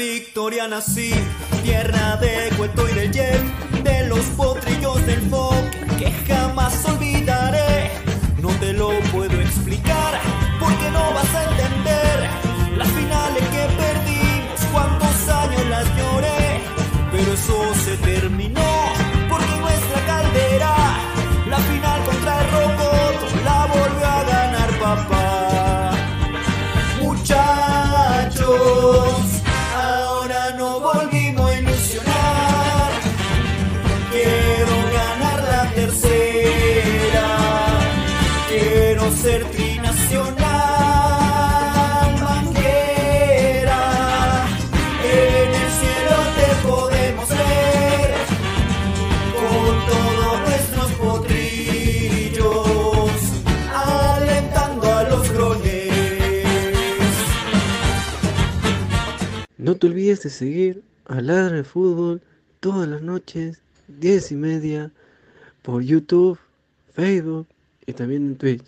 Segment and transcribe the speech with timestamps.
[0.00, 1.12] Victoria nací,
[1.62, 3.52] tierra de Cueto y del Yen,
[3.84, 7.90] de los potrillos del Foc, que jamás olvidaré.
[8.40, 10.18] No te lo puedo explicar,
[10.58, 12.30] porque no vas a entender
[12.78, 16.62] las finales que perdimos, cuántos años las lloré,
[17.12, 18.69] pero eso se terminó,
[59.80, 62.20] te olvides de seguir a Ladra de Fútbol
[62.60, 64.92] todas las noches, 10 y media,
[65.62, 66.38] por YouTube,
[66.92, 67.46] Facebook
[67.86, 68.64] y también en Twitch.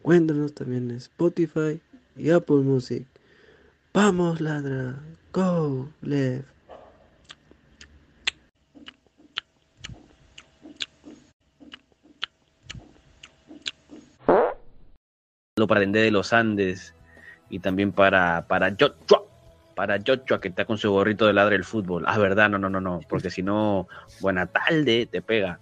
[0.00, 1.80] Cuéntanos también en Spotify
[2.16, 3.04] y Apple Music.
[3.92, 5.02] Vamos, Ladra.
[5.32, 6.46] Go, left.
[15.66, 16.94] para Dende de los Andes
[17.50, 19.27] y también para, para Joshua,
[19.78, 22.02] para Joshua que está con su gorrito de ladre del fútbol.
[22.08, 23.86] Ah, verdad, no, no, no, no, porque si no,
[24.20, 25.60] buena tarde, te pega.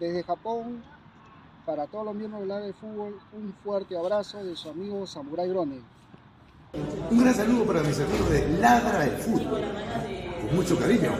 [0.00, 0.82] Desde Japón,
[1.64, 5.48] para todos los miembros del área de fútbol, un fuerte abrazo de su amigo Samurai
[5.48, 5.80] Grone.
[7.12, 9.62] Un gran saludo para mis amigos de Ladra del Fútbol.
[10.40, 11.12] Con mucho cariño.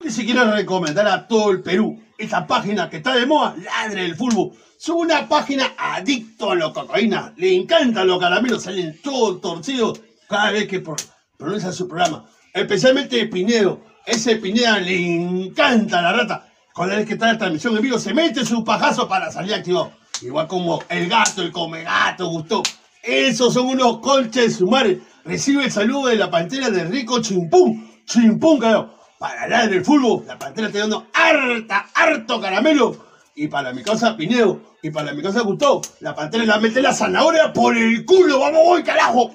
[0.00, 4.02] Y si quiero recomendar a todo el Perú esta página que está de moda, Ladre
[4.02, 4.52] del Fútbol.
[4.82, 7.32] Es una página adicto a la cocaína.
[7.36, 10.96] Le encantan los caramelos, salen todos torcidos cada vez que pro-
[11.36, 12.24] pronuncia su programa.
[12.52, 13.80] Especialmente Pinedo.
[14.04, 16.48] Ese Pineda le encanta la rata.
[16.74, 19.92] Cada vez que está la transmisión en vivo, se mete su pajazo para salir activado.
[20.20, 22.64] Igual como el gato, el come gato, gustó.
[23.04, 25.00] Esos son unos colches de su madre.
[25.24, 27.88] Recibe el saludo de la pantera de Rico Chimpún.
[28.04, 28.98] Chimpún, carajo.
[29.20, 33.11] Para hablar del fútbol, la pantera está dando harta, harto caramelo.
[33.34, 36.60] Y para mi casa Pineo, y para mi casa Gustavo, la pantera le va a
[36.60, 38.40] meter la zanahoria por el culo.
[38.40, 39.30] ¡Vamos, voy, carajo!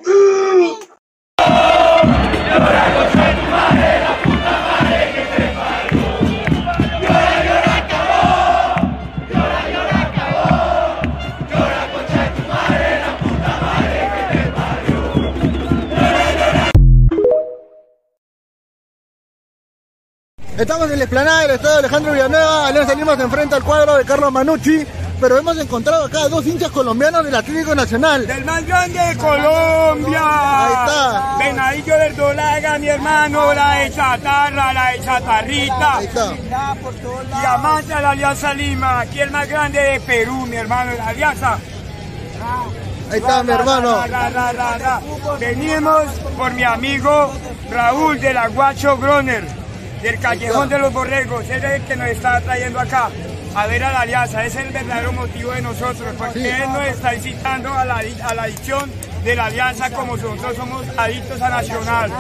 [20.58, 24.04] Estamos en la explanada del estadio Alejandro Villanueva, Alianza Lima se enfrenta al cuadro de
[24.04, 24.88] Carlos Manucci,
[25.22, 28.26] pero hemos encontrado acá dos hinchas colombianos del Atlético Nacional.
[28.26, 30.20] Del más grande de Colombia.
[30.24, 31.36] Ahí está.
[31.38, 35.98] Venadillo del Dolaga, mi hermano, la de Chatarra, la de Chatarrita.
[35.98, 36.34] Ahí está.
[37.40, 41.08] Y amante a la Alianza Lima, aquí el más grande de Perú, mi hermano, la
[41.08, 41.60] Alianza.
[43.12, 44.04] Ahí está mi hermano.
[45.40, 46.04] Venimos
[46.36, 47.32] por mi amigo
[47.70, 49.46] Raúl de la Guacho Groner,
[50.02, 51.50] del Callejón de los Borregos.
[51.50, 53.10] Él es el que nos está trayendo acá
[53.56, 54.46] a ver a la Alianza.
[54.46, 58.34] Ese es el verdadero motivo de nosotros, porque él nos está incitando a la, a
[58.36, 58.92] la adicción
[59.24, 62.12] de la Alianza como nosotros somos adictos a Nacional.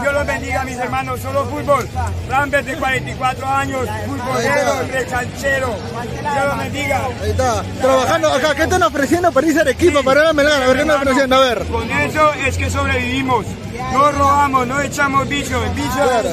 [0.00, 1.20] Dios los bendiga, mis hermanos.
[1.20, 1.86] Solo fútbol.
[2.28, 5.76] Rambert de 44 años, futbolero, rechanchero.
[6.22, 7.06] Dios los bendiga.
[7.22, 7.62] Ahí está.
[7.80, 8.54] Trabajando acá.
[8.54, 10.02] ¿Qué están ofreciendo para irse al equipo?
[10.02, 10.62] Para ir a Melgar.
[10.62, 11.36] A ver, ¿qué están ofreciendo?
[11.36, 11.64] A ver.
[11.66, 13.46] Con eso es que sobrevivimos.
[13.92, 15.62] No robamos, no echamos bicho.
[15.62, 16.30] El bicho Claro.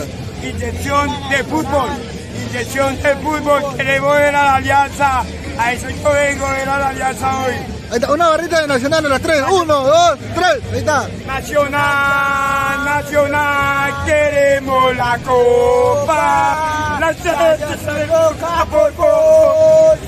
[0.49, 1.89] Inyección de fútbol.
[2.49, 3.75] Inyección de fútbol.
[3.75, 5.23] Queremos ver a la alianza.
[5.57, 7.82] A eso yo vengo a ver a la alianza hoy.
[7.93, 8.11] Ahí está.
[8.11, 9.43] Una barrita de Nacional a las tres.
[9.51, 10.73] Uno, dos, tres.
[10.73, 11.07] Ahí está.
[11.27, 16.97] Nacional, nacional, queremos la copa.
[16.99, 19.99] La se boca por gol.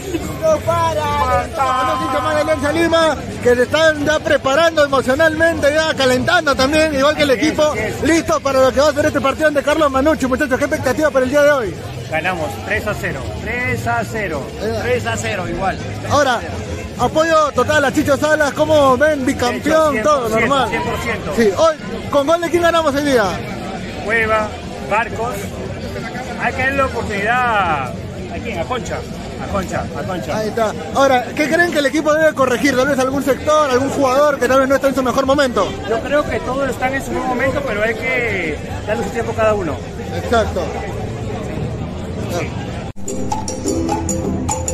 [0.41, 1.45] No para.
[1.45, 7.29] Los Alianza Lima que se están ya preparando emocionalmente, ya calentando también, igual que el
[7.31, 7.73] equipo,
[8.03, 10.25] listo para lo que va a ser este partido de Carlos Manucci.
[10.25, 11.75] Muchachos, ¿qué expectativa para el día de hoy?
[12.09, 13.19] Ganamos 3 a 0.
[13.43, 14.41] 3 a 0.
[14.81, 15.77] 3 a 0 igual.
[16.09, 16.41] Ahora,
[16.99, 20.69] apoyo total a Chicho Salas, como ven, bicampeón, Hecho, 100%, todo normal.
[20.69, 21.35] 100%.
[21.35, 21.75] Sí, hoy,
[22.09, 23.25] ¿con gol de quién ganamos hoy día?
[24.05, 24.49] Cueva,
[24.89, 25.35] Barcos.
[26.41, 27.87] Hay que darle la oportunidad.
[27.89, 28.59] ¿A quién?
[28.59, 28.97] A Concha.
[29.43, 30.37] A Concha, a Concha.
[30.37, 30.73] Ahí está.
[30.93, 32.75] Ahora, ¿qué creen que el equipo debe corregir?
[32.75, 35.67] Tal vez algún sector, algún jugador que tal vez no está en su mejor momento.
[35.89, 39.31] Yo creo que todos están en su buen momento, pero hay que darle su tiempo
[39.31, 39.75] a cada uno.
[40.15, 40.61] Exacto.
[44.57, 44.64] A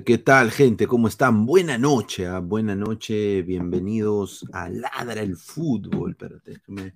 [0.00, 0.86] ¿qué tal, gente?
[0.86, 1.44] ¿Cómo están?
[1.44, 2.38] Buena noche, ¿ah?
[2.38, 3.42] buena noche.
[3.42, 6.12] Bienvenidos a Ladra el Fútbol.
[6.12, 6.94] Espérate, déjame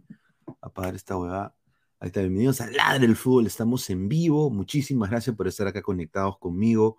[0.63, 1.55] apagar esta huevada.
[2.01, 3.47] Ahí está, bienvenidos a Ladra el Fútbol.
[3.47, 4.49] Estamos en vivo.
[4.49, 6.97] Muchísimas gracias por estar acá conectados conmigo.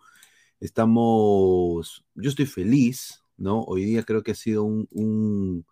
[0.60, 3.63] Estamos, yo estoy feliz, ¿no?
[3.63, 5.66] Hoy día creo que ha sido un,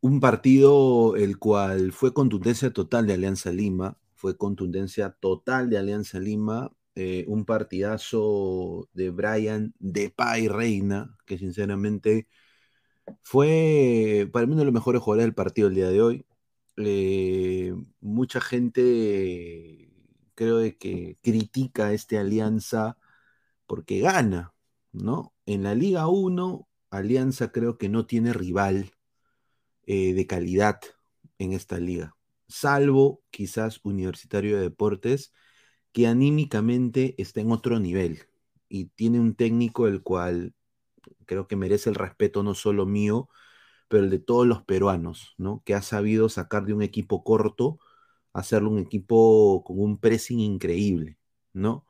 [0.00, 3.96] un partido el cual fue contundencia total de Alianza Lima.
[4.14, 11.38] Fue contundencia total de Alianza Lima eh, un partidazo de Brian de Pai Reina, que
[11.38, 12.26] sinceramente
[13.22, 16.26] fue para mí uno de los mejores jugadores del partido el día de hoy.
[16.78, 19.90] Eh, mucha gente
[20.34, 22.98] creo de que critica a esta alianza
[23.66, 24.54] porque gana,
[24.92, 25.34] ¿no?
[25.46, 28.92] En la Liga 1, Alianza creo que no tiene rival
[29.86, 30.80] eh, de calidad
[31.38, 32.16] en esta liga,
[32.48, 35.32] salvo quizás Universitario de Deportes,
[35.96, 38.24] que anímicamente está en otro nivel
[38.68, 40.54] y tiene un técnico el cual
[41.24, 43.30] creo que merece el respeto no solo mío,
[43.88, 45.62] pero el de todos los peruanos, ¿no?
[45.64, 47.78] Que ha sabido sacar de un equipo corto,
[48.34, 51.18] hacerlo un equipo con un pressing increíble,
[51.54, 51.86] ¿no?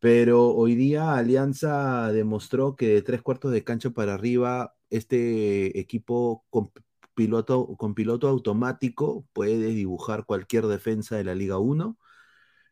[0.00, 6.46] Pero hoy día Alianza demostró que de tres cuartos de cancha para arriba, este equipo
[6.50, 6.72] con
[7.14, 11.98] piloto, con piloto automático puede dibujar cualquier defensa de la Liga 1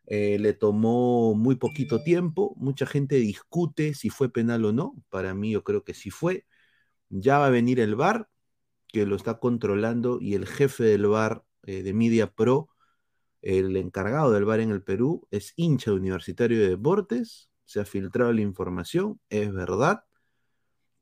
[0.07, 2.55] eh, le tomó muy poquito tiempo.
[2.57, 4.95] Mucha gente discute si fue penal o no.
[5.11, 6.47] Para mí yo creo que sí fue.
[7.11, 8.29] Ya va a venir el VAR,
[8.89, 12.71] que lo está controlando, y el jefe del VAR eh, de Media Pro,
[13.43, 17.51] el encargado del VAR en el Perú, es hincha Universitario de Deportes.
[17.65, 20.05] Se ha filtrado la información, es verdad.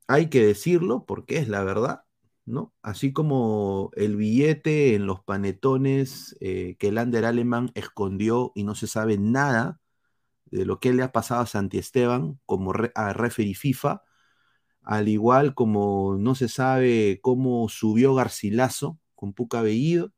[0.06, 2.04] Hay que decirlo porque es la verdad.
[2.46, 2.74] ¿No?
[2.82, 8.74] Así como el billete en los panetones eh, que el Ander Alemán escondió y no
[8.74, 9.80] se sabe nada
[10.46, 14.02] de lo que le ha pasado a Santi Esteban como a referee FIFA,
[14.82, 20.12] al igual como no se sabe cómo subió Garcilaso con Puca Bellido,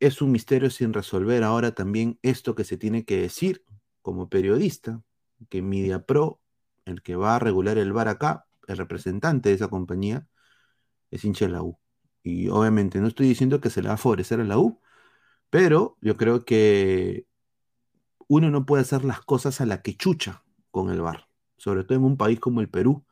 [0.00, 3.64] es un misterio sin resolver ahora también esto que se tiene que decir
[4.02, 5.02] como periodista,
[5.48, 6.40] que Media Pro,
[6.84, 10.26] el que va a regular el bar acá, el representante de esa compañía,
[11.14, 11.78] es hincha la U.
[12.22, 14.80] Y obviamente no estoy diciendo que se le va a favorecer a la U,
[15.50, 17.26] pero yo creo que
[18.28, 21.98] uno no puede hacer las cosas a la que chucha con el bar, sobre todo
[21.98, 23.04] en un país como el Perú,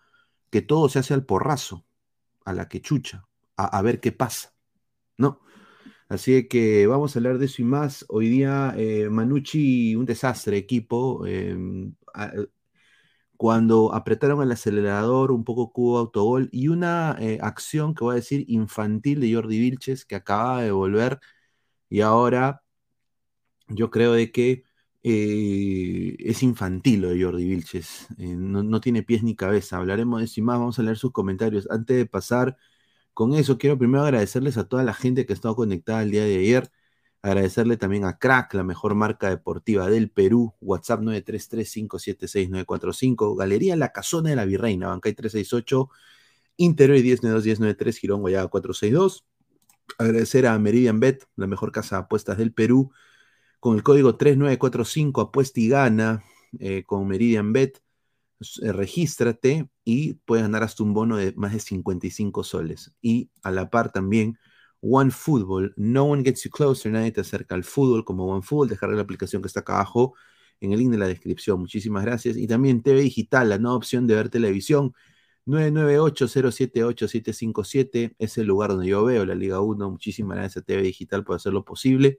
[0.51, 1.87] que todo se hace al porrazo,
[2.45, 4.55] a la que chucha, a, ver qué pasa,
[5.19, 5.41] ¿no?
[6.09, 8.05] Así que vamos a hablar de eso y más.
[8.09, 11.27] Hoy día eh, Manucci, un desastre equipo.
[11.27, 11.95] Em,
[13.43, 18.17] cuando apretaron el acelerador, un poco cubo autogol y una eh, acción que voy a
[18.17, 21.19] decir infantil de Jordi Vilches que acaba de volver
[21.91, 22.63] y ahora
[23.69, 24.65] yo creo de que
[25.03, 29.79] eh, es infantil lo de Jordi Vilches, eh, no, no, tiene pies ni cabeza.
[29.79, 31.69] Hablaremos de eso y más, vamos a leer sus comentarios.
[31.71, 32.57] Antes de pasar
[33.15, 36.25] con eso, quiero primero agradecerles a toda la gente que ha estado conectada el día
[36.25, 36.71] de ayer.
[37.23, 40.55] Agradecerle también a Crack, la mejor marca deportiva del Perú.
[40.61, 43.37] WhatsApp 933-576-945.
[43.37, 45.89] Galería La Casona de la Virreina, Bancay 368.
[46.57, 49.25] Interior 1092-1093, Girón Guayaga 462.
[49.99, 52.91] Agradecer a Meridian Bet, la mejor casa de apuestas del Perú.
[53.61, 56.25] Con el código 3945, apuesta y gana
[56.59, 57.81] eh, con Meridian Bet.
[58.63, 62.93] Eh, regístrate y puedes ganar hasta un bono de más de 55 soles.
[63.01, 64.41] Y a la par también
[64.83, 65.73] One Football.
[65.77, 68.77] No one gets you closer, nadie te acerca al fútbol como One Football.
[68.97, 70.15] La aplicación que está acá abajo
[70.61, 71.61] en el link de la descripción.
[71.61, 72.37] Muchísimas gracias.
[72.37, 74.93] Y también TV Digital, la nueva opción de ver televisión.
[75.47, 79.91] 998-078-757 es el lugar donde yo veo la Liga 1.
[79.91, 82.19] Muchísimas gracias a TV Digital por hacerlo posible.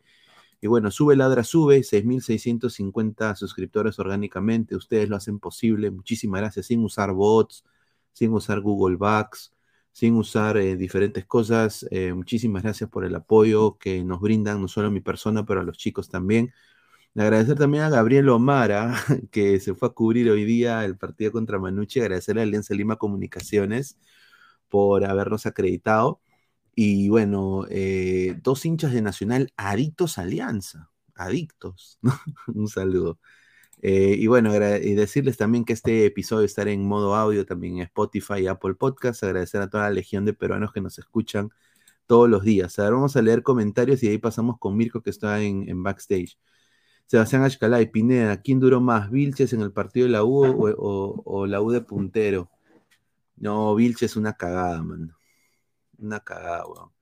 [0.61, 4.75] Y bueno, sube ladra, sube, 6.650 suscriptores orgánicamente.
[4.75, 5.91] Ustedes lo hacen posible.
[5.91, 7.65] Muchísimas gracias, sin usar bots,
[8.13, 9.53] sin usar Google Bucks
[9.93, 11.87] sin usar eh, diferentes cosas.
[11.91, 15.61] Eh, muchísimas gracias por el apoyo que nos brindan, no solo a mi persona, pero
[15.61, 16.53] a los chicos también.
[17.15, 18.95] Agradecer también a Gabriel Omara,
[19.31, 21.99] que se fue a cubrir hoy día el partido contra Manucci.
[22.01, 23.97] Agradecerle a Alianza Lima Comunicaciones
[24.69, 26.21] por habernos acreditado.
[26.75, 31.99] Y bueno, eh, dos hinchas de Nacional adictos a Alianza, adictos.
[32.55, 33.19] Un saludo.
[33.85, 37.83] Eh, y bueno, y decirles también que este episodio estará en modo audio también en
[37.83, 39.23] Spotify y Apple Podcasts.
[39.23, 41.49] Agradecer a toda la legión de peruanos que nos escuchan
[42.07, 42.79] todos los días.
[42.79, 46.37] Ahora vamos a leer comentarios y ahí pasamos con Mirko que está en, backstage.
[47.07, 47.49] Sebastián
[47.81, 49.11] y Pineda, ¿quién duró más?
[49.11, 50.43] ¿Vilches en el partido de la U
[50.77, 52.49] o, la U de puntero?
[53.35, 55.13] No, Vilches es una cagada, man.
[55.99, 56.92] Una cagada, weón.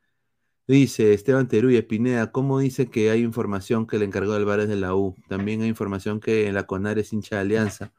[0.72, 4.70] Dice Esteban Teruya Pineda, ¿cómo dice que hay información que le encargó del VAR es
[4.70, 5.18] de la U?
[5.28, 7.92] También hay información que la CONAR es hincha de alianza.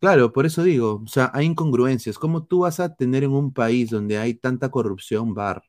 [0.00, 2.16] Claro, por eso digo, o sea, hay incongruencias.
[2.16, 5.64] ¿Cómo tú vas a tener en un país donde hay tanta corrupción bar?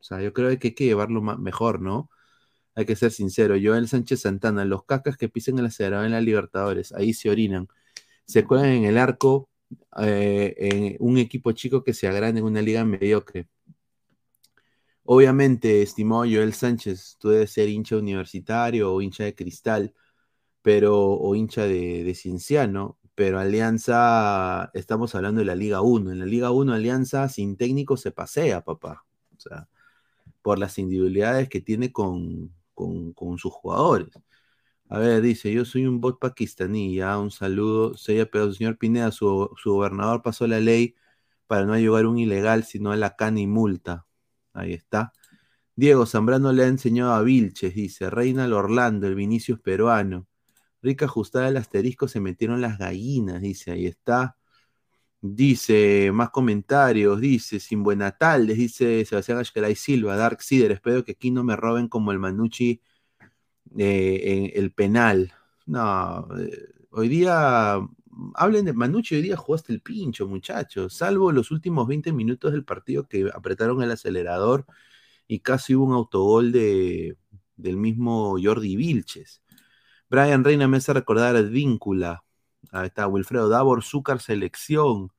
[0.00, 2.10] O sea, yo creo que hay que llevarlo mejor, ¿no?
[2.74, 3.56] Hay que ser sincero.
[3.62, 7.68] Joel Sánchez Santana, los cacas que pisen el acelerador en la Libertadores, ahí se orinan.
[8.26, 9.48] Se cuelan en el arco
[9.98, 13.48] eh, en un equipo chico que se agranda en una liga mediocre.
[15.04, 19.94] Obviamente, estimado Joel Sánchez, tú debes ser hincha universitario o hincha de cristal,
[20.62, 22.14] pero, o hincha de, de
[23.14, 26.12] pero Alianza, estamos hablando de la Liga 1.
[26.12, 29.04] En la Liga 1, Alianza sin técnico se pasea, papá.
[29.36, 29.68] O sea,
[30.42, 34.08] por las individualidades que tiene con, con, con sus jugadores.
[34.88, 37.96] A ver, dice, yo soy un bot pakistaní, ya, un saludo.
[37.96, 40.96] Sería, pero señor Pineda, su, su gobernador pasó la ley
[41.46, 44.03] para no ayudar a un ilegal, sino a la cana y multa.
[44.54, 45.12] Ahí está.
[45.76, 50.28] Diego Zambrano le ha enseñado a Vilches, dice, Reina Orlando, el Vinicius peruano.
[50.82, 54.36] Rica ajustada al asterisco, se metieron las gallinas, dice, ahí está.
[55.20, 61.12] Dice, más comentarios, dice, sin buena tardes, dice Sebastián Ashkelay Silva, Dark Sider, espero que
[61.12, 62.82] aquí no me roben como el Manucci
[63.78, 65.32] eh, en el penal.
[65.66, 67.78] No, eh, hoy día,
[68.34, 72.64] hablen de Manucci, hoy día jugaste el pincho, muchachos, salvo los últimos 20 minutos del
[72.64, 74.66] partido que apretaron el acelerador
[75.26, 77.16] y casi hubo un autogol de,
[77.56, 79.42] del mismo Jordi Vilches.
[80.10, 82.24] Brian Reina me hace recordar a Víncula.
[82.72, 85.10] Ahí está, Wilfredo Davor, Zúcar Selección.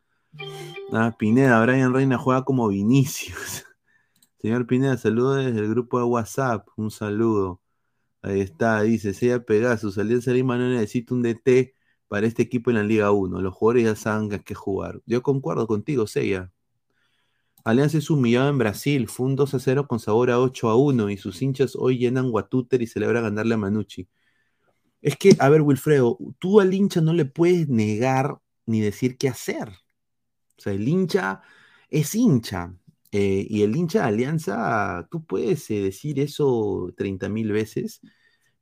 [0.91, 3.65] Ah, Pineda, Brian Reina juega como Vinicius.
[4.41, 6.67] Señor Pineda, saludo desde el grupo de WhatsApp.
[6.77, 7.62] Un saludo.
[8.21, 9.97] Ahí está, dice Sella Pegasus.
[9.97, 11.75] Alianza Lima no necesita un DT
[12.08, 13.41] para este equipo en la Liga 1.
[13.41, 15.02] Los jugadores ya saben que jugar.
[15.06, 16.52] Yo concuerdo contigo, Sella.
[17.63, 19.08] Alianza es humillado en Brasil.
[19.08, 21.10] Fue un 2 a 0 con sabor a 8 a 1.
[21.10, 24.08] Y sus hinchas hoy llenan Guatúter y celebran ganarle a Manucci.
[25.02, 29.30] Es que, a ver, Wilfredo, tú al hincha no le puedes negar ni decir qué
[29.30, 29.70] hacer.
[29.70, 31.41] O sea, el hincha
[31.89, 32.76] es hincha.
[33.12, 38.02] eh, y el hincha de Alianza, tú puedes eh, decir eso 30 mil veces,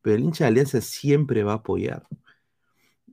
[0.01, 2.03] pero el hincha de Alianza siempre va a apoyar.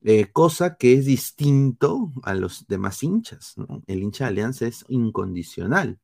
[0.03, 3.55] Eh, cosa que es distinto a los demás hinchas.
[3.87, 5.99] El hincha de Alianza es incondicional.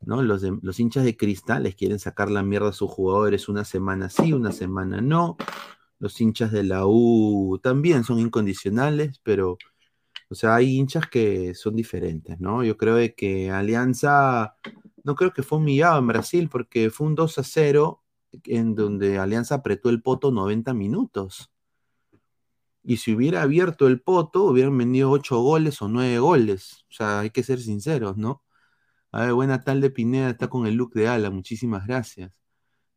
[0.00, 0.22] ¿no?
[0.22, 4.08] Los, los hinchas de Cristal les quieren sacar la mierda a sus jugadores una semana
[4.08, 5.36] sí, una semana no.
[5.98, 9.58] Los hinchas de la U también son incondicionales, pero,
[10.30, 12.64] o sea, hay hinchas que son diferentes, ¿no?
[12.64, 14.56] Yo creo de que Alianza,
[15.04, 18.02] no creo que fue humillado en Brasil, porque fue un 2 a 0
[18.44, 21.50] en donde Alianza apretó el poto 90 minutos.
[22.82, 26.84] Y si hubiera abierto el poto, hubieran venido 8 goles o 9 goles.
[26.90, 28.42] O sea, hay que ser sinceros, ¿no?
[29.12, 32.32] A ver, buena tarde, Pineda, está con el look de ala, muchísimas gracias.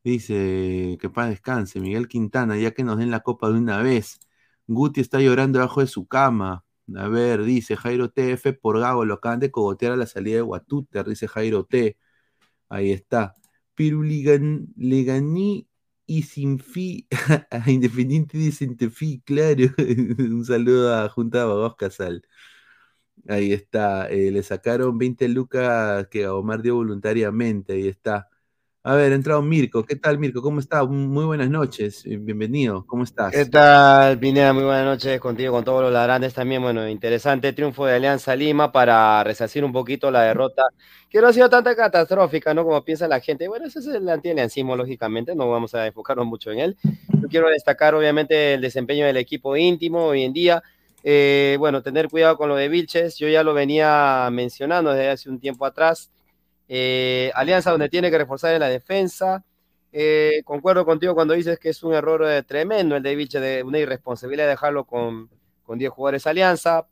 [0.04, 4.20] Dice, que paz descanse, Miguel Quintana, ya que nos den la copa de una vez.
[4.68, 6.66] Guti está llorando debajo de su cama.
[6.96, 10.42] A ver, dice Jairo TF por Gago, lo acaban de cogotear a la salida de
[10.42, 11.98] Guatúter, dice Jairo T.
[12.70, 13.34] Ahí está.
[13.76, 15.68] Piruligan, Leganí
[16.06, 17.08] y sin fi,
[17.52, 19.66] a Independiente de Centefi, claro.
[20.20, 22.24] Un saludo a Junta Vagos Casal.
[23.30, 24.10] Ahí está.
[24.10, 27.74] eh, le sacaron 20 lucas que Omar dio voluntariamente.
[27.74, 28.30] Ahí está.
[28.86, 29.86] A ver, ha entrado Mirko.
[29.86, 30.42] ¿Qué tal, Mirko?
[30.42, 30.84] ¿Cómo está?
[30.84, 32.06] Muy buenas noches.
[32.06, 32.86] eh, Bienvenido.
[32.86, 33.32] ¿Cómo estás?
[33.32, 34.52] ¿Qué tal, Pineda?
[34.52, 36.62] Muy buenas noches contigo, con todos los ladrantes también.
[36.62, 40.64] Bueno, interesante triunfo de Alianza Lima para resarcir un poquito la derrota,
[41.10, 42.66] que no ha sido tanta catastrófica, ¿no?
[42.66, 43.48] Como piensa la gente.
[43.48, 46.78] Bueno, ese es el antialiancismo, lógicamente, no vamos a enfocarnos mucho en él.
[47.22, 50.62] Yo quiero destacar, obviamente, el desempeño del equipo íntimo hoy en día.
[51.06, 55.30] Eh, bueno, tener cuidado con lo de Vilches, yo ya lo venía mencionando desde hace
[55.30, 56.10] un tiempo atrás.
[56.76, 59.46] Eh, Alianza donde tiene que reforzar en la defensa.
[59.92, 63.62] Eh, concuerdo contigo cuando dices que es un error eh, tremendo el de Vilche, de
[63.62, 65.30] una irresponsabilidad dejarlo con,
[65.62, 66.88] con 10 jugadores Alianza.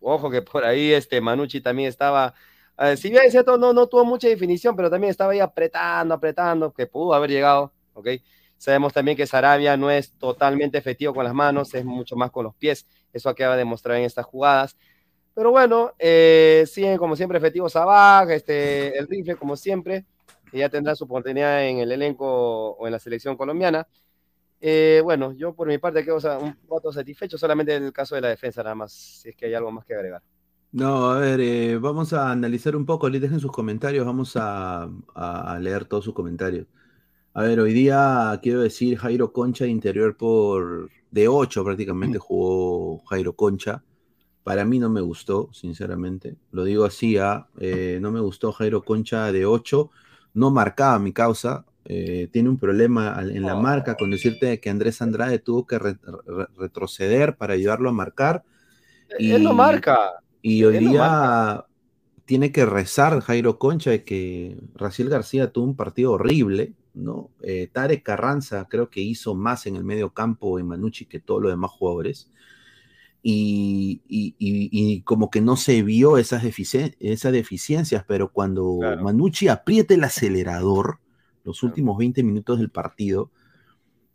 [0.00, 2.32] Ojo que por ahí este Manucci también estaba,
[2.78, 6.14] eh, si bien es cierto, no, no tuvo mucha definición, pero también estaba ahí apretando,
[6.14, 8.08] apretando, que pudo haber llegado, ¿ok?
[8.56, 12.44] Sabemos también que Sarabia no es totalmente efectivo con las manos, es mucho más con
[12.44, 14.78] los pies, eso acaba de demostrar en estas jugadas.
[15.40, 20.04] Pero bueno, eh, siguen como siempre efectivos Sabag, este, el rifle como siempre,
[20.50, 23.88] que ya tendrá su oportunidad en el elenco o en la selección colombiana.
[24.60, 28.20] Eh, bueno, yo por mi parte quedo un voto satisfecho solamente en el caso de
[28.20, 30.20] la defensa nada más, si es que hay algo más que agregar.
[30.72, 34.90] No, a ver, eh, vamos a analizar un poco, les dejen sus comentarios, vamos a,
[35.14, 36.66] a leer todos sus comentarios.
[37.32, 43.32] A ver, hoy día quiero decir Jairo Concha interior por de 8 prácticamente jugó Jairo
[43.34, 43.82] Concha.
[44.44, 46.36] Para mí no me gustó, sinceramente.
[46.50, 47.46] Lo digo así, ¿ah?
[47.58, 49.90] Eh, no me gustó Jairo Concha de 8.
[50.34, 51.64] No marcaba mi causa.
[51.84, 55.98] eh, tiene un problema en la marca con decirte que Andrés Andrade tuvo que re-
[56.26, 58.44] re- retroceder para ayudarlo a marcar.
[59.18, 59.98] Él no marca.
[60.42, 61.66] Y hoy no día
[62.24, 67.30] tiene que rezar Jairo Concha de que Raciel García tuvo un partido horrible, ¿no?
[67.42, 71.42] Eh, Tarek Carranza creo que hizo más en el medio campo en Manucci que todos
[71.42, 72.30] los demás jugadores.
[73.22, 78.78] Y, y- y- y como que no se vio esas, deficien- esas deficiencias, pero cuando
[79.02, 80.98] Manucci aprieta el acelerador,
[81.44, 83.30] los últimos 20 minutos del partido,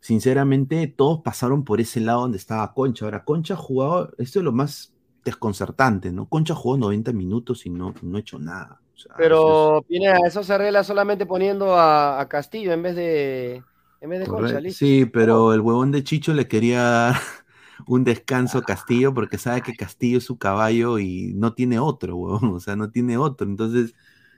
[0.00, 3.04] sinceramente todos pasaron por ese lado donde estaba Concha.
[3.04, 4.92] Ahora, Concha ha jugado, esto es lo más
[5.24, 6.28] desconcertante, ¿no?
[6.28, 8.80] Concha jugó 90 minutos y no, no ha hecho nada.
[8.94, 13.62] O sea, Pero, Pineda, eso se arregla solamente poniendo a, a Castillo en vez de,
[14.00, 14.78] en vez de Concha, listo.
[14.78, 17.12] Sí, pero el huevón de Chicho le quería
[17.86, 22.16] un descanso a Castillo porque sabe que Castillo es su caballo y no tiene otro,
[22.16, 22.54] huevón.
[22.54, 23.46] O sea, no tiene otro.
[23.48, 23.94] Entonces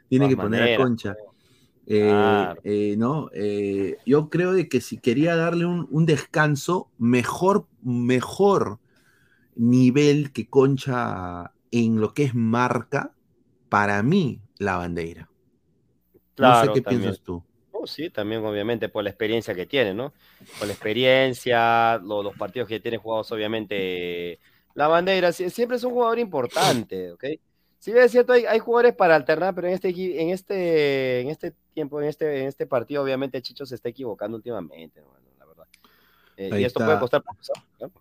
[0.08, 1.20] tiene que poner a Concha.
[1.86, 2.64] Eh, Claro.
[2.64, 8.80] eh, no, Eh, yo creo de que si quería darle un, un descanso, mejor, mejor
[9.56, 13.14] nivel que Concha en lo que es marca,
[13.68, 15.30] para mí, la bandera.
[16.40, 16.82] no Claro, sé qué también.
[16.82, 17.44] piensas tú.
[17.80, 20.12] Oh, sí, también obviamente por la experiencia que tiene, ¿no?
[20.58, 24.40] Por la experiencia, lo- los partidos que tiene jugados, obviamente,
[24.74, 27.24] la bandera, sie- siempre es un jugador importante, ¿ok?
[27.78, 31.28] Si bien es cierto, hay, hay jugadores para alternar, pero en este, en este, en
[31.30, 35.14] este tiempo, en este, en este partido, obviamente Chicho se está equivocando últimamente, ¿no?
[35.38, 35.66] la verdad.
[36.36, 36.86] Eh, y esto está.
[36.86, 37.22] puede costar
[37.80, 37.92] ¿no?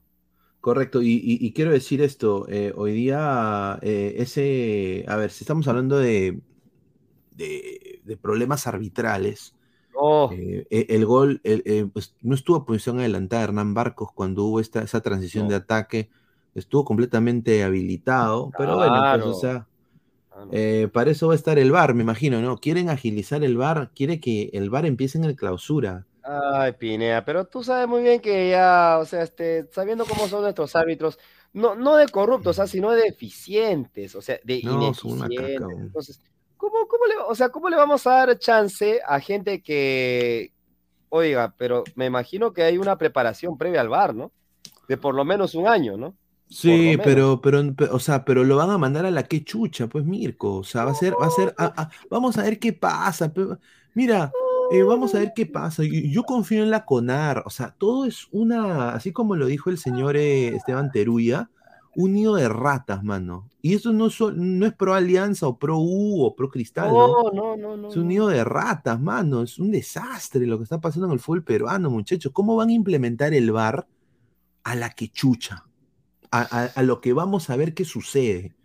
[0.59, 5.43] Correcto, y, y- y quiero decir esto, eh, hoy día eh, ese, a ver, si
[5.43, 6.39] estamos hablando de,
[7.35, 9.53] de, de problemas arbitrales,
[9.99, 14.09] Oh, eh, eh, el gol, el- eh, pues, no estuvo a posición adelantada Hernán Barcos
[14.13, 15.49] cuando hubo esta, esa transición No.
[15.49, 16.09] de ataque,
[16.55, 19.67] estuvo completamente habilitado, pero bueno, pues, o sea,
[20.51, 22.57] eh, para eso va a estar el VAR, me imagino, ¿no?
[22.59, 26.07] Quieren agilizar el VAR, quiere que el VAR empiece en el clausura.
[26.23, 30.41] Ay, Pinea, pero tú sabes muy bien que ya, o sea, este, sabiendo cómo son
[30.41, 31.17] nuestros árbitros,
[31.53, 35.29] no, no de corruptos, o sea, sino de deficientes, o sea, de No, son una
[35.33, 35.77] caca, ineficientes.
[35.79, 36.19] Entonces,
[36.57, 40.51] ¿cómo, cómo le, o sea, ¿cómo le vamos a dar chance a gente que,
[41.09, 44.31] oiga, pero me imagino que hay una preparación previa al VAR, ¿no?
[44.87, 46.13] De por lo menos un año, ¿no?
[46.49, 49.87] Sí, pero, pero, pe- o sea, pero lo van a mandar a la que chucha,
[49.87, 50.55] pues Mirko.
[50.57, 53.31] O sea, va a ser, va a ser, a- a- vamos a ver qué pasa.
[53.93, 54.31] Mira,
[54.71, 55.83] eh, vamos a ver qué pasa.
[55.83, 57.43] Yo, yo confío en la CONAR.
[57.45, 61.49] O sea, todo es una, así como lo dijo el señor eh, Esteban Teruya,
[61.99, 63.49] un nido de ratas, mano.
[63.61, 67.31] Y eso no, so- no es pro Alianza o pro U o pro Cristal, ¿no?
[67.33, 67.89] No, no, no.
[67.89, 69.41] Es un nido de ratas, mano.
[69.41, 72.31] Es un desastre lo que está pasando en el fútbol peruano, muchachos.
[72.31, 73.87] ¿Cómo van a implementar el VAR
[74.63, 75.65] a la que chucha?
[76.29, 78.55] A, a- a lo que vamos a ver qué sucede.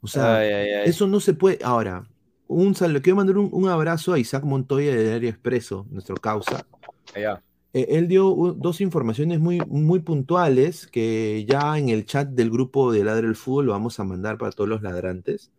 [0.00, 0.88] O sea, Ay, ay, ay.
[0.90, 1.60] eso no se puede.
[1.62, 2.08] Ahora,
[2.48, 3.02] un saludo.
[3.02, 6.66] Quiero mandar un, un abrazo a Isaac Montoya de Diario Expreso, nuestro causa.
[7.14, 7.40] Allá.
[7.74, 12.92] Eh, él dio dos informaciones muy, muy puntuales que ya en el chat del grupo
[12.92, 15.50] de Ladre el Fútbol lo vamos a mandar para todos los ladrantes.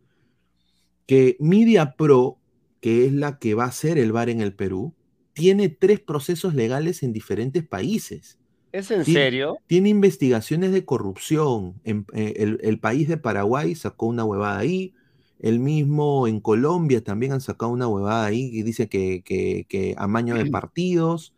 [1.06, 2.38] Que Media Pro,
[2.80, 4.94] que es la que va a hacer el VAR en el Perú,
[5.32, 8.38] tiene tres procesos legales en diferentes países.
[8.72, 9.56] ¿Es en serio?
[9.66, 11.80] Tiene investigaciones de corrupción.
[11.84, 14.94] En, eh, el, el país de Paraguay sacó una huevada ahí.
[15.38, 19.94] El mismo en Colombia también han sacado una huevada ahí que dice que, que, que
[19.96, 21.34] amaño de partidos.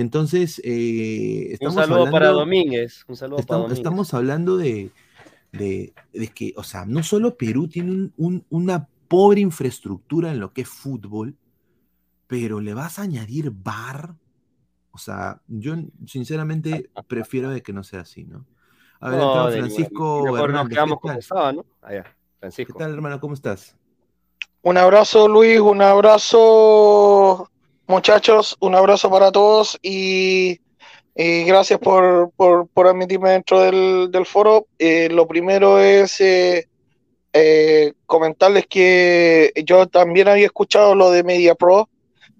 [0.00, 3.04] Entonces, eh, Un estamos saludo para hablando- Domínguez.
[3.06, 3.78] Un saludo para Estamos, Domínguez.
[3.78, 4.90] estamos hablando de,
[5.52, 10.40] de, de que, o sea, no solo Perú tiene un- un- una pobre infraestructura en
[10.40, 11.36] lo que es fútbol,
[12.26, 14.14] pero le vas a añadir bar.
[14.92, 15.74] O sea, yo
[16.06, 18.46] sinceramente prefiero de que no sea así, ¿no?
[19.00, 21.00] A ver, No, entraba de Francisco mejor nos Hernández, ¿qué quedamos tal?
[21.00, 21.66] como estaba, ¿no?
[21.82, 22.78] Allá, ¿Qué Francisco.
[22.78, 23.20] tal, hermano?
[23.20, 23.76] ¿Cómo estás?
[24.62, 27.49] Un abrazo Luis, un abrazo
[27.90, 30.60] muchachos, un abrazo para todos y,
[31.14, 34.66] gracias por, por, admitirme dentro del, del foro.
[34.78, 36.68] Eh, lo primero es eh,
[37.32, 41.88] eh, comentarles que yo también había escuchado lo de Media Pro,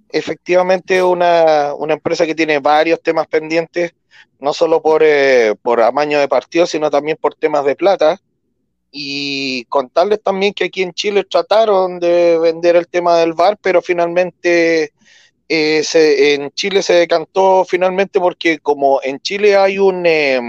[0.09, 3.93] efectivamente una, una empresa que tiene varios temas pendientes,
[4.39, 8.21] no solo por, eh, por amaño de partidos, sino también por temas de plata
[8.91, 13.83] y contarles también que aquí en Chile trataron de vender el tema del VAR, pero
[13.83, 14.93] finalmente
[15.53, 20.41] eh, se- en Chile se decantó finalmente porque como en Chile hay un eh,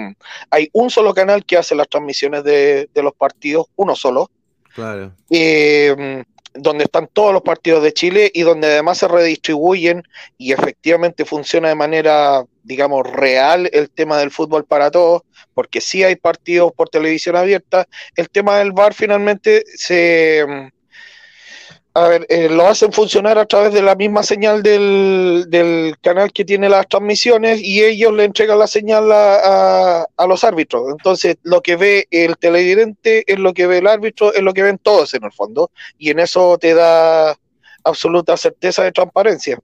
[0.52, 4.30] hay un solo canal que hace las transmisiones de, de los partidos, uno solo,
[4.76, 5.12] Claro.
[5.32, 10.04] eh, donde están todos los partidos de Chile y donde además se redistribuyen
[10.38, 15.24] y efectivamente funciona de manera, digamos, real el tema del fútbol para todos,
[15.56, 17.88] porque sí hay partidos por televisión abierta.
[18.16, 20.46] El tema del VAR finalmente se,
[21.94, 26.32] a ver, eh, lo hacen funcionar a través de la misma señal del, del canal
[26.32, 30.90] que tiene las transmisiones y ellos le entregan la señal a, a- los árbitros.
[30.90, 34.64] Entonces, lo que ve el televidente es lo que ve el árbitro, es lo que
[34.64, 35.72] ven todos en el fondo.
[35.98, 37.36] Y en eso te da
[37.84, 39.60] absoluta certeza de transparencia.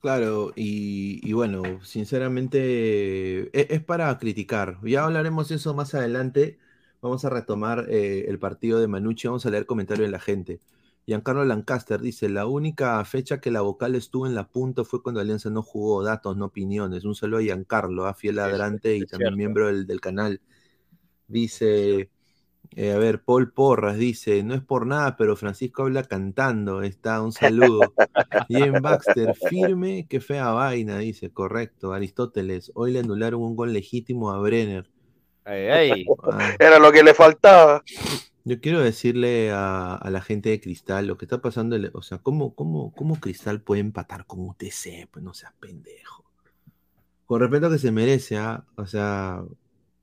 [0.00, 4.78] Claro, y, y bueno, sinceramente e- es, para criticar.
[4.84, 6.58] Ya hablaremos de eso más adelante.
[7.00, 10.60] Vamos a retomar eh, el partido de Manucci, vamos a leer comentarios de la gente.
[11.06, 15.20] Giancarlo Lancaster dice, la única fecha que la vocal estuvo en la punta fue cuando
[15.20, 17.04] Alianza no jugó, datos, no opiniones.
[17.04, 19.36] Un saludo a Giancarlo, a fiel ladrante y es también cierto.
[19.36, 20.40] miembro del, del canal.
[21.28, 22.10] Dice,
[22.74, 27.22] eh, a ver, Paul Porras dice, no es por nada, pero Francisco habla cantando, está,
[27.22, 27.80] un saludo.
[28.48, 31.92] Jim Baxter, firme, qué fea vaina, dice, correcto.
[31.92, 34.90] Aristóteles, hoy le anularon un gol legítimo a Brenner.
[35.46, 36.06] Ay, ay.
[36.58, 37.82] Era lo que le faltaba.
[38.44, 42.18] yo quiero decirle a, a la gente de Cristal lo que está pasando, o sea,
[42.18, 45.08] ¿cómo, cómo, cómo Cristal puede empatar con UTC?
[45.10, 46.24] Pues no seas pendejo.
[47.26, 48.64] Con respeto que se merece, ¿ah?
[48.76, 49.42] o sea,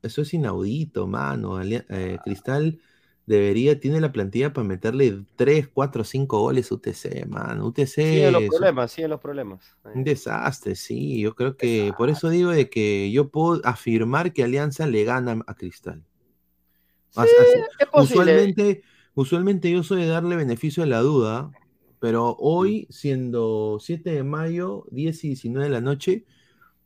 [0.02, 1.62] eso es inaudito, mano.
[1.62, 2.80] Eh, Cristal
[3.26, 7.68] debería, tiene la plantilla para meterle 3, 4, 5 goles a UTC, mano.
[7.68, 9.78] UTC Siguen los problemas, siguen los problemas.
[9.94, 11.22] un desastre, sí.
[11.22, 15.42] Yo creo que por eso digo de que yo puedo afirmar que Alianza le gana
[15.48, 16.04] a Cristal.
[17.16, 18.82] As- es usualmente,
[19.14, 21.52] usualmente yo soy de darle beneficio de la duda,
[22.00, 26.26] pero hoy, siendo 7 de mayo, 10 y 19 de la noche,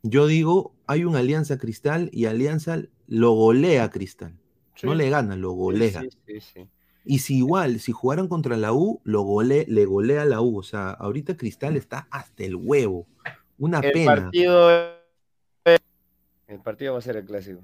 [0.04, 4.38] yo digo, hay un Alianza Cristal y Alianza lo golea a Cristal.
[4.84, 6.02] No le gana, lo golea.
[6.02, 6.68] Sí, sí, sí.
[7.06, 10.58] Y si igual, si jugaran contra la U, lo gole, le golea la U.
[10.60, 13.08] O sea, ahorita Cristal está hasta el huevo.
[13.58, 14.16] Una El pena.
[14.16, 14.70] partido,
[16.48, 17.62] el partido va a ser el clásico.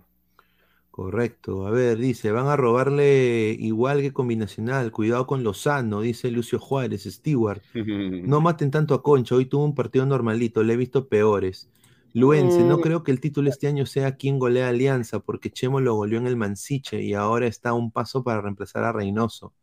[0.92, 1.66] Correcto.
[1.66, 4.92] A ver, dice, van a robarle igual que combinacional.
[4.92, 7.62] Cuidado con Lozano, dice Lucio Juárez, Stewart.
[7.74, 11.68] No maten tanto a Concha, hoy tuvo un partido normalito, le he visto peores.
[12.14, 12.82] Luense, no Mm.
[12.82, 16.20] creo que el título este año sea quien golea a Alianza, porque Chemo lo goleó
[16.20, 19.54] en el Mansiche y ahora está a un paso para reemplazar a Reynoso.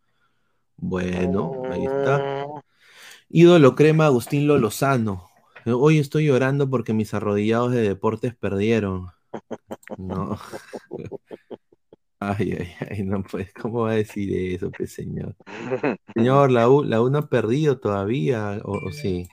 [0.77, 2.47] Bueno, ahí está.
[3.29, 5.29] Ídolo crema Agustín Lozano.
[5.67, 9.07] Hoy estoy llorando porque mis arrodillados de deportes perdieron.
[9.99, 10.39] No.
[12.23, 15.35] Ay, ay, ay, no pues, ¿cómo va a decir eso, pues, señor?
[16.15, 19.27] Señor, la U, la U no ha perdido todavía, o, o sí.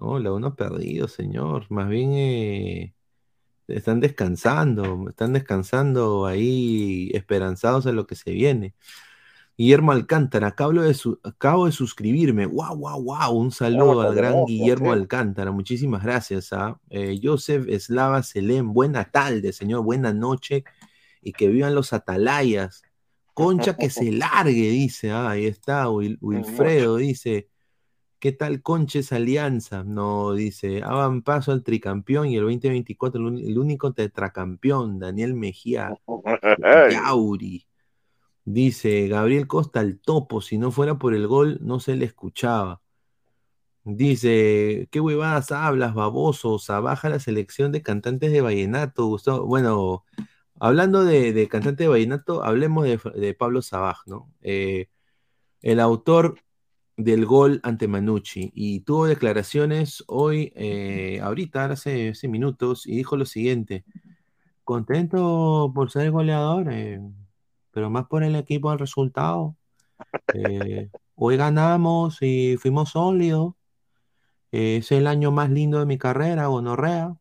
[0.00, 1.66] No, la ha perdido, señor.
[1.70, 2.94] Más bien eh,
[3.68, 8.74] están descansando, están descansando ahí, esperanzados en lo que se viene.
[9.56, 12.44] Guillermo Alcántara, acabo de, su- acabo de suscribirme.
[12.46, 13.30] ¡Wow, wow, wow!
[13.38, 15.52] Un saludo al gran Guillermo Alcántara.
[15.52, 16.52] Muchísimas gracias.
[16.52, 16.80] ¿ah?
[16.90, 19.84] Eh, Joseph Eslava Selén, buena tarde, señor.
[19.84, 20.64] Buena noche.
[21.22, 22.82] Y que vivan los atalayas.
[23.32, 25.12] Concha que se largue, dice.
[25.12, 25.88] Ah, ahí está.
[25.88, 27.48] Wil- Wilfredo dice.
[28.24, 29.84] ¿Qué tal Conches Alianza?
[29.84, 35.92] No, dice, hagan paso al tricampeón y el 2024 el, único tetracampeón, Daniel Mejía
[36.90, 37.66] Yauri.
[38.46, 42.80] Dice Gabriel Costa al topo, si no fuera por el gol no se le escuchaba.
[43.82, 46.52] Dice, ¿qué huevadas hablas, baboso?
[46.52, 49.44] O sea, baja la selección de cantantes de vallenato, Gustavo.
[49.44, 50.06] Bueno,
[50.58, 54.32] hablando de, de cantante de vallenato, hablemos de, de Pablo Sabaj, ¿no?
[54.40, 54.88] Eh,
[55.60, 56.38] el autor
[56.96, 63.16] del gol ante Manucci y tuvo declaraciones hoy, eh, ahorita, hace, hace minutos, y dijo
[63.16, 63.84] lo siguiente:
[64.64, 67.00] contento por ser goleador, eh,
[67.72, 69.56] pero más por el equipo del resultado.
[70.34, 73.54] Eh, hoy ganamos y fuimos sólidos.
[74.52, 77.16] Es el año más lindo de mi carrera, gonorrea.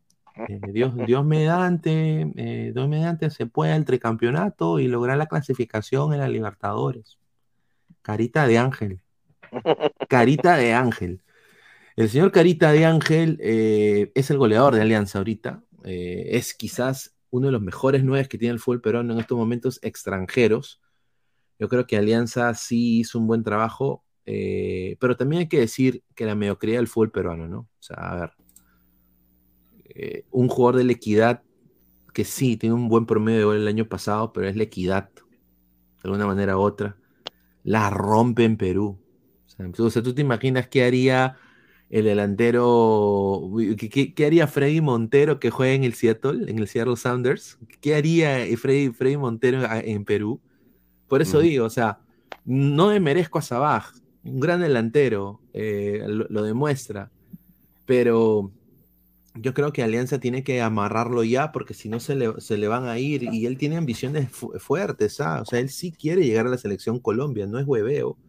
[0.71, 6.27] Dios, Dios mediante, Dios mediante se pueda el tricampeonato y lograr la clasificación en la
[6.27, 7.17] Libertadores.
[8.03, 9.03] Carita de ángel.
[10.07, 11.21] Carita de Ángel.
[11.95, 15.63] El señor Carita de Ángel eh, es el goleador de Alianza ahorita.
[15.83, 19.37] Eh, es quizás uno de los mejores nueve que tiene el fútbol peruano en estos
[19.37, 20.81] momentos extranjeros.
[21.59, 26.03] Yo creo que Alianza sí hizo un buen trabajo, eh, pero también hay que decir
[26.15, 27.59] que la mediocridad del fútbol peruano, ¿no?
[27.59, 28.31] O sea, a ver,
[30.31, 31.43] un jugador de la equidad
[32.13, 35.09] que sí tiene un buen promedio de gol el año pasado, pero es la equidad,
[35.13, 35.21] de
[36.03, 36.97] alguna manera u otra,
[37.63, 39.02] la rompe en Perú.
[39.77, 41.37] O sea, tú te imaginas qué haría
[41.89, 47.57] el delantero, qué, haría Freddy Montero que juega en el Seattle, en el Seattle Sounders,
[47.81, 50.41] qué haría Freddy, Freddy Montero a- en Perú.
[51.07, 51.47] Por eso Ujú.
[51.47, 51.99] digo, o sea,
[52.45, 53.91] no me merezco a Sabaj,
[54.23, 57.11] un gran delantero, eh, lo, lo demuestra,
[57.85, 58.53] pero
[59.35, 62.67] yo creo que Alianza tiene que amarrarlo ya porque si no se le, se le
[62.67, 65.41] van a ir y él tiene ambiciones fu- fuertes, ¿ah?
[65.41, 68.19] O sea, él sí quiere llegar a la selección Colombia, no es hueveo.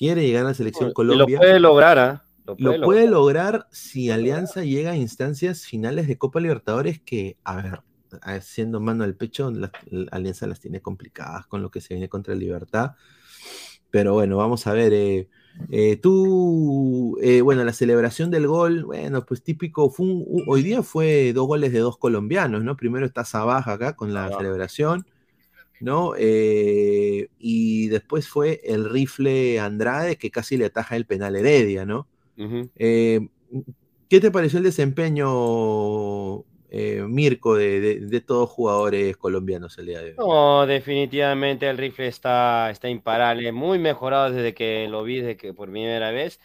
[0.00, 1.38] Quiere llegar a la selección Y lo Colombia.
[1.38, 2.24] puede lograr, ¿ah?
[2.46, 3.52] Lo puede Lo puede lograr.
[3.52, 7.80] lograr si Alianza llega a instancias finales de Copa Libertadores que, a ver,
[8.22, 12.08] haciendo mano al pecho, la, la Alianza las tiene complicadas con lo que se viene
[12.08, 12.92] contra el Libertad.
[13.90, 14.92] Pero bueno, vamos a ver.
[14.94, 15.28] eh,
[15.70, 20.82] eh, tú, eh, bueno, la celebración del gol, bueno, pues típico, fue un- hoy día
[20.82, 22.74] fue dos goles de dos colombianos, ¿no?
[22.76, 25.04] Primero está Sabaja acá con la celebración,
[25.80, 26.12] ¿no?
[26.16, 32.06] Eh, y después fue el rifle Andrade que casi le ataja el penal Heredia, ¿no?
[32.38, 32.70] Ujú.
[32.76, 33.20] Eh,
[34.08, 40.02] ¿Qué te pareció el desempeño, eh, Mirko, de, de, de todos jugadores colombianos el día
[40.02, 40.16] de hoy?
[40.18, 45.54] No, definitivamente el rifle está, está imparable, muy mejorado desde que lo vi desde que
[45.54, 46.40] por primera vez.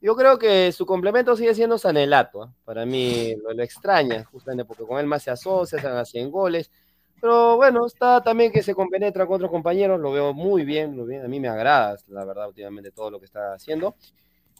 [0.00, 2.44] Yo creo que su complemento sigue siendo Sanelato.
[2.44, 2.52] ¿ah?
[2.64, 6.70] Para mí lo, lo extraña, justamente porque con él más se asocia, se hacen goles.
[7.20, 11.04] Pero bueno, está también que se compenetra con otros compañeros, lo veo muy bien, lo
[11.04, 11.24] bien.
[11.24, 13.96] A mí me agrada, la verdad, últimamente todo lo que está haciendo.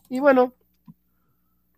[0.08, 0.52] Y bueno,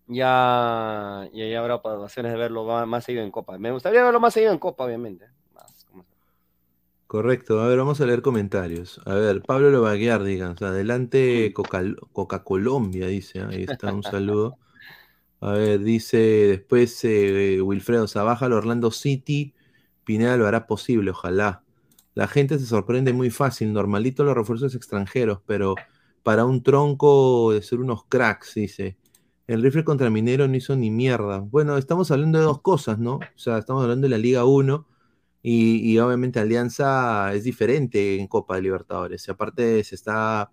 [0.07, 3.59] ya, ya, ya habrá ocasiones de verlo más, seguido en Copa.
[3.59, 5.27] Me gustaría verlo más seguido en Copa, obviamente.
[5.55, 6.05] Más, como-
[7.07, 9.01] Correcto, a ver, vamos a leer comentarios.
[9.05, 14.59] A ver, Pablo Lobaguiar, digan, adelante Coca, Coca Colombia, dice, ahí está, un saludo.
[15.41, 19.55] A ver, dice después eh, Wilfredo Zabaja, Orlando City,
[20.05, 21.63] Pineda lo hará posible, ojalá.
[22.15, 25.75] La gente se sorprende muy fácil, normalito los refuerzos extranjeros, pero
[26.23, 28.97] para un tronco de ser unos cracks, dice.
[29.47, 31.39] El rifle contra Minero no hizo ni mierda.
[31.41, 33.15] Bueno, estamos hablando de dos cosas, ¿no?
[33.17, 34.87] O sea, estamos hablando de la Liga 1
[35.43, 39.27] y, y obviamente Alianza es diferente en Copa de Libertadores.
[39.27, 40.51] Y aparte se está,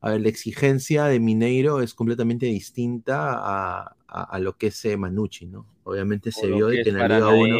[0.00, 4.86] a ver, la exigencia de Mineiro es completamente distinta a, a- a lo que es
[4.96, 5.66] Manucci, ¿no?
[5.84, 7.58] Obviamente se vio de que en la Liga 1...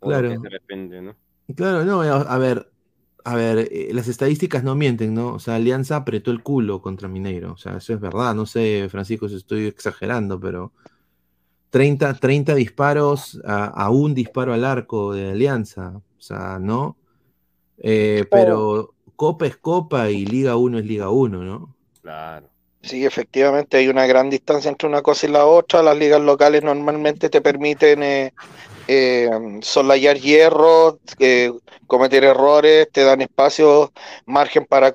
[0.00, 0.28] Claro.
[0.28, 1.14] de repente, ¿no?
[1.54, 2.68] Claro, no, a, a ver,
[3.24, 5.34] a ver, eh, las estadísticas no mienten, ¿no?
[5.34, 8.88] O sea, Alianza apretó el culo contra Mineiro, o sea, eso es verdad, no sé,
[8.90, 10.72] Francisco, si estoy exagerando, pero
[11.70, 16.96] 30, 30 disparos a, a un disparo al arco de Alianza, o sea, ¿no?
[17.78, 21.74] Eh, pero Copa es Copa y Liga 1 es Liga 1, ¿no?
[22.02, 22.48] Claro.
[22.82, 25.82] Sí, efectivamente, hay una gran distancia entre una cosa y la otra.
[25.82, 28.32] Las ligas locales normalmente te permiten eh,
[28.86, 29.30] eh,
[29.62, 31.52] soslayar hierro, eh,
[31.86, 33.92] cometer errores, te dan espacio,
[34.26, 34.92] margen para...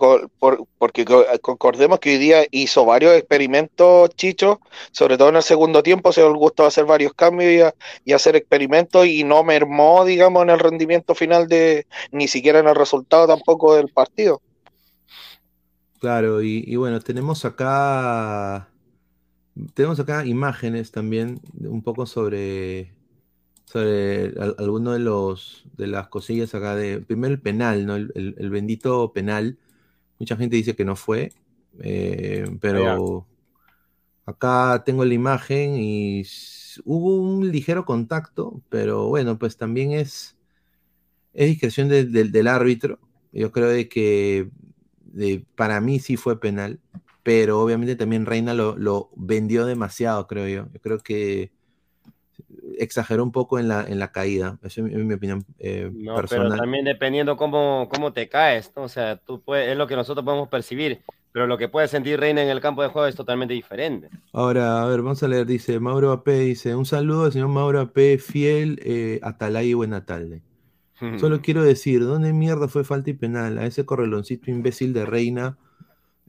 [0.78, 4.60] porque co- concordemos que hoy día hizo varios experimentos, Chicho,
[4.92, 7.74] sobre todo en el segundo tiempo, se dio el gusto de hacer varios cambios
[8.06, 12.68] y hacer experimentos y no mermó, digamos, en el rendimiento final de, ni siquiera en
[12.68, 14.42] el resultado tampoco del partido.
[16.00, 18.68] Claro, y, y bueno, tenemos acá,
[19.74, 22.96] tenemos acá imágenes también un poco sobre,
[23.72, 27.96] sobre al- alguno de los de las cosillas acá de primero el penal, ¿no?
[27.96, 29.60] El, el- el bendito penal.
[30.20, 31.34] Mucha gente dice que no fue,
[31.82, 33.28] eh, pero
[34.26, 36.24] acá tengo la imagen y
[36.86, 40.38] hubo un ligero contacto, pero bueno, pues también es,
[41.34, 43.00] es discreción de- del- del árbitro.
[43.32, 44.50] Yo creo de que
[45.02, 46.80] de- para mí sí fue penal,
[47.24, 50.72] pero obviamente también Reina lo, lo vendió demasiado, creo yo.
[50.74, 51.52] Yo creo que
[52.80, 54.58] exageró un poco en la, en la caída.
[54.64, 56.58] Eso es mi, opinión eh, No, pero personal.
[56.60, 58.84] también dependiendo cómo, cómo te caes, ¿no?
[58.84, 61.02] O sea, tú puedes, es lo que nosotros podemos percibir,
[61.32, 64.10] pero lo que puede sentir Reina en el campo de juego es totalmente diferente.
[64.34, 67.80] Ahora, a ver, vamos a leer, dice Mauro AP, dice, un saludo al señor Mauro
[67.80, 70.42] AP, fiel, eh, Atalay y buena tarde.
[71.20, 73.58] Solo quiero decir, ¿dónde mierda fue falta y penal?
[73.58, 75.58] A ese correloncito imbécil de Reina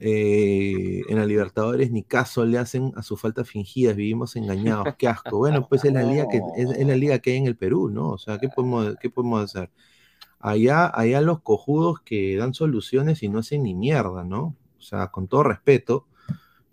[0.05, 5.07] eh, en la Libertadores ni caso le hacen a su falta fingidas, vivimos engañados, qué
[5.07, 5.39] asco.
[5.39, 8.09] Bueno, pues es la liga que, es, la liga que hay en el Perú, ¿no?
[8.09, 9.71] O sea, ¿qué podemos, qué podemos hacer?
[10.41, 14.57] Allá, allá los cojudos que dan soluciones y no hacen ni mierda, ¿no?
[14.77, 16.09] O sea, con todo respeto,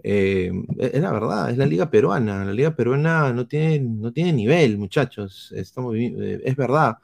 [0.01, 2.43] eh, es la verdad, es la liga peruana.
[2.45, 5.53] La liga peruana no tiene, no tiene nivel, muchachos.
[5.55, 6.97] Estamos, eh, es verdad.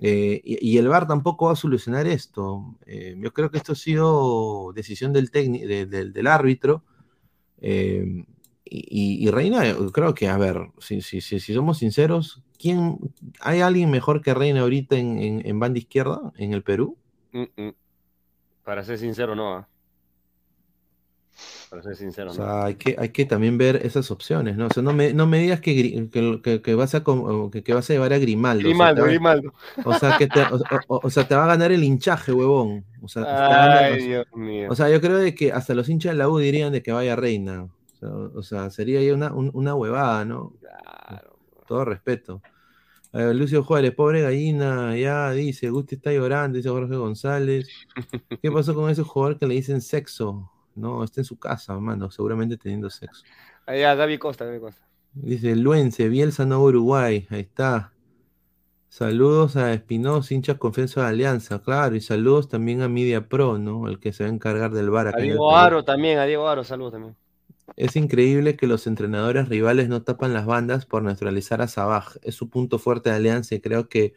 [0.00, 2.76] Eh, y, el VAR tampoco va a solucionar esto.
[2.86, 6.82] Eh, yo creo que esto ha sido decisión del, técnico del, árbitro.
[7.60, 8.24] Eh,
[8.64, 12.98] y, Reina, creo que, a ver, si, somos sinceros, ¿quién,
[13.40, 16.96] ¿hay alguien mejor que Reina ahorita en, banda izquierda en el Perú?
[17.32, 17.74] Mm, mm.
[18.64, 19.66] Para ser sincero, no.
[21.70, 22.42] Para ser sincero, O no.
[22.44, 24.66] sea, hay que, hay que también ver esas opciones, ¿no?
[24.66, 27.02] O sea, no me, no me digas que, que, que- que vas a,
[27.52, 28.60] que, que vas a llevar a Grimaldo.
[28.60, 29.54] o sea, Grimaldo, Grimaldo.
[29.84, 30.42] O sea, que te,
[30.88, 32.84] o, sea, te va a ganar el hinchaje, huevón.
[33.02, 34.68] O sea, Dios mío.
[34.70, 36.92] o sea, yo creo de que hasta los hinchas de la U dirían de que
[36.92, 37.68] vaya Reina.
[38.34, 40.52] O sea, sería ya una, un- una huevada, ¿no?
[41.66, 42.42] Todo respeto.
[43.12, 47.68] Eh, Lucio Juárez, pobre gallina, ya dice, Gusti está llorando, dice Jorge González.
[48.42, 50.50] ¿Qué pasó con ese jugador que le dicen sexo?
[50.74, 53.24] No, está en su casa, mano, seguramente teniendo sexo.
[53.66, 54.82] Ahí a Gaby Costa, Gaby Costa.
[55.12, 57.92] Dice Luense, Bielsa no Uruguay, ahí está.
[58.88, 63.88] Saludos a Espinosa, hinchas confianza de Alianza, claro, y saludos también a Media Pro, ¿no?
[63.88, 65.56] El que se va a encargar del bar A acá Diego.
[65.56, 67.16] Aro también, a Diego Aro, saludos también.
[67.76, 72.18] Es increíble que los entrenadores rivales no tapan las bandas por neutralizar a Sabaj.
[72.22, 74.14] Es su punto fuerte de Alianza y creo que,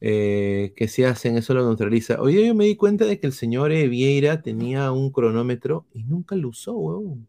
[0.00, 2.20] eh, que si hacen eso lo neutraliza.
[2.20, 6.04] Hoy día yo me di cuenta de que el señor Vieira tenía un cronómetro y
[6.04, 7.26] nunca lo usó, weón.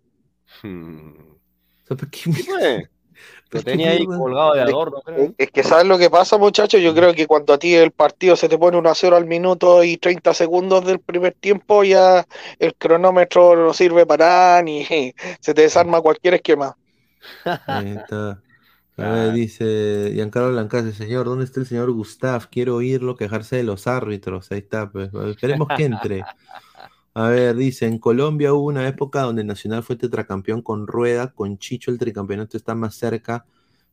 [0.63, 2.83] O sea, ¿por qué Bueno,
[3.49, 5.33] ¿por lo tenía ahí colgado de adorno, creo.
[5.37, 6.81] Es que ¿sabes lo que pasa, muchachos?
[6.81, 9.25] Yo creo que cuando a ti el partido se te pone 1 a 0 al
[9.25, 12.27] minuto y 30 segundos del primer tiempo, ya
[12.59, 14.85] el cronómetro no sirve para nada ni
[15.39, 16.77] se te desarma cualquier esquema.
[17.65, 18.41] Ahí está.
[18.97, 22.49] A ver, dice Giancarlo Lancase, señor, ¿dónde está el señor Gustav?
[22.49, 24.51] Quiero oírlo quejarse de los árbitros.
[24.51, 25.11] Ahí está, pues.
[25.13, 26.23] Esperemos que entre.
[27.13, 31.57] A ver, dice, en Colombia hubo una época donde Nacional fue tetracampeón con Rueda, con
[31.57, 33.45] Chicho el tricampeonato está más cerca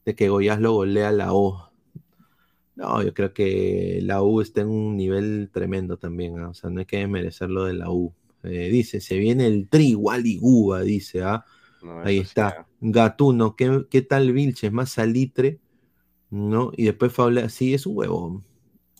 [0.05, 1.71] de que Goiás lo golea la O.
[2.77, 6.49] No, yo creo que la U está en un nivel tremendo también, ¿ah?
[6.51, 8.13] o sea, no hay que merecer lo de la U.
[8.43, 11.45] Eh, dice, se viene el tri, Wally Guba, dice, ¿ah?
[11.85, 12.67] No, Ahí está.
[12.81, 14.73] Gatuno, ¿qué, qué tal Vilches?
[14.73, 15.61] Más salitre,
[16.31, 16.73] ¿no?
[16.77, 18.45] Y después Faula, sí, es un huevón.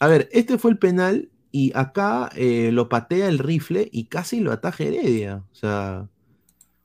[0.01, 4.41] A ver, este fue el penal y acá eh, lo patea el rifle y casi
[4.41, 5.45] lo ataja Heredia.
[5.53, 6.09] O sea,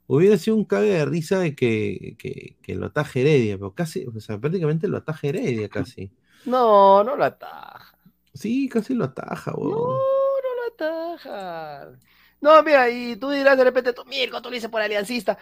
[0.08, 4.06] hubiera sido un cague de risa de que, que, que lo ataje Heredia, pero casi,
[4.08, 6.12] o sea, prácticamente lo ataja Heredia casi.
[6.45, 7.97] No, no lo ataja.
[8.34, 10.06] Sí, casi lo ataja, No, huevón.
[10.43, 11.91] no lo ataja.
[12.41, 15.38] No, mira, y tú dirás de repente, tú, Mirko, tú lo dices por aliancista.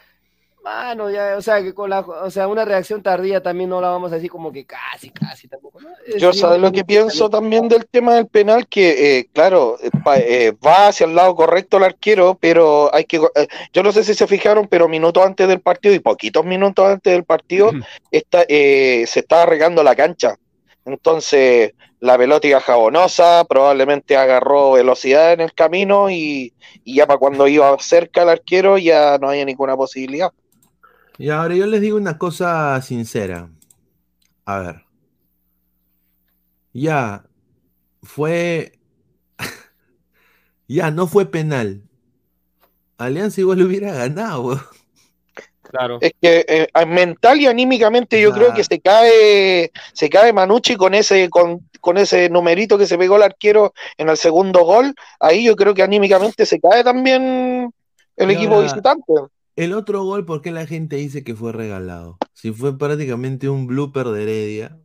[0.67, 3.87] Mano, ya, o sea, que con la, o sea, una reacción tardía también no la
[3.87, 5.79] vamos a decir como que casi, casi tampoco,
[6.17, 10.19] Yo sabes lo que pienso también del tema del penal, que eh, claro, eh, pa-
[10.19, 14.03] eh, va hacia el lado correcto el arquero, pero hay que, eh, yo no sé
[14.03, 17.71] si se fijaron, pero minutos antes del partido y poquitos minutos antes del partido,
[18.11, 20.35] está, eh, se estaba regando la cancha.
[20.83, 26.53] Entonces, la pelota jabonosa, probablemente agarró velocidad en el camino y,
[26.83, 30.29] y ya para cuando iba cerca el arquero ya no había ninguna posibilidad.
[31.17, 33.49] Y ahora yo les digo una cosa sincera.
[34.45, 34.83] A ver.
[36.73, 37.23] Ya
[38.03, 38.73] fue.
[40.67, 41.81] ya no fue penal.
[42.97, 44.59] Alianza igual hubiera ganado.
[45.61, 45.97] Claro.
[46.01, 50.95] Es que eh, mental y anímicamente yo creo que se cae, se cae Manucci con
[50.95, 54.95] ese, con, con ese numerito que se pegó el arquero en el segundo gol.
[55.19, 57.69] Ahí yo creo que anímicamente se cae también
[58.15, 59.13] el Y equipo ahora- visitante.
[59.57, 62.17] El otro gol, ¿por qué la gente dice que fue regalado?
[62.33, 64.79] Si fue prácticamente un blooper de Heredia.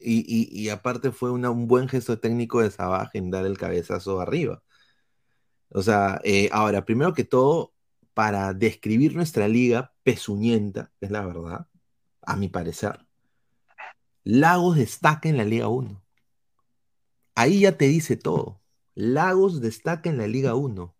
[0.00, 4.20] Y, y- y aparte fue un buen gesto técnico de Sabaj en dar el cabezazo
[4.20, 4.62] arriba.
[5.70, 7.74] O sea, eh, ahora, primero que todo,
[8.14, 11.68] para describir nuestra liga pezuñenta, es la verdad,
[12.22, 13.06] a mi parecer,
[14.22, 16.04] Lagos destaca en la Liga 1.
[17.34, 18.60] Ahí ya te dice todo.
[18.94, 20.94] Lagos destaca en la Liga 1.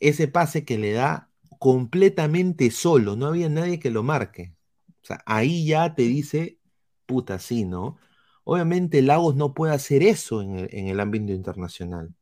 [0.00, 1.27] Ese pase que le da
[1.58, 4.54] completamente solo, no había nadie que lo marque.
[5.02, 6.58] O sea, ahí ya te dice,
[7.06, 7.98] puta, sí, ¿no?
[8.44, 12.14] Obviamente Lagos no puede hacer eso en el, en el ámbito internacional.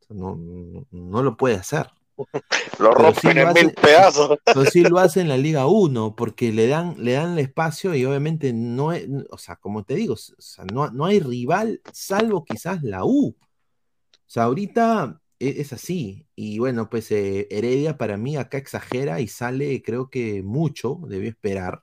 [0.00, 1.88] O sea, no, no- no lo puede hacer.
[2.80, 4.38] Lo rompen sí lo en hace- mil pedazos.
[4.44, 7.94] Pero sí lo hace en la Liga 1, porque le dan, le dan el espacio
[7.94, 11.80] y obviamente no es, o sea, como te digo, o sea, no, no hay rival
[11.92, 13.36] salvo quizás la U.
[13.38, 16.26] O sea, ahorita es, así.
[16.34, 21.28] Y bueno, pues eh, Heredia para mí acá exagera y sale, creo que mucho, debió
[21.28, 21.82] esperar.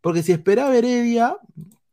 [0.00, 1.36] Porque si esperaba Heredia,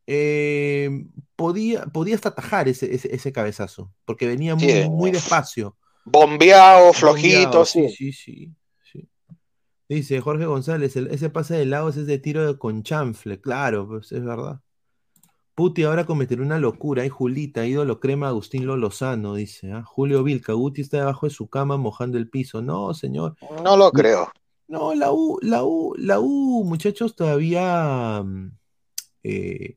[0.08, 4.90] eh, podía, podía hasta atajar ese, ese, ese cabezazo, porque venía muy, Sí.
[4.90, 5.78] muy despacio.
[6.04, 7.90] Bombeado, flojito, Bombeado, sí.
[7.90, 8.52] sí, sí,
[8.92, 9.08] sí.
[9.88, 13.88] Dice Jorge González, el- ese pase de Lagos es de tiro de con chanfle, claro,
[13.88, 14.60] pues es verdad.
[15.54, 17.04] Puti ahora cometerá una locura.
[17.04, 19.72] Ay, Julita, ídolo crema Agustín Lozano, dice.
[19.74, 19.84] ¿ah?
[19.84, 22.62] Julio Vilca, Guti está debajo de su cama mojando el piso.
[22.62, 23.36] No, señor.
[23.64, 24.32] No lo creo.
[24.68, 28.52] No, la U, la U, la U, muchachos, todavía mm,
[29.24, 29.76] eh,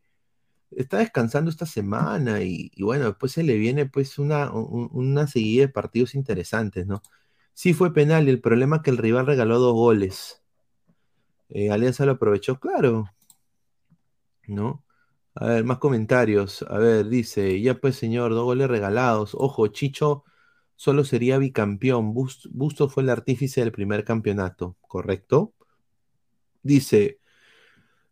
[0.71, 5.27] está descansando esta semana y, y bueno, después se le viene pues una, un- una
[5.27, 7.03] seguida de partidos interesantes, ¿no?
[7.53, 10.41] Sí fue penal y el problema es que el rival regaló dos goles.
[11.49, 13.07] Eh, Alianza lo aprovechó, claro,
[14.47, 14.84] ¿no?
[15.37, 16.65] A ver, más comentarios.
[16.69, 19.35] A ver, dice, ya pues señor, dos goles regalados.
[19.35, 20.25] Ojo, Chicho
[20.77, 22.15] solo sería bicampeón.
[22.15, 25.55] Bus- Busto fue el artífice del primer campeonato, ¿correcto?
[26.63, 27.21] Dice,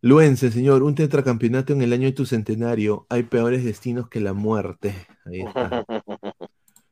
[0.00, 3.06] Luense, señor, un tetracampeonato en el año de tu centenario.
[3.08, 4.94] Hay peores destinos que la muerte.
[5.24, 5.76] Ahí está.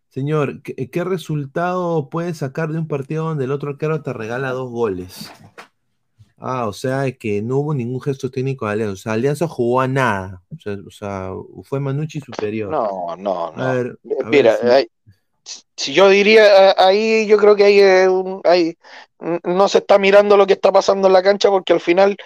[0.09, 4.51] Señor, ¿qué, qué resultado puedes sacar de un partido donde el otro arquero te regala
[4.53, 5.31] dos goles?
[6.43, 8.93] Ah, o sea que no hubo ningún gesto técnico de Alianza.
[8.93, 10.43] O sea, Alianza jugó a nada.
[10.51, 11.31] O sea, o sea,
[11.65, 12.71] fue Manucci superior.
[12.71, 13.63] No, no, no.
[13.63, 14.89] A ver, a ver Mira, si- hay-
[15.77, 18.09] si yo diría, a- ahí yo creo que hay, eh,
[18.45, 18.75] hay-
[19.45, 22.17] no se está mirando lo que está pasando en la cancha porque al final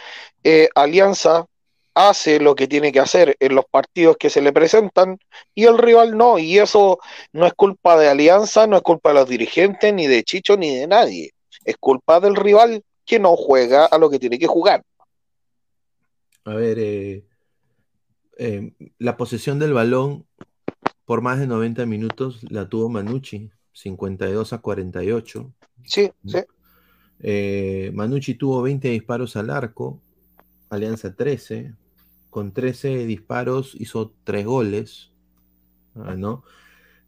[0.45, 1.47] eh, Alianza
[1.95, 5.19] hace lo que tiene que hacer en los partidos que se le presentan
[5.55, 6.99] y el rival no, y eso
[7.33, 10.77] no es culpa de Alianza, no es culpa de los dirigentes, ni de Chicho, ni
[10.77, 11.31] de nadie,
[11.65, 14.85] es culpa del rival que no juega a lo que tiene que jugar.
[16.45, 17.25] A ver, eh,
[18.39, 20.27] eh, la posesión del balón
[21.05, 25.53] por más de 90 minutos la tuvo Manucci, 52 a 48.
[25.85, 26.39] Sí, sí.
[27.21, 30.01] Eh, Manucci tuvo 20 disparos al arco,
[30.71, 31.75] Alianza 13.
[32.31, 35.11] Con 13 disparos hizo 3 goles.
[35.95, 36.43] ¿no?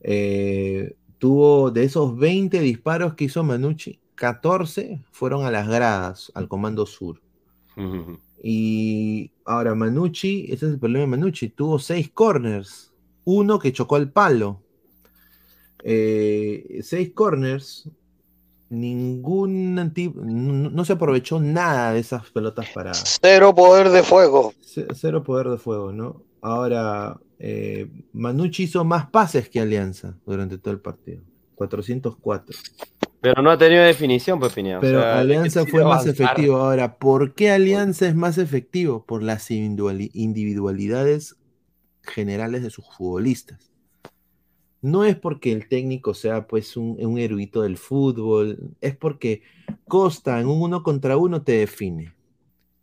[0.01, 6.49] Eh, tuvo de esos 20 disparos que hizo Manucci, 14 fueron a las gradas, al
[6.49, 7.21] Comando Sur.
[8.43, 12.93] Y ahora Manucci, ese es el problema de Manucci, tuvo 6 corners,
[13.25, 14.63] uno que chocó al palo.
[15.85, 17.89] 6 corners,
[18.69, 23.19] ningún anti- no, no se aprovechó nada de esas pelotas paradas.
[23.23, 24.53] Cero poder de fuego.
[24.95, 26.23] Cero poder de fuego, ¿no?
[26.41, 31.23] Ahora, eh, Manucci hizo más pases que Alianza durante todo el partido.
[31.55, 32.55] 404.
[33.21, 34.79] Pero no ha tenido definición, pues, Pineda.
[34.79, 36.57] o Pero sea, Alianza fue más efectivo.
[36.57, 39.05] Ahora, ¿por qué Alianza es más efectivo?
[39.05, 41.37] Por las individuali- individualidades
[42.03, 43.71] generales de sus futbolistas.
[44.83, 49.43] No es porque el técnico sea pues un, un erudito del fútbol, es porque
[49.89, 52.15] Costa en un uno contra uno te define.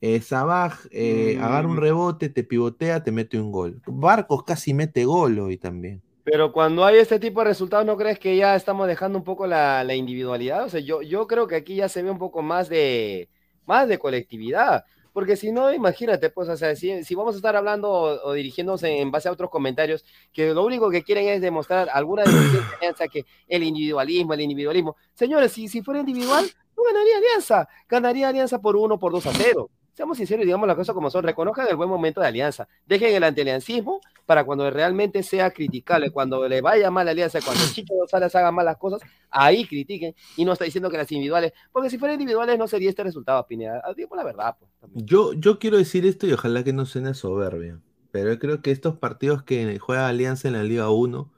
[0.02, 3.82] Eh, Sabaj eh, agarra un rebote, te pivotea, te mete un gol.
[3.88, 6.02] Barcos casi mete gol hoy también.
[6.24, 9.46] Pero cuando hay este tipo de resultados, ¿no crees que ya estamos dejando un poco
[9.46, 10.64] la, la individualidad?
[10.66, 13.30] O sea, yo, yo creo que aquí ya se ve un poco más de,
[13.66, 14.86] más de colectividad.
[15.12, 18.34] Porque si no, imagínate, pues, o sea, si, si vamos a estar hablando o, o
[18.34, 22.24] dirigiéndonos en, en base a otros comentarios, que lo único que quieren es demostrar alguna
[22.24, 24.96] alianza, que el individualismo, el individualismo.
[25.14, 27.68] Señores, si, si fuera individual, no ganaría alianza.
[27.88, 29.70] Ganaría alianza por uno, por dos a cero.
[29.94, 31.24] Seamos sinceros y digamos las cosas como son.
[31.24, 32.68] Reconozcan el buen momento de alianza.
[32.88, 37.64] Dejen el antialiancismo para cuando realmente sea criticable, cuando le vaya mal a alianza, cuando
[37.72, 41.90] Chicho González haga malas cosas, ahí critiquen y no está diciendo que las individuales, porque
[41.90, 43.84] si fueran individuales no sería este resultado, Pineda.
[43.96, 44.72] Digamos la verdad, pues.
[44.96, 47.80] Yo, yo quiero decir esto y ojalá que no suene soberbia,
[48.12, 51.32] pero yo creo que estos partidos que juega Alianza en la Liga 1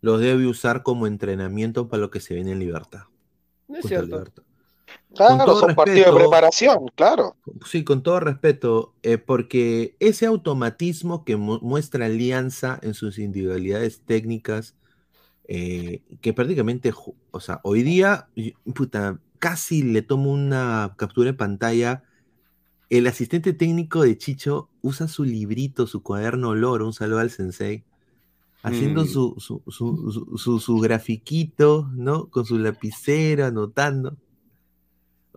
[0.00, 3.02] los debe usar como entrenamiento para lo que se viene en Libertad.
[3.66, 4.06] No es cierto.
[4.06, 4.44] Libertad.
[5.18, 7.36] Claro, todo son partidos de preparación, claro.
[7.66, 14.00] Sí, con todo respeto, eh, porque ese automatismo que mu- muestra Alianza en sus individualidades
[14.06, 14.74] técnicas,
[15.48, 16.92] eh, que prácticamente,
[17.30, 18.28] o sea, hoy día,
[18.74, 22.04] puta, casi le tomo una captura de pantalla.
[22.90, 27.84] El asistente técnico de Chicho usa su librito, su cuaderno olor, un saludo al sensei,
[28.62, 29.06] haciendo Mm.
[29.06, 32.28] su, su, su, su- grafiquito, ¿no?
[32.30, 34.16] Con su lapicero, anotando.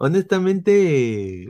[0.04, 1.50] Honestamente, eh,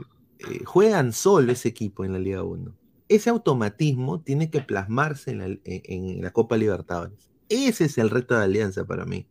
[0.66, 2.74] juegan solo ese equipo en la Liga 1.
[3.08, 7.30] Ese automatismo tiene que plasmarse en la, en- la Copa Libertadores.
[7.48, 9.26] Ese es el reto de Alianza para mí.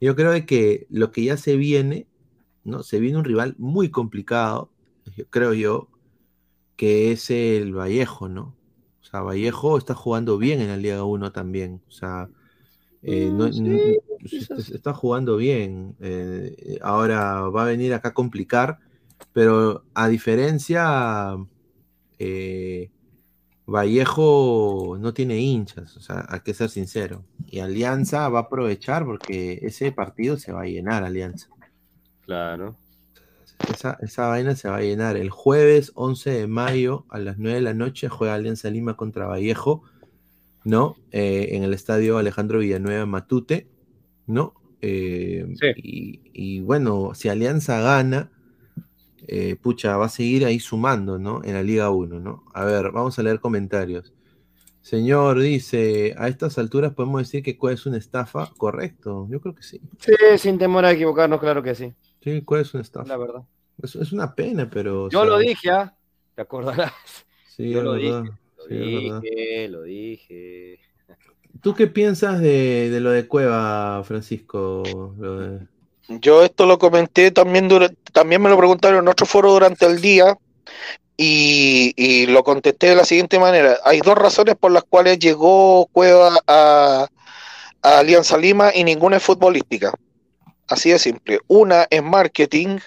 [0.00, 2.08] Yo creo que lo que ya se viene,
[2.64, 2.82] ¿no?
[2.84, 4.72] Se viene un rival muy complicado,
[5.30, 5.90] creo yo,
[6.76, 8.56] que es el Vallejo, ¿no?
[9.02, 11.82] O sea, Vallejo está jugando bien en la Liga 1 también.
[11.88, 12.30] O sea,
[13.02, 13.98] eh, no- sí,
[14.74, 15.96] está jugando bien.
[16.00, 18.78] eh, ahora va a venir acá a complicar,
[19.32, 21.36] pero a diferencia,
[22.18, 22.90] eh,
[23.66, 27.24] Vallejo no tiene hinchas, o sea, hay que ser sincero.
[27.46, 31.48] Y Alianza va a aprovechar porque ese partido se va a llenar, Alianza.
[32.24, 32.76] Claro.
[33.72, 35.16] Esa, esa vaina se va a llenar.
[35.16, 39.26] El jueves 11 de mayo a las 9 de la noche juega Alianza Lima contra
[39.26, 39.82] Vallejo,
[40.64, 40.96] ¿no?
[41.10, 43.68] Eh, en el estadio Alejandro Villanueva Matute,
[44.26, 44.54] ¿no?
[44.80, 45.46] Eh,
[45.76, 48.30] y, y bueno, si Alianza gana,
[49.26, 51.42] eh, pucha, va a seguir ahí sumando, ¿no?
[51.44, 52.44] En la Liga 1, ¿no?
[52.54, 54.14] A ver, vamos a leer comentarios.
[54.80, 59.54] Señor dice, a estas alturas podemos decir que Cueva es una estafa, correcto, yo creo
[59.54, 59.80] que sí.
[59.98, 61.92] Sí, sin temor a equivocarnos, claro que sí.
[62.22, 63.08] Sí, Cueva es una estafa.
[63.08, 63.42] La verdad.
[63.82, 65.04] Es, es una pena, pero...
[65.04, 65.94] o Yo sea, lo dije, ¿ah?
[66.34, 66.92] ¿Te acordarás?
[67.48, 68.34] Sí, Yo lo verdad, dije,
[68.68, 68.76] sí,
[69.22, 70.80] dije, lo dije.
[71.62, 75.14] ¿Tú qué piensas de, de lo de Cueva, Francisco?
[75.18, 75.66] Lo de-
[76.08, 80.00] Yo esto lo comenté también, dura- también me lo preguntaron en otro foro durante el
[80.00, 80.36] día
[81.16, 83.76] y, y lo contesté de la siguiente manera.
[83.84, 87.08] Hay dos razones por las cuales llegó Cueva a,
[87.82, 89.92] a Alianza Lima y ninguna es futbolística.
[90.68, 91.40] Así de simple.
[91.48, 92.78] Una es marketing.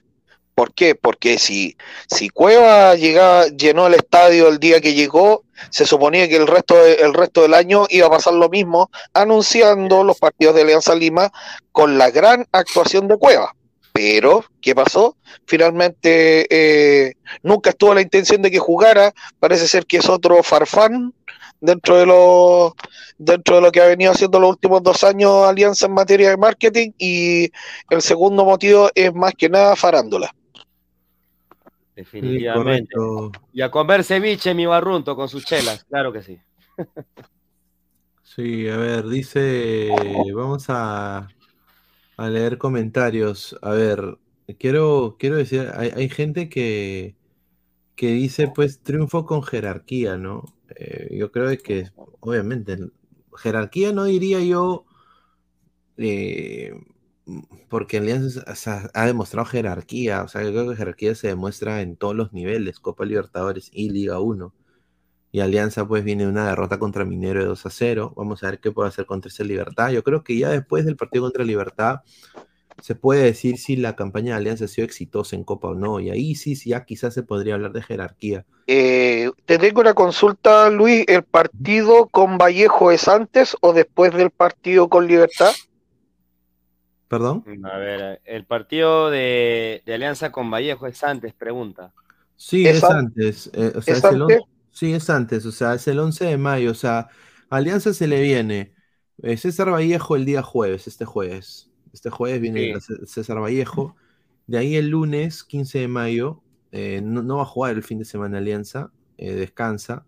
[0.56, 0.96] ¿Por qué?
[0.96, 1.76] Porque si,
[2.08, 6.76] si Cueva llegaba, llenó el estadio el día que llegó, se suponía que el resto,
[6.76, 10.94] de- el resto del año iba a pasar lo mismo, anunciando los partidos de Alianza
[10.96, 11.32] Lima
[11.72, 13.56] con la gran actuación de Cueva.
[13.94, 15.18] Pero, ¿qué pasó?
[15.46, 19.14] Finalmente eh, nunca estuvo la intención de que jugara.
[19.40, 21.14] Parece ser que es otro farfán
[21.60, 22.76] dentro de lo
[23.18, 26.38] dentro de lo que ha venido haciendo los últimos dos años Alianza en materia de
[26.38, 27.52] marketing y
[27.90, 30.34] el segundo motivo es más que nada farándula.
[31.96, 32.96] Definitivamente.
[33.54, 36.40] y a comer ceviche, mi barrunto, con sus chelas, claro que sí.
[38.24, 39.90] Sí, a ver, dice,
[40.34, 41.28] vamos a,
[42.16, 43.58] a leer comentarios.
[43.62, 44.18] A ver,
[44.58, 47.16] quiero, quiero decir, hay, hay gente que,
[47.96, 50.46] que dice, pues, triunfo con jerarquía, ¿no?
[50.76, 51.90] Eh, yo creo que,
[52.22, 52.78] obviamente,
[53.36, 54.86] jerarquía no diría yo,
[55.98, 56.74] eh,
[57.70, 58.44] porque Alianza
[58.94, 62.80] ha demostrado jerarquía, o sea, yo creo que jerarquía se demuestra en todos los niveles,
[62.80, 64.54] Copa Libertadores y Liga 1.
[65.34, 68.14] Y Alianza pues viene una derrota contra Minero de 2 a 0.
[68.18, 69.90] Vamos a ver qué puede hacer contra ese Libertad.
[69.92, 72.02] Yo creo que ya después del partido contra Libertad
[72.82, 76.00] se puede decir si la campaña de Alianza ha sido exitosa en Copa o no.
[76.00, 78.46] Y ahí sí, sí, ya quizás se podría hablar de jerarquía.
[78.68, 81.06] Eh, te tengo una consulta, Luis.
[81.08, 85.52] ¿El partido con Vallejo es antes o después del partido con Libertad?
[87.12, 87.38] ¿Perdón?
[87.64, 91.94] A ver, el partido de, de Alianza con Vallejo es antes, pregunta.
[92.36, 93.50] Sí, ¿Es es, an- antes.
[93.54, 94.42] eh, o sea, es es el on- antes?
[94.72, 95.46] Sí, es antes.
[95.46, 96.72] O sea, es el 11 de mayo.
[96.72, 97.10] O sea,
[97.50, 98.74] Alianza se le viene
[99.22, 101.72] eh, César Vallejo el día jueves, este jueves.
[101.94, 102.74] Este jueves viene Sí.
[103.06, 103.96] César Vallejo.
[104.48, 106.42] De ahí el lunes, 15 de mayo,
[106.72, 110.06] eh, no, no va a jugar el fin de semana Alianza, eh, descansa.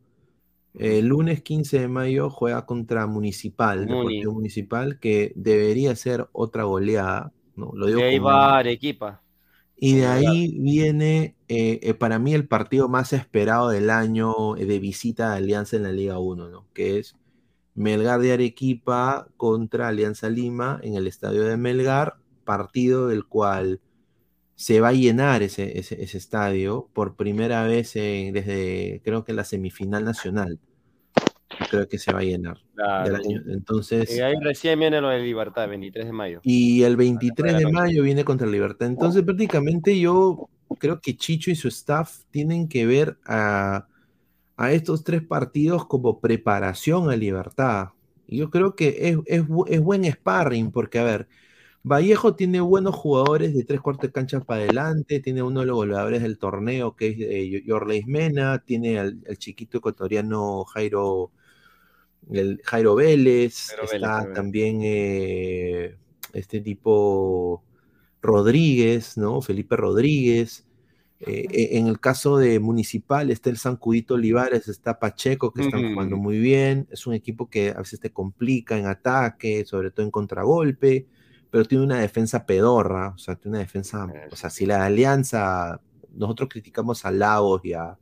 [0.75, 3.89] El lunes 15 de mayo juega contra Municipal, Muni.
[3.89, 7.31] Deportivo Municipal, que debería ser otra goleada.
[7.55, 7.71] ¿no?
[7.75, 9.21] Lo digo De ahí como- va Arequipa.
[9.77, 14.65] y de ahí viene, eh, eh, para mí, el partido más esperado del año eh,
[14.65, 16.65] de visita de Alianza en la Liga 1, ¿no?
[16.73, 17.15] Que es
[17.75, 22.15] Melgar de Arequipa contra Alianza Lima en el estadio de Melgar,
[22.45, 23.79] partido del cual
[24.63, 29.33] se va a llenar ese, ese, ese estadio por primera vez en- desde, creo que
[29.33, 30.57] la semifinal nacional.
[31.69, 32.57] Creo que se va a llenar.
[32.75, 33.15] Claro.
[33.17, 33.41] año.
[33.47, 36.39] Entonces, Y ahí recién viene lo de Libertad, 23 de mayo.
[36.43, 38.87] y el 23 de mayo viene contra Libertad.
[38.87, 40.49] Entonces, prácticamente yo
[40.79, 43.87] creo que Chicho y su staff tienen que ver a,
[44.55, 47.89] a estos tres partidos como preparación a Libertad.
[48.29, 51.27] Yo creo que es, es es buen sparring, porque, a ver,
[51.83, 55.75] Vallejo tiene buenos jugadores de tres cuartos de cancha para adelante, tiene uno de los
[55.75, 61.31] goleadores del torneo, que es eh, Yorleis Mena, tiene al, al chiquito ecuatoriano Jairo,
[62.31, 64.33] el Jairo Vélez, Jairo está Vélez.
[64.33, 65.97] también eh,
[66.31, 67.63] este tipo
[68.21, 69.41] Rodríguez, ¿no?
[69.41, 70.65] Felipe Rodríguez.
[71.19, 75.81] Eh, eh, en el caso de Municipal está el Sancudito Olivares, está Pacheco, que están
[75.83, 75.93] Mm.
[75.93, 76.87] jugando muy bien.
[76.91, 81.07] Es un equipo que a veces te complica en ataque, sobre todo en contragolpe,
[81.53, 85.79] pero tiene una defensa pedorra, o sea, tiene una defensa, o sea, si la alianza,
[86.11, 87.95] nosotros criticamos a Lagos y a,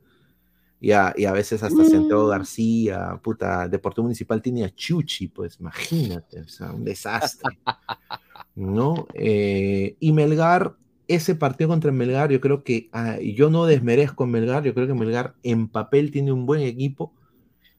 [0.80, 5.60] y a, y a veces hasta Santiago García, puta, Deportivo Municipal tiene a Chuchi, pues
[5.60, 7.58] imagínate, o sea, un desastre,
[8.54, 9.06] ¿no?
[9.12, 10.74] Eh, y Melgar,
[11.06, 14.86] ese partido contra Melgar, yo creo que ah, yo no desmerezco a Melgar, yo creo
[14.86, 17.12] que Melgar en papel tiene un buen equipo,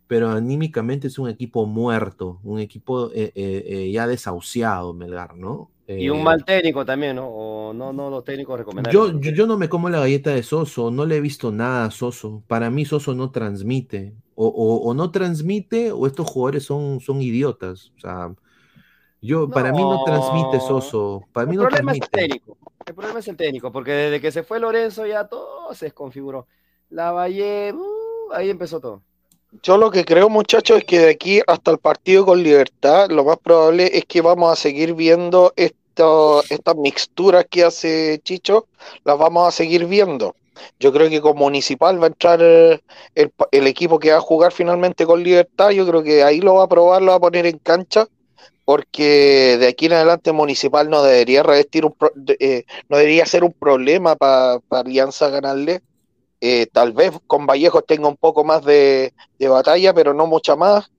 [0.08, 5.70] pero anímicamente es un equipo muerto, un equipo eh, eh, eh, ya desahuciado, Melgar, ¿no?
[5.88, 7.28] Y un mal técnico también, ¿no?
[7.28, 9.12] O no, no los técnicos recomendables.
[9.14, 11.86] yo, yo, yo no me como la galleta de Soso, no le he visto nada
[11.86, 12.43] a Soso.
[12.47, 14.14] Para mí Soso no transmite.
[14.36, 17.91] O, o- o no transmite o estos jugadores son, son idiotas.
[17.97, 18.34] O sea,
[19.22, 21.28] yo, para mí no transmite Soso.
[21.34, 22.58] Para mí el no problema es el técnico.
[22.86, 26.47] El problema es el técnico, porque desde que se fue Lorenzo ya todo se desconfiguró.
[26.89, 29.04] La Valle, uh, ahí empezó todo.
[29.62, 33.24] Yo lo que creo, muchachos, es que de aquí hasta el partido con Libertad, lo
[33.24, 38.68] más probable es que vamos a seguir viendo estas mixturas que hace Chicho,
[39.06, 40.36] las vamos a seguir viendo.
[40.80, 42.82] Yo creo que con Municipal va a entrar el,
[43.51, 45.70] el equipo que va a jugar finalmente con Libertad.
[45.72, 48.08] Yo creo que ahí lo va a probar, lo va a poner en cancha,
[48.66, 53.43] porque de aquí en adelante Municipal no debería revestir un, pro- eh, no debería ser
[53.43, 55.82] un problema para Alianza ganarle.
[56.45, 60.57] Eh, tal vez con Vallejos tenga un poco más de, de batalla, pero no mucha
[60.57, 60.91] más.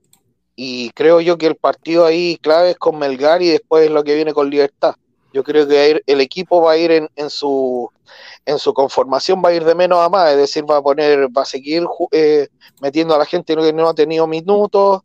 [0.57, 4.15] Y creo yo que el partido ahí clave es con Melgar y después lo que
[4.15, 4.95] viene con Libertad.
[5.35, 7.91] Yo creo que el equipo va a ir en, en su
[8.47, 11.29] en su conformación va a ir de menos a más, es decir, va a poner,
[11.29, 12.49] va a seguir eh,
[12.81, 15.03] metiendo a la gente que no ha tenido minutos,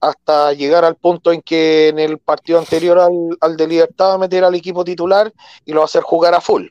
[0.00, 4.14] hasta llegar al punto en que en el partido anterior al, al de Libertad va
[4.14, 5.32] a meter al equipo titular
[5.64, 6.68] y lo va a hacer jugar a full.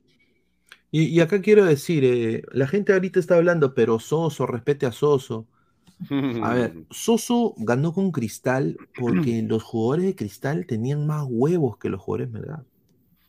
[0.91, 4.91] Y, y acá quiero decir, eh, la gente ahorita está hablando, pero Soso, respete a
[4.91, 5.47] Soso.
[6.39, 11.89] A ver, Soso ganó con Cristal porque los jugadores de Cristal tenían más huevos que
[11.89, 12.65] los jugadores de Melgar.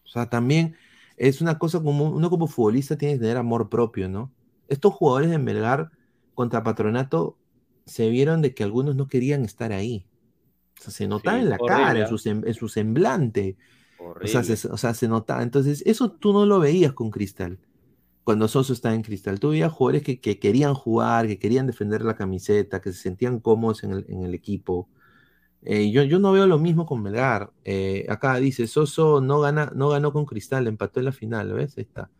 [0.04, 0.76] O sea, también
[1.16, 4.32] es una cosa como uno como futbolista tiene que tener amor propio, ¿no?
[4.68, 5.92] Estos jugadores de Melgar
[6.34, 7.38] contra Patronato
[7.86, 10.06] se vieron de que algunos no querían estar ahí.
[10.78, 12.16] O sea, se notaba Sí, en la horrible, cara, en ¿ah?
[12.18, 13.56] su, en su semblante.
[14.22, 15.42] O sea, se, notaba.
[15.42, 17.58] Entonces, eso tú no lo veías con Cristal.
[18.24, 22.02] Cuando Soso estaba en Cristal, tú veías jugadores que, que querían jugar, que querían defender
[22.02, 24.88] la camiseta, que se sentían cómodos en el, equipo.
[25.62, 27.52] Eh, yo, yo no veo lo mismo con Melgar.
[27.64, 31.76] Eh, acá dice, Soso no, gana, no ganó con Cristal, empató en la final, ¿ves?
[31.78, 32.10] Ahí está.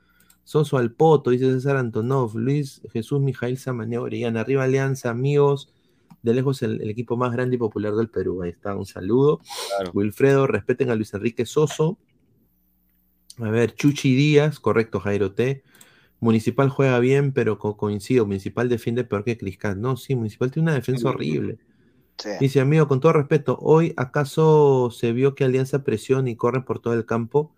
[0.44, 5.72] Soso al Poto, dice César Antonov, Luis Jesús Mijail Samaneo Orellana, arriba Alianza, amigos,
[6.22, 8.42] de lejos el, el equipo más grande y popular del Perú.
[8.42, 9.40] Ahí está, un saludo.
[9.92, 11.98] Wilfredo, respeten a Luis Enrique Soso.
[13.38, 15.62] A ver, Chuchi Díaz, correcto, Jairo T.
[16.20, 19.80] Municipal juega bien, pero co- coincido, Municipal defiende peor que Criscal.
[19.80, 21.58] No, sí, Municipal tiene una defensa horrible.
[22.40, 26.80] Dice, amigo, con todo respeto, hoy acaso se vio que Alianza presiona y corre por
[26.80, 27.52] todo el campo.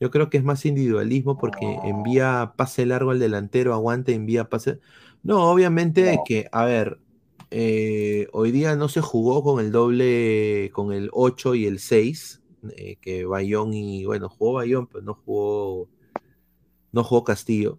[0.00, 4.80] Yo creo que es más individualismo porque envía pase largo al delantero, aguante, envía pase.
[5.22, 6.98] No, obviamente que, a ver,
[7.50, 12.42] eh, hoy día no se jugó con el doble, con el 8 y el 6,
[12.76, 15.88] eh, que Bayón y, bueno, jugó Bayón, pero no jugó,
[16.92, 17.78] no jugó Castillo.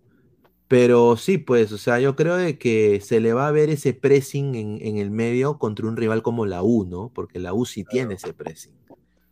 [0.68, 3.94] Pero sí, pues, o sea, yo creo de que se le va a ver ese
[3.94, 7.12] pressing en, en el medio contra un rival como la U, ¿no?
[7.14, 8.74] Porque la U sí tiene ese pressing.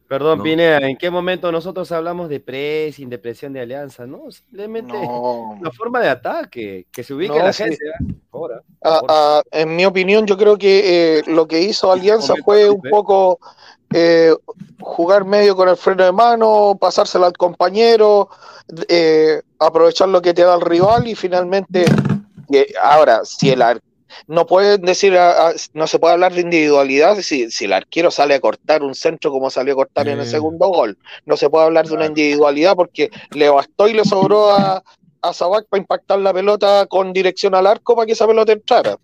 [0.08, 0.43] Perdón, No.
[0.43, 4.06] Pineda, ¿en qué momento nosotros hablamos de pressing, de presión de alianza?
[4.06, 5.58] No, simplemente No.
[5.60, 7.64] una forma de ataque, que se ubique No, la sí.
[7.64, 7.78] gente.
[7.86, 8.14] ¿eh?
[8.32, 8.62] Ahora.
[8.84, 12.82] Ah, ah, en mi opinión, yo creo que eh, lo que hizo Alianza fue un
[12.82, 13.39] poco
[13.93, 14.36] eh,
[14.80, 18.30] jugar medio con el freno de mano, pasárselo al compañero,
[18.88, 21.86] eh, aprovechar lo que te da el rival y finalmente,
[22.51, 23.82] eh, ahora, si el ar-
[24.28, 28.12] no pueden decir, ah, ah, no se puede hablar de individualidad si, si el arquero
[28.12, 30.30] sale a cortar un centro como salió a cortar en el Eh.
[30.30, 30.97] segundo gol.
[31.26, 34.84] No se puede hablar de una individualidad porque le bastó y le sobró a,
[35.30, 38.97] a Sabac para impactar la pelota con dirección al arco para que esa pelota entrara.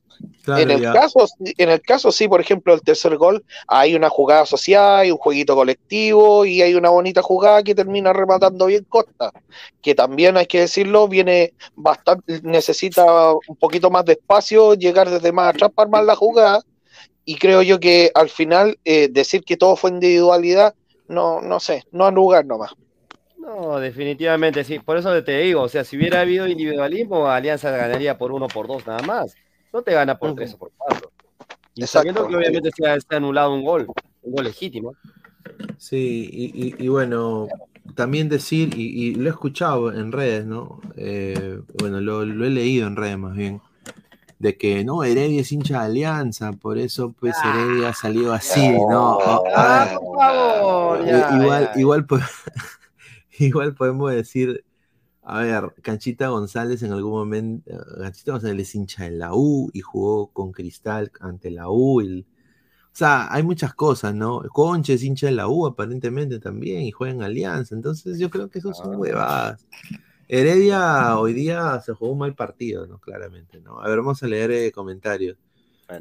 [0.44, 0.94] Claro, en, el ya.
[0.94, 5.12] caso, en el caso, sí, por ejemplo, el tercer gol, hay una jugada asociada, hay
[5.12, 9.32] un jueguito colectivo y hay una bonita jugada que termina rematando bien Costa,
[9.82, 15.32] que también hay que decirlo, viene bastante, necesita un poquito más de espacio, llegar desde
[15.32, 16.62] más atrás para armar la jugada.
[17.24, 20.74] Y creo yo que al final eh, decir que todo fue individualidad,
[21.08, 22.72] no, no sé, no al lugar nomás.
[23.42, 24.78] No, definitivamente sí.
[24.80, 28.68] Por eso te digo, o sea, si hubiera habido individualismo, Alianza ganaría por uno por
[28.68, 29.36] dos nada más.
[29.74, 31.12] No te gana por tres o por cuatro.
[31.74, 33.88] Y sabiendo que obviamente se ha, se ha anulado un gol,
[34.22, 34.94] un gol legítimo.
[35.78, 37.48] Sí, y, y- y bueno,
[37.96, 40.80] también decir, y, y lo he escuchado en redes, ¿no?
[40.96, 43.60] Eh, bueno, lo, lo he leído en redes más bien,
[44.38, 48.70] de que no, Heredia es hincha de Alianza, por eso pues Heredia ha salido así,
[48.88, 49.18] ¿no?
[49.18, 49.88] O- a
[51.06, 52.20] ver, igual, igual, po-
[53.48, 54.64] igual podemos decir,
[55.24, 59.82] a ver, Canchita González en algún momento, Canchita González es hincha de la U y
[59.82, 62.02] jugó con Cristal ante la U.
[62.02, 62.26] y-
[62.94, 64.42] o sea, hay muchas cosas, ¿no?
[64.52, 68.50] Conche es hincha de la U aparentemente también y juega en Alianza, entonces yo creo
[68.50, 69.66] que eso son huevadas.
[70.28, 73.00] Heredia hoy día se jugó un mal partido, ¿no?
[73.00, 73.80] Claramente, ¿no?
[73.82, 75.38] A ver, vamos a leer eh, comentarios.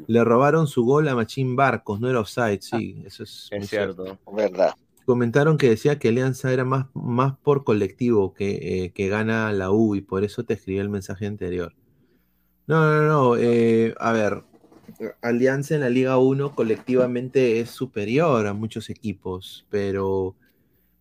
[0.07, 4.17] Le robaron su gol a Machín Barcos, no era offside, sí, eso es, muy cierto.
[4.31, 4.73] Verdad.
[5.05, 9.71] Comentaron que decía que Alianza era más, más por colectivo que, eh, que gana la
[9.71, 11.73] U y por eso te escribí el mensaje anterior.
[12.67, 14.43] No, no, no, eh, a ver,
[15.21, 20.35] Alianza en la Liga 1 colectivamente es superior a muchos equipos, pero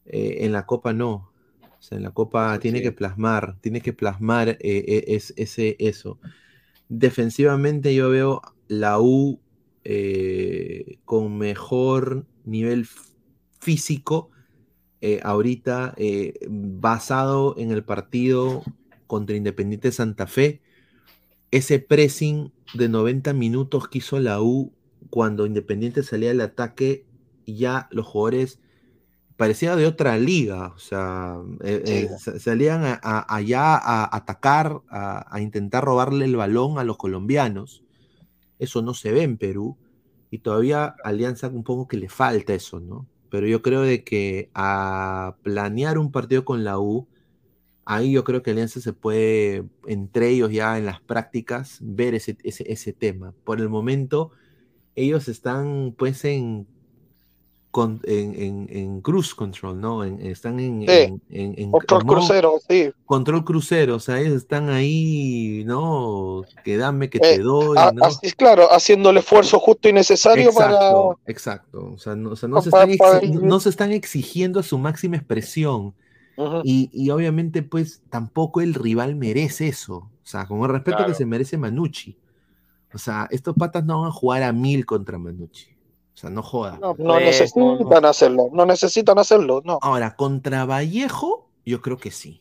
[0.07, 1.33] eh, en la Copa no.
[1.63, 5.77] O sea, en la Copa tiene que plasmar, tiene que plasmar eh, eh, es, ese,
[5.81, 6.19] eso.
[6.89, 9.41] Defensivamente yo veo la U
[9.85, 13.10] eh, con mejor nivel f-
[13.61, 14.31] físico
[15.01, 18.63] eh, ahorita eh, basado en el partido
[19.07, 20.63] contra Independiente Santa Fe.
[21.51, 24.73] Ese pressing de 90 minutos que hizo la U
[25.11, 27.05] cuando Independiente salía al ataque,
[27.47, 28.61] ya los jugadores
[29.37, 34.83] parecía de otra liga, o sea, eh, eh, sa- salían a- a- allá a atacar,
[34.91, 37.85] a, a intentar robarle el balón a los colombianos.
[38.59, 39.79] Eso no se ve en Perú
[40.31, 43.07] y todavía Alianza un poco que le falta eso, ¿no?
[43.31, 47.09] Pero yo creo de que a planear un partido con la U,
[47.85, 52.37] ahí yo creo que Alianza se puede, entre ellos ya en las prácticas, ver ese,
[52.45, 53.35] ese, ese tema.
[53.45, 54.33] Por el momento,
[54.95, 56.67] ellos están pues en,
[57.71, 60.03] con- en, en- en cruise control, ¿no?
[60.05, 62.91] En- están en, Sí, en- Control crucero, sí.
[63.07, 66.43] control crucero, o sea, ellos están ahí, ¿no?
[66.65, 68.05] Que dame, que Eh, te doy, a- ¿no?
[68.05, 70.73] así, claro, haciendo el esfuerzo justo y necesario para.
[70.73, 71.91] Exacto, exacto.
[71.95, 74.77] O sea, no, o sea, no se están exi- no se están exigiendo a su
[74.79, 75.95] máxima expresión.
[76.65, 79.97] Y, y obviamente, pues, tampoco el rival merece eso.
[79.97, 82.17] O sea, con el respeto que se merece Manucci.
[82.95, 85.67] O sea, estos patas no van a jugar a mil contra Manucci.
[86.15, 86.79] O sea, no joda.
[86.81, 88.09] No, No pues, necesitan no.
[88.09, 89.79] hacerlo, no necesitan hacerlo, no.
[89.81, 92.41] Ahora, contra Vallejo, yo creo que sí.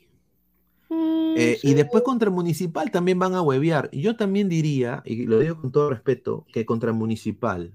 [0.90, 3.90] Mm, Eh, y después contra Municipal también van a huevear.
[3.92, 7.72] Yo también diría, y lo digo con todo respeto, que contra Municipal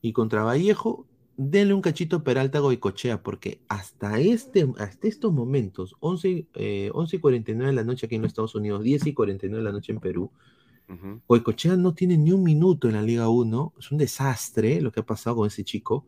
[0.00, 1.06] y contra Vallejo,
[1.36, 7.16] denle un cachito a Peralta Goicochea, porque hasta, este, hasta estos momentos, 11, eh, 11
[7.16, 9.72] y 49 de la noche aquí en los Estados Unidos, 10 y 49 de la
[9.72, 10.30] noche en Perú,
[11.28, 13.74] Goicochea no tiene ni un minuto en la Liga 1.
[13.78, 16.06] Es un desastre lo que ha pasado con ese chico.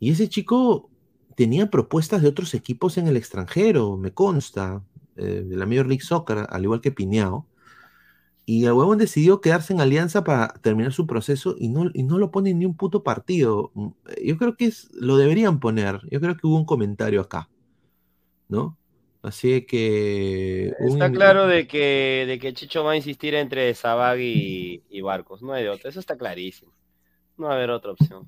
[0.00, 0.90] Y ese chico
[1.36, 4.84] tenía propuestas de otros equipos en el extranjero, me consta,
[5.16, 7.46] eh, de la Major League Soccer, al igual que Piñao.
[8.44, 12.18] Y el huevón decidió quedarse en Alianza para terminar su proceso y no, y no
[12.18, 13.70] lo pone ni un puto partido.
[13.74, 13.88] Mm,
[14.24, 16.00] Yo creo que es, lo deberían poner.
[16.10, 17.48] Yo creo que hubo un comentario acá,
[18.48, 18.76] ¿no?
[19.22, 20.72] Así que...
[20.80, 25.00] Está un- claro de que, de que Chicho va a insistir entre Sabag y, y
[25.00, 26.72] Barcos, no hay de otra, eso está clarísimo.
[27.38, 28.24] No va a haber otra opción.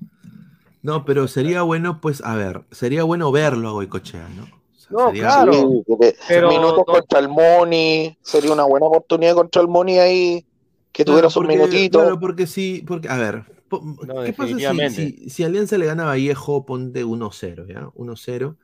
[0.81, 4.43] No, pero sería bueno, pues, a ver, sería bueno verlo a Goicochea, ¿no?
[4.43, 5.53] O sea, No, sería- claro.
[5.53, 5.83] Sí,
[6.29, 10.45] Pero minutos no- contra el Moni, sería una buena oportunidad contra el Moni ahí,
[10.93, 12.01] que Claro, tuviera sus porque- minutitos.
[12.01, 14.57] Claro, porque sí, porque, a ver, po- No, ¿qué pasa
[14.89, 17.89] si, si, si Alianza le gana a Vallejo, ponte 1-0, ¿ya?
[17.95, 18.55] 1-0,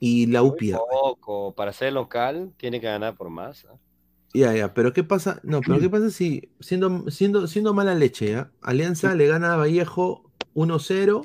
[0.00, 0.80] y la U pierde.
[0.88, 3.64] poco, para ser local tiene que ganar por más.
[3.66, 3.78] ¿ah?
[4.32, 5.40] Ya, ya, pero ¿qué pasa?
[5.42, 8.52] No, pero ¿qué pasa si, siendo, siendo, siendo mala leche, ¿ya?
[8.62, 11.22] Alianza le gana a Vallejo 1-0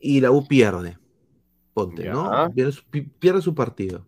[0.00, 0.98] y la U pierde.
[1.74, 2.52] Ponte, ¿no?
[2.54, 4.06] Pierde su, pi- pierde su partido.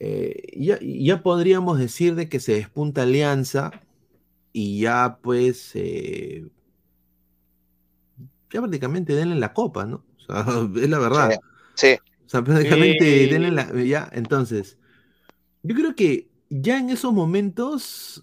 [0.00, 3.72] Eh, ya, ya podríamos decir de que se despunta Alianza
[4.52, 6.46] y ya pues eh,
[8.50, 10.04] ya prácticamente denle la copa, ¿no?
[10.28, 10.44] O sea,
[10.82, 11.30] es la verdad.
[11.74, 11.98] Sí, sí.
[12.28, 13.26] O sea, prácticamente Sí.
[13.32, 13.72] denle la.
[13.82, 14.76] Ya, entonces.
[15.62, 18.22] Yo creo que ya en esos momentos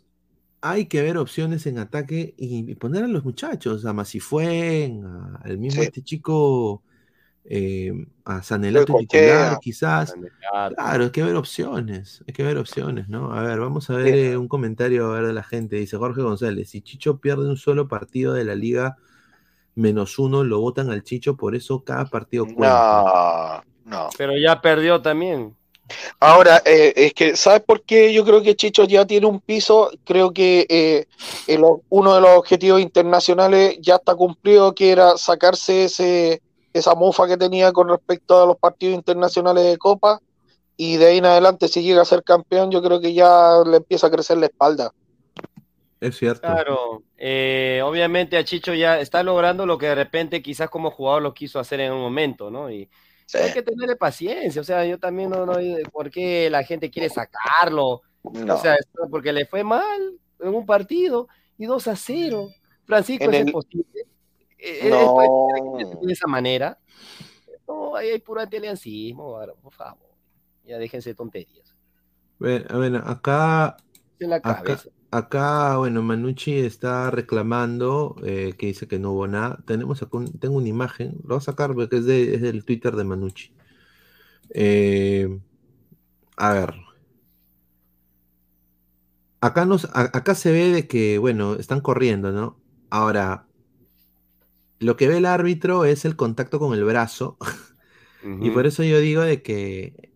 [0.61, 5.41] hay que ver opciones en ataque y, y poner a los muchachos, a Masifuen, a-
[5.43, 5.87] al mismo Sí.
[5.87, 6.83] este chico,
[7.45, 7.91] eh,
[8.25, 10.13] a Sanelato titular, quizás.
[10.51, 10.75] Claro.
[10.75, 13.33] Claro, hay que ver opciones, hay que ver opciones, ¿no?
[13.33, 15.77] A ver, vamos a ver eh, un comentario a ver, de la gente.
[15.77, 18.97] Dice Jorge González, si Chicho pierde un solo partido de la liga
[19.73, 23.03] menos uno, lo votan al Chicho, por eso cada partido cuenta.
[23.03, 24.09] No, no.
[24.17, 25.55] Pero ya perdió también.
[26.19, 28.11] Ahora, eh, es que, ¿sabes por qué?
[28.11, 29.91] Yo creo que Chicho ya tiene un piso.
[30.03, 31.05] Creo que eh,
[31.47, 36.41] el uno de los objetivos internacionales ya está cumplido, que era sacarse ese,
[36.73, 40.19] esa mufa que tenía con respecto a los partidos internacionales de Copa.
[40.77, 43.77] Y de ahí en adelante, si llega a ser campeón, yo creo que ya le
[43.77, 44.91] empieza a crecer la espalda.
[46.01, 46.41] Es cierto.
[46.41, 51.21] Claro, eh, obviamente a Chicho ya está logrando lo que de repente quizás como jugador
[51.21, 52.69] lo quiso hacer en un momento, ¿no?
[52.69, 52.89] Y
[53.25, 53.37] Sí.
[53.39, 55.53] hay que tenerle paciencia, o sea, yo también no, no,
[55.91, 58.01] ¿por qué la gente quiere sacarlo?
[58.23, 58.55] No.
[58.55, 58.75] O sea,
[59.09, 62.47] porque le fue mal en un partido y 2 a 0.
[62.85, 64.05] Francisco, En ¿es el- posible?
[64.59, 64.99] Eh, No.
[64.99, 66.77] ¿es posible que de esa manera?
[67.67, 70.09] No, ahí hay puro antialiancismo, ahora, por favor.
[70.63, 71.73] Ya déjense de tonterías.
[72.37, 73.77] Bueno, acá,
[74.19, 74.89] En la cabeza.
[74.89, 74.94] acá,
[75.77, 79.57] bueno, Manucci está reclamando eh, que dice que no hubo nada.
[79.65, 82.65] Tenemos acá un- tengo una imagen, lo voy a sacar porque es, de, es del
[82.65, 83.51] Twitter de Manucci.
[84.49, 85.39] Eh,
[86.37, 86.73] a ver.
[89.41, 92.57] Acá, nos, a- acá se ve de que, bueno, están corriendo, ¿no?
[92.89, 93.47] Ahora,
[94.79, 97.37] lo que ve el árbitro es el contacto con el brazo.
[98.41, 100.11] Y por eso yo digo de que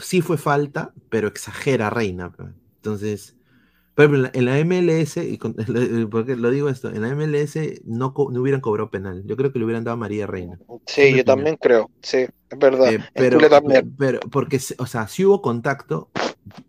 [0.00, 2.32] sí fue falta, pero exagera Reina.
[2.76, 3.36] Entonces,
[3.94, 5.54] por ejemplo, en la MLS, y con-
[6.10, 9.22] porque lo digo esto, en la MLS no, no hubieran cobrado penal.
[9.26, 10.58] Yo creo que le hubieran dado a María Reina.
[10.86, 11.90] Sí, yo también creo.
[12.02, 12.92] Sí, es verdad.
[12.92, 13.94] Eh, pero, también.
[13.98, 16.08] pero, porque, o sea, sí hubo contacto,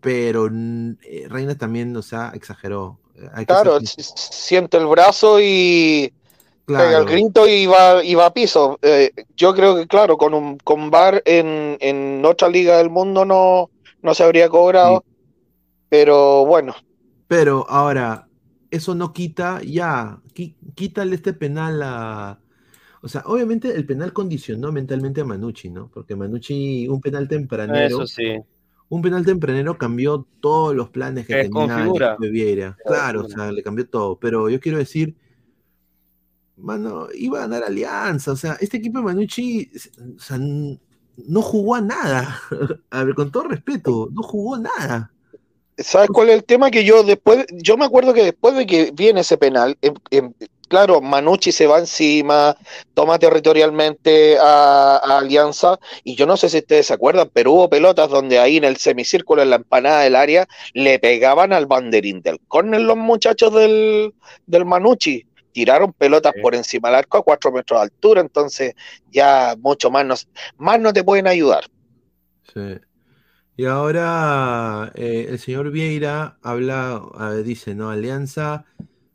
[0.01, 2.99] pero eh, Reina también, o sea, exageró.
[3.15, 6.11] Eh, Hay que Claro, s- siente el brazo y
[6.65, 8.77] pega el grito y va, y va a piso.
[8.81, 13.25] Eh, yo creo que, claro, con un con VAR en, en otra liga del mundo
[13.25, 13.69] no,
[14.01, 15.03] no se habría cobrado.
[15.89, 16.75] Pero bueno,
[17.31, 18.27] Pero ahora,
[18.71, 22.41] eso no quita, ya, qui- quítale este penal a.
[23.01, 25.89] O sea, obviamente el penal condicionó mentalmente a Manucci, ¿no?
[25.93, 28.33] Porque Manucci, un penal tempranero, Eso sí.
[28.89, 32.17] un penal tempranero cambió todos los planes que tenía Desconfigura.
[32.19, 32.77] Nico Vieira.
[32.85, 34.19] Claro, o sea, le cambió todo.
[34.19, 35.15] Pero yo quiero decir,
[36.57, 38.33] mano, iba a ganar Alianza.
[38.33, 39.71] O sea, este equipo de Manucci,
[40.17, 42.37] o sea, no jugó a nada.
[42.91, 45.13] A ver, con todo respeto, no jugó nada.
[45.77, 46.69] ¿Sabes cuál es el tema?
[46.69, 50.33] Que yo después, yo me acuerdo que después de que viene ese penal, em- em,
[50.67, 52.55] claro, Manucci se va encima,
[52.93, 57.69] toma territorialmente a, a Alianza, y yo no sé si ustedes se acuerdan, pero hubo
[57.69, 62.21] pelotas donde ahí en el semicírculo, en la empanada del área, le pegaban al banderín
[62.21, 64.13] del córner los muchachos del,
[64.45, 65.25] del Manucci.
[65.51, 68.73] Tiraron pelotas por encima del arco a cuatro metros de altura, entonces
[69.11, 70.15] ya mucho más no,
[70.57, 71.65] más no te pueden ayudar.
[72.53, 72.79] Sí.
[73.57, 77.89] Y ahora eh, el señor Vieira habla, ver, dice, ¿no?
[77.89, 78.65] Alianza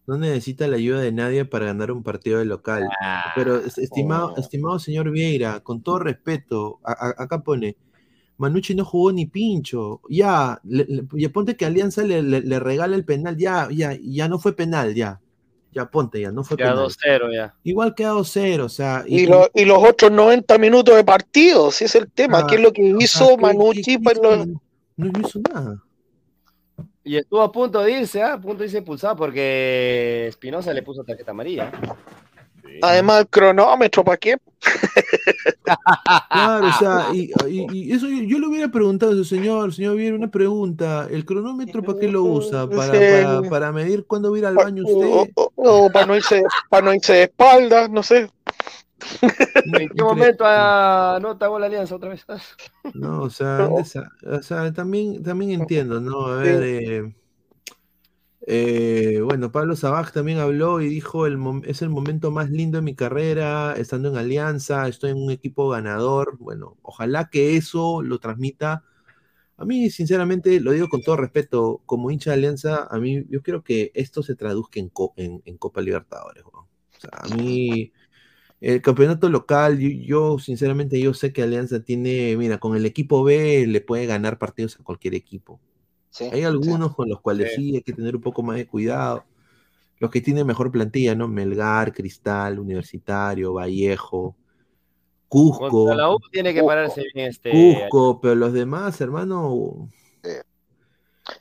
[0.07, 2.97] no necesita la ayuda de nadie para ganar un partido de local.
[3.35, 7.77] Pero, es- estimado, estimado señor Vieira, con todo respeto, a- a- acá pone,
[8.39, 10.03] Manucci no jugó ni pincho.
[10.11, 12.05] Ya, le, le- ponte que Alianza
[12.43, 15.21] le regala el penal, ya, ya, ya no fue penal, ya.
[15.77, 16.87] Ya ponte, ya no fue Ya penal.
[16.87, 17.55] 2-0 ya.
[17.63, 19.05] Igual queda 2-0, o sea.
[19.07, 22.55] Y, lo- y los otros 90 minutos de partido, si es el tema, Ah, ¿qué
[22.55, 23.99] es lo que o hizo ¿qué- Manucci?
[23.99, 24.61] pues, hizo lo- Manu-
[24.97, 25.83] No, no hizo nada.
[27.05, 28.33] Y estuvo a punto de irse, ¿ah?
[28.33, 31.71] a punto de irse expulsado porque Espinosa le puso tarjeta amarilla.
[32.83, 34.37] Además, el cronómetro, ¿para qué?
[36.31, 39.73] Claro, o sea, y, y- y eso yo, yo le hubiera preguntado a su señor,
[39.75, 42.69] señor Viera, una pregunta, ¿el cronómetro para qué lo usa?
[42.69, 42.99] ¿Para, Sí.
[43.11, 45.07] para, para medir cuándo va a ir al baño usted?
[45.07, 48.29] O, o- o para no irse, para no irse de espaldas, no sé.
[49.65, 52.25] ¿En qué momento anota gol Alianza otra vez?
[52.95, 56.27] No, o sea, o sea, también, también entiendo, ¿no?
[56.27, 57.15] A ver, eh,
[58.47, 62.83] eh, bueno, Pablo Sabaj también habló y dijo, el es el momento más lindo de
[62.83, 66.39] mi carrera, estando en Alianza, estoy en un equipo ganador.
[66.39, 68.85] Bueno, ojalá que eso lo transmita.
[69.59, 73.43] A mí, sinceramente, lo digo con todo respeto, como hincha de Alianza, a mí, yo
[73.43, 76.45] quiero que esto se traduzca en, co- en, en Copa Libertadores.
[77.13, 77.93] a mí,
[78.61, 83.25] el campeonato local, yo, yo, sinceramente, yo sé que Alianza tiene, mira, con el equipo
[83.25, 85.61] B le puede ganar partidos a cualquier equipo.
[86.21, 87.71] Hay algunos con los cuales Sí.
[87.71, 89.25] sí hay que tener un poco más de cuidado.
[89.99, 91.27] Los que tienen mejor plantilla, ¿no?
[91.29, 94.37] Melgar, Cristal, Universitario, Vallejo,
[95.29, 95.69] Cusco.
[95.71, 97.51] Contra la U tiene que pararse bien este.
[97.51, 99.91] Cusco, pero los demás, hermano.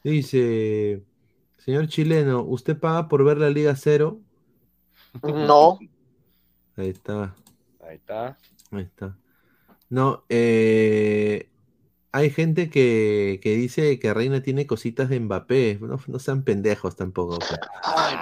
[0.03, 1.03] Dice,
[1.57, 4.19] señor chileno, ¿usted paga por ver la Liga Cero?
[5.23, 5.77] No.
[6.75, 7.35] Ahí está,
[7.81, 8.37] Ahí está.
[8.71, 9.17] ahí está.
[9.89, 11.49] No, eh,
[12.15, 15.79] hay gente que, que dice que Reina tiene cositas de Mbappé.
[15.81, 17.37] No, no sean pendejos tampoco.
[17.83, 18.15] Ay,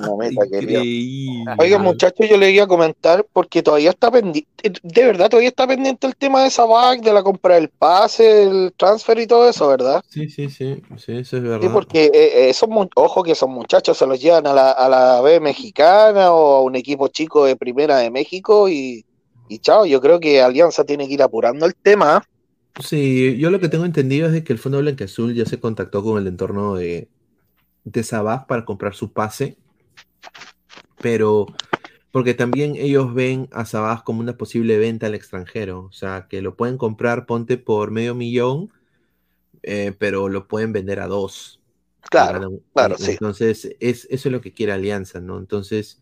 [0.00, 0.78] mamita querida.
[0.78, 1.54] Increíble.
[1.58, 4.48] Oiga, muchachos, yo le iba a comentar porque todavía está pendiente,
[4.82, 8.44] de verdad, todavía está pendiente el tema de esa bag, de la compra del pase,
[8.44, 10.02] el transfer y todo eso, ¿verdad?
[10.08, 11.70] Sí, sí, sí, sí, eso es Sí, verdad.
[11.70, 15.20] porque eh, eh, esos ojo que esos muchachos se los llevan a la, a la
[15.20, 19.04] B mexicana o a un equipo chico de primera de México y,
[19.52, 22.24] y chao, yo creo que Alianza tiene que ir apurando el tema.
[22.82, 26.02] Sí, yo lo que tengo entendido es de que el Fondo Blanqueazul ya se contactó
[26.02, 27.08] con el entorno de,
[27.84, 29.56] de Sabaj para comprar su pase,
[31.00, 31.46] pero
[32.12, 36.42] porque también ellos ven a Sabaj como una posible venta al extranjero, o sea, que
[36.42, 38.70] lo pueden comprar, ponte por medio millón,
[39.62, 41.60] eh, pero lo pueden vender a dos.
[42.10, 43.12] Claro, Ganan- claro, sí.
[43.12, 45.38] Entonces, es, eso es lo que quiere Alianza, ¿no?
[45.38, 46.01] Entonces,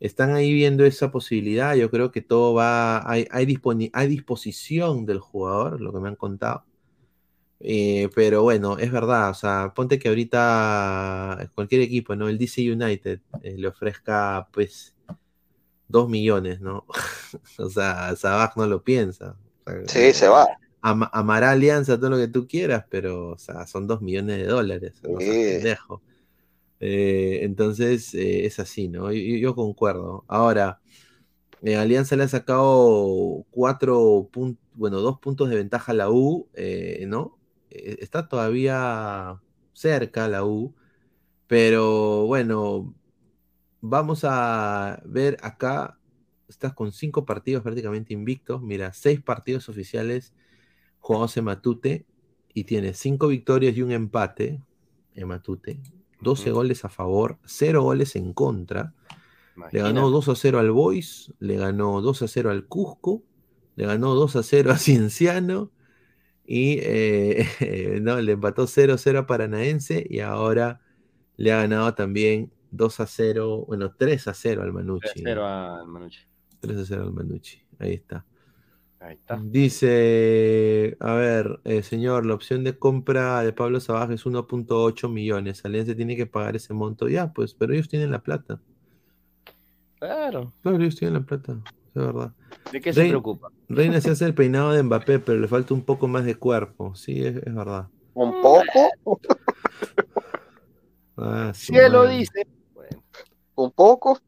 [0.00, 1.74] están ahí viendo esa posibilidad.
[1.74, 6.08] Yo creo que todo va, hay, hay, disponi- hay disposición del jugador, lo que me
[6.08, 6.64] han contado.
[7.60, 12.28] Eh, pero bueno, es verdad, o sea, ponte que ahorita cualquier equipo, ¿no?
[12.28, 14.94] El DC United eh, le ofrezca, pues,
[15.88, 16.84] dos millones, ¿no?
[17.58, 19.36] o sea, Sabaj no lo piensa.
[19.64, 20.46] O sea, Sí, se va.
[20.82, 24.44] ama- amará Alianza todo lo que tú quieras, pero, o sea, son dos millones de
[24.46, 24.94] dólares.
[25.02, 25.26] no Sí.
[25.26, 26.02] pendejo.
[26.80, 29.12] Eh, entonces, eh, es así, ¿no?
[29.12, 30.24] Yo, concuerdo.
[30.28, 30.80] Ahora,
[31.62, 36.48] eh, Alianza le ha sacado cuatro puntos, bueno, dos puntos de ventaja a la U,
[37.06, 37.38] ¿no?
[37.70, 39.40] Está todavía
[39.72, 40.74] cerca la U,
[41.46, 42.94] pero bueno,
[43.80, 45.98] vamos a ver acá,
[46.48, 50.34] estás con cinco partidos prácticamente invictos, mira, seis partidos oficiales
[51.00, 52.06] jugados en Matute
[52.54, 54.60] y tiene cinco victorias y un empate
[55.14, 55.80] en Matute,
[56.20, 58.94] 12 goles a favor, 0 goles en contra.
[59.72, 60.10] Le ganó Imagínate.
[60.12, 63.22] 2 a 0 al Boys, le ganó 2 a 0 al Cusco,
[63.74, 65.70] le ganó 2 a 0 a Cienciano
[66.44, 70.80] y eh, no, le empató 0 a 0 a Paranaense y ahora
[71.36, 75.22] le ha ganado también 2 a 0, bueno, 3 a 0 al Manucci.
[75.22, 76.20] 3-0 al Manucci.
[76.60, 78.26] 3 a 0 al Manucci, ahí está.
[79.00, 79.38] Ahí está.
[79.42, 85.64] Dice, a ver, eh, señor, la opción de compra de Pablo Sabaj es 1.8 millones.
[85.64, 87.08] Alianza tiene que pagar ese monto.
[87.08, 88.60] Ya, pues, pero ellos tienen la plata.
[89.98, 90.52] Claro.
[90.62, 92.32] Claro, ellos tienen la plata, es verdad.
[92.72, 93.50] ¿De qué se preocupa?
[93.68, 96.94] Reina se hace el peinado de Mbappé, pero le falta un poco más de cuerpo.
[96.94, 97.88] Sí, es, es verdad.
[98.14, 99.20] Un poco,
[101.18, 102.18] Ah, su Si él lo madre.
[102.18, 102.46] dice.
[103.54, 104.18] un poco.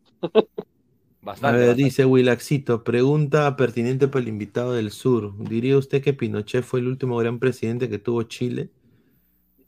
[1.42, 1.82] A ver, bastante.
[1.84, 5.32] dice Wilaxito, pregunta pertinente para el invitado del sur.
[5.48, 8.70] ¿Diría usted que Pinochet fue el último gran presidente que tuvo Chile?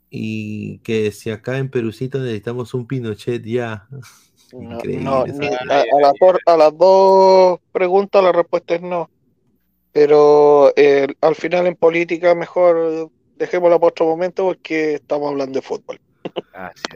[0.09, 3.87] Y que si acá en Perucito necesitamos un Pinochet ya.
[4.53, 9.09] No, ni- a, a las dos, a las dos preguntas la respuesta es no.
[9.93, 15.61] Pero eh, al final en política mejor dejémosla para otro momento porque estamos hablando de
[15.65, 15.99] fútbol.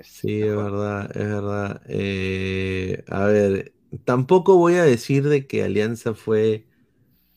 [0.03, 1.81] Sí, es verdad, es verdad.
[1.87, 6.67] Eh, a ver, tampoco voy a decir de que Alianza fue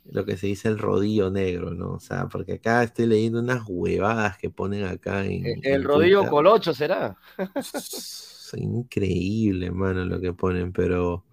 [0.04, 1.92] lo que se dice el rodillo negro, ¿no?
[1.94, 5.84] O sea, porque acá estoy leyendo unas huevadas que ponen acá en, El, en el
[5.84, 6.30] rodillo Twitter.
[6.30, 7.16] colocho será.
[7.54, 11.26] Es increíble, mano, lo que ponen, pero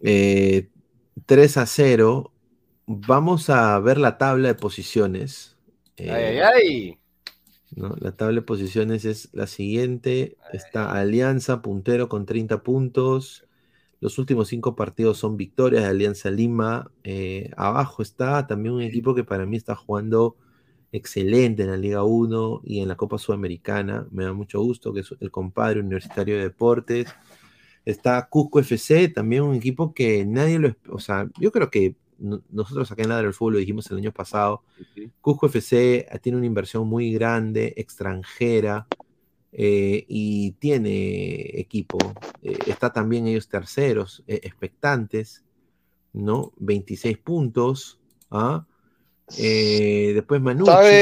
[0.00, 0.70] eh,
[1.26, 2.32] 3 a 0.
[2.86, 5.56] Vamos a ver la tabla de posiciones.
[6.06, 6.98] Ay, Eh, ay, ay.
[7.70, 7.94] ¿no?
[7.98, 10.36] La tabla de posiciones es la siguiente.
[10.52, 13.43] Está Alianza puntero con 30 puntos.
[14.04, 16.90] Los últimos cinco partidos son victorias de Alianza Lima.
[17.04, 20.36] Eh, abajo está también un equipo que para mí está jugando
[20.92, 24.06] excelente en la Liga 1 y en la Copa Sudamericana.
[24.10, 27.14] Me da mucho gusto que es el compadre Universitario de Deportes.
[27.86, 30.76] Está Cusco FC, también un equipo que nadie lo...
[30.90, 33.96] O sea, yo creo que no- nosotros acá en Ladra del Fútbol lo dijimos el
[33.96, 34.64] año pasado.
[35.22, 38.86] Cusco FC tiene una inversión muy grande, extranjera,
[39.54, 41.98] eh, y tiene equipo.
[42.42, 45.44] Eh, está también ellos terceros, eh, expectantes,
[46.12, 46.52] ¿no?
[46.58, 47.98] 26 puntos.
[48.30, 48.66] ¿ah?
[49.38, 50.40] Eh, después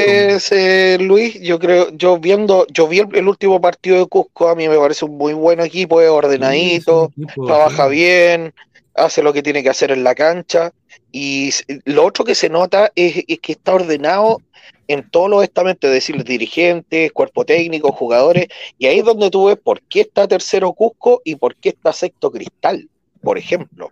[0.05, 1.41] con- ¿Sabes, eh, Luis?
[1.41, 4.77] Yo creo, yo viendo, yo vi el, el último partido de Cusco, a mí me
[4.77, 7.91] parece un muy buen equipo, es ordenadito, Sí, equipo, trabaja sí.
[7.91, 8.53] bien,
[8.95, 10.73] hace lo que tiene que hacer en la cancha.
[11.11, 11.51] Y
[11.85, 14.41] lo otro que se nota es, es que está ordenado
[14.89, 18.49] en todos los estamentos, es decir, dirigentes, cuerpo técnico, jugadores,
[18.79, 21.93] y ahí es donde tú ves por qué está tercero Cusco y por qué está
[21.93, 22.89] sexto Cristal,
[23.23, 23.91] por ejemplo.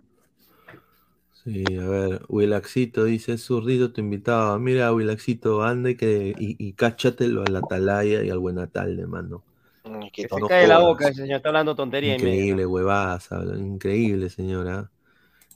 [1.43, 4.59] Sí, a ver, Wilaxito dice, zurdito tu invitado.
[4.59, 9.43] Mira, Wilaxito, anda y, que, y, y cáchatelo a la Atalaya y al Buenatalde, mano.
[9.83, 12.15] Mm, que Se cae la boca, ese señor está hablando tontería.
[12.15, 14.91] Increíble, huevadas, habla, increíble, señora.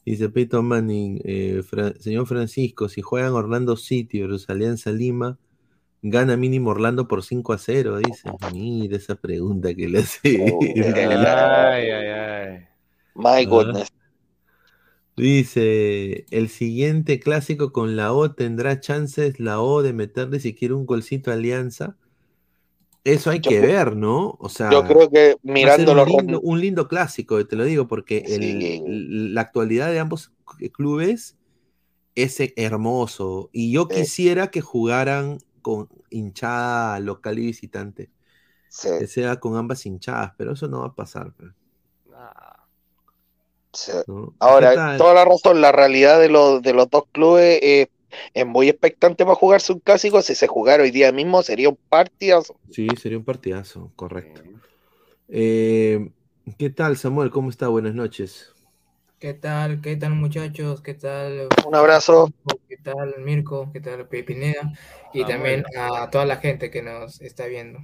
[0.06, 5.38] Dice Peyton Manning, eh, Fra- señor Francisco, si juegan Orlando City versus Alianza Lima,
[6.02, 8.30] gana mínimo Orlando por 5 a 0, dice.
[8.54, 10.20] Mira esa pregunta que le hace.
[10.96, 12.58] Ay, ay, ay.
[13.16, 13.46] My Ah.
[13.46, 13.88] goodness.
[15.18, 20.74] Dice, el siguiente clásico con la O tendrá chances la O de meterle si quiere
[20.74, 21.96] un golcito a Alianza.
[23.06, 24.36] Eso hay Yo que ver, ¿no?
[24.40, 27.88] O sea, Yo creo que mirando un los lindo, un lindo clásico, te lo digo,
[27.88, 28.84] porque el- Sí.
[28.88, 30.34] la actualidad de ambos
[30.74, 31.38] clubes
[32.16, 33.50] es e- hermoso.
[33.54, 33.98] Y yo Sí.
[34.02, 38.10] quisiera que jugaran con hinchada local y visitante.
[38.70, 41.32] Sí, Que sea con ambas hinchadas, pero eso no va a pasar.
[41.38, 41.52] pues,
[42.14, 42.64] Ah,
[43.72, 43.92] sí.
[44.08, 44.30] ¿no?
[44.32, 47.88] ¿Qué Ahora, toda la razón, la realidad de los, de los dos clubes eh,
[48.34, 50.22] es muy expectante para jugarse un clásico.
[50.22, 52.56] Si se jugara hoy día mismo, sería un partidazo.
[52.72, 54.42] Sí, sería un partidazo, correcto.
[55.28, 56.12] Eh,
[56.58, 57.30] ¿qué tal, Samuel?
[57.30, 57.68] ¿Cómo está?
[57.68, 58.54] Buenas noches.
[59.20, 59.82] ¿Qué tal?
[59.82, 60.82] ¿Qué tal, muchachos?
[60.82, 61.48] ¿Qué tal?
[61.66, 62.32] Un abrazo.
[62.68, 63.72] ¿Qué tal, Mirko?
[63.72, 64.74] ¿Qué tal, Pepineda?
[65.14, 67.80] Y Ah, también a toda la gente que nos está viendo.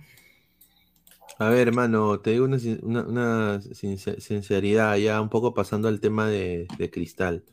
[1.39, 5.87] A ver, hermano, te digo una, sin- una- una sincer- sinceridad, ya un poco pasando
[5.87, 7.43] al tema de, de Cristal.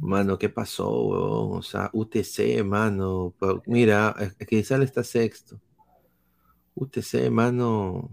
[0.00, 0.90] Mano, ¿qué pasó?
[0.90, 3.34] O sea, UTC, mano.
[3.38, 5.60] pero Mira, eh, Cristal está sexto.
[6.74, 8.10] UTC, mano,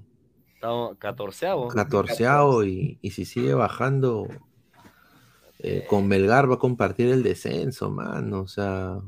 [0.55, 1.67] Estamos catorceavo.
[1.67, 4.27] catorceavo y, y si sigue bajando,
[5.59, 8.41] eh, con Melgar va a compartir el descenso, mano.
[8.41, 8.99] O sea,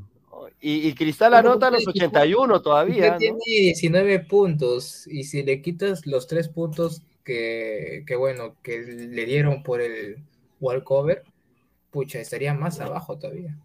[0.60, 3.12] Y, y Cristal anota los 81 todavía.
[3.12, 3.18] ¿no?
[3.18, 9.24] tiene 19 puntos y si le quitas los 3 puntos que, que, bueno, que le
[9.26, 10.24] dieron por el
[10.60, 11.24] walkover,
[11.90, 13.56] pucha, estaría más abajo todavía.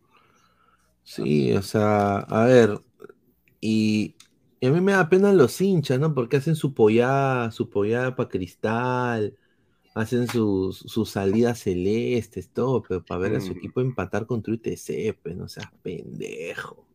[1.04, 2.80] Sí, o sea, a ver,
[3.62, 4.18] y,
[4.60, 6.14] y a mí me da pena los hinchas, ¿no?
[6.16, 9.38] Porque hacen su pollada, su pollada para cristal,
[9.96, 13.56] hacen sus, sus salidas celestes, todo, pero para ver a su Mm.
[13.56, 16.88] equipo empatar contra UTC, pues no seas pendejo.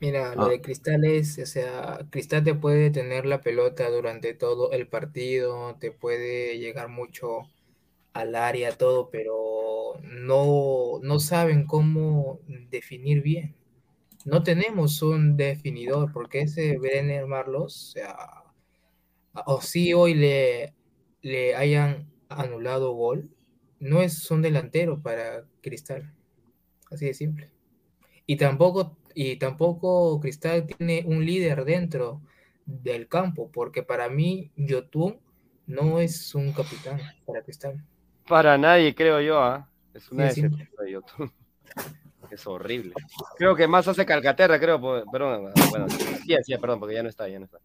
[0.00, 0.50] Mira, lo Ah.
[0.50, 5.76] de Cristal es, o sea, Cristal te puede tener la pelota durante todo el partido,
[5.80, 7.50] te puede llegar mucho
[8.14, 13.56] al área, todo, pero no, no saben cómo definir bien.
[14.24, 18.16] No tenemos un definidor, porque ese Brenner Marlos, o sea,
[19.46, 20.74] o sí hoy le,
[21.20, 23.30] le hayan anulado gol,
[23.80, 26.14] no es un delantero para Cristal.
[26.90, 27.50] Así de simple.
[28.26, 32.22] Y tampoco, y tampoco Cristal tiene un líder dentro
[32.64, 35.20] del campo, porque para mí Yotun
[35.66, 37.84] no es un capitán para Cristal.
[38.26, 39.68] Para nadie, creo yo, ¿ah?
[39.92, 40.42] Es una Sí, sí.
[40.42, 41.32] decepción de YouTube.
[42.30, 42.94] Es horrible.
[43.36, 44.80] Creo que más hace Calcaterra, creo.
[45.12, 47.58] Perdón, bueno, sí, sí, perdón, porque ya no está, ya no está.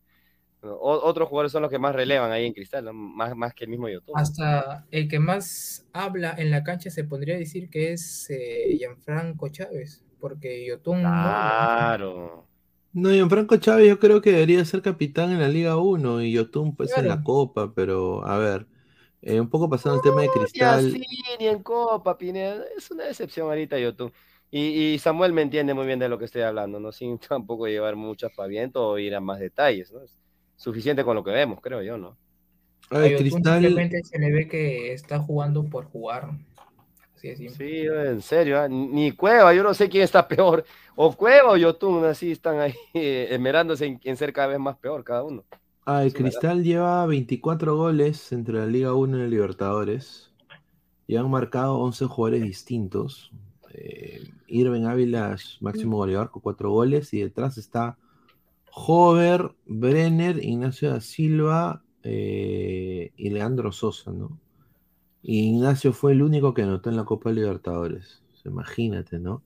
[0.62, 2.94] O- otros jugadores son los que más relevan ahí en Cristal, ¿no?
[2.94, 4.14] más, más que el mismo YouTube.
[4.16, 9.48] Hasta el que más habla en la cancha se podría decir que es eh, Gianfranco
[9.50, 11.00] Chávez, porque Yotun.
[11.00, 12.46] Claro.
[12.94, 16.76] No, Gianfranco Chávez yo creo que debería ser capitán en la Liga 1 y Yotun
[16.76, 17.24] pues en la.
[17.24, 18.68] Copa, pero a ver,
[19.22, 20.88] eh, un poco pasando el tema de Y Cristal.
[20.88, 21.06] así,
[21.40, 22.64] ni en Copa, Pineda.
[22.78, 24.14] Es una decepción ahorita YouTube.
[24.52, 26.92] Y, y Samuel me entiende muy bien de lo que estoy hablando, ¿no?
[26.92, 30.02] Sin tampoco llevar mucho aspaviento o ir a más detalles, ¿no?
[30.02, 30.18] Es
[30.56, 32.18] suficiente con lo que vemos, creo yo, ¿no?
[32.90, 36.32] A ver, Cristal, simplemente se le ve que está jugando por jugar.
[37.16, 37.56] Así simple.
[37.56, 38.68] Sí, en serio, ¿ah?
[38.68, 40.66] ni Cueva, yo no sé quién está peor,
[40.96, 44.78] o Cueva o Yotun, así están ahí eh, esmerándose en, en ser cada vez más
[44.78, 45.46] peor cada uno.
[45.90, 50.32] A ver, Es una Cristal lleva 24 goles entre la Liga 1 y la Libertadores
[51.08, 53.32] y han marcado 11 jugadores distintos.
[53.74, 57.98] Eh, Irving Ávila máximo goleador con 4 goles y detrás está
[58.72, 64.40] Hover, Brenner, Ignacio da Silva eh, y Leandro Sosa, ¿no?
[65.22, 68.22] Y Ignacio fue el único que anotó en la Copa Libertadores.
[68.46, 69.42] Imagínate, ¿no?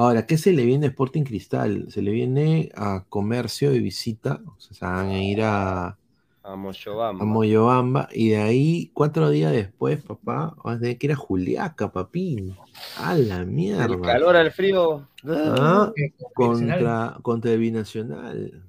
[0.00, 1.84] Ahora, ¿qué se le viene a Sporting Cristal?
[1.90, 5.98] Se le viene a comercio de visita, o sea, se van a ir a,
[6.42, 7.22] A Moyobamba.
[7.22, 11.16] a Moyobamba y de ahí, cuatro días después, papá, vas a tener que ir a
[11.16, 12.56] Juliaca, papín.
[12.96, 13.84] A la mierda.
[13.84, 15.06] El calor al frío.
[15.26, 15.92] Ah,
[16.32, 18.62] contra, contra el Binacional.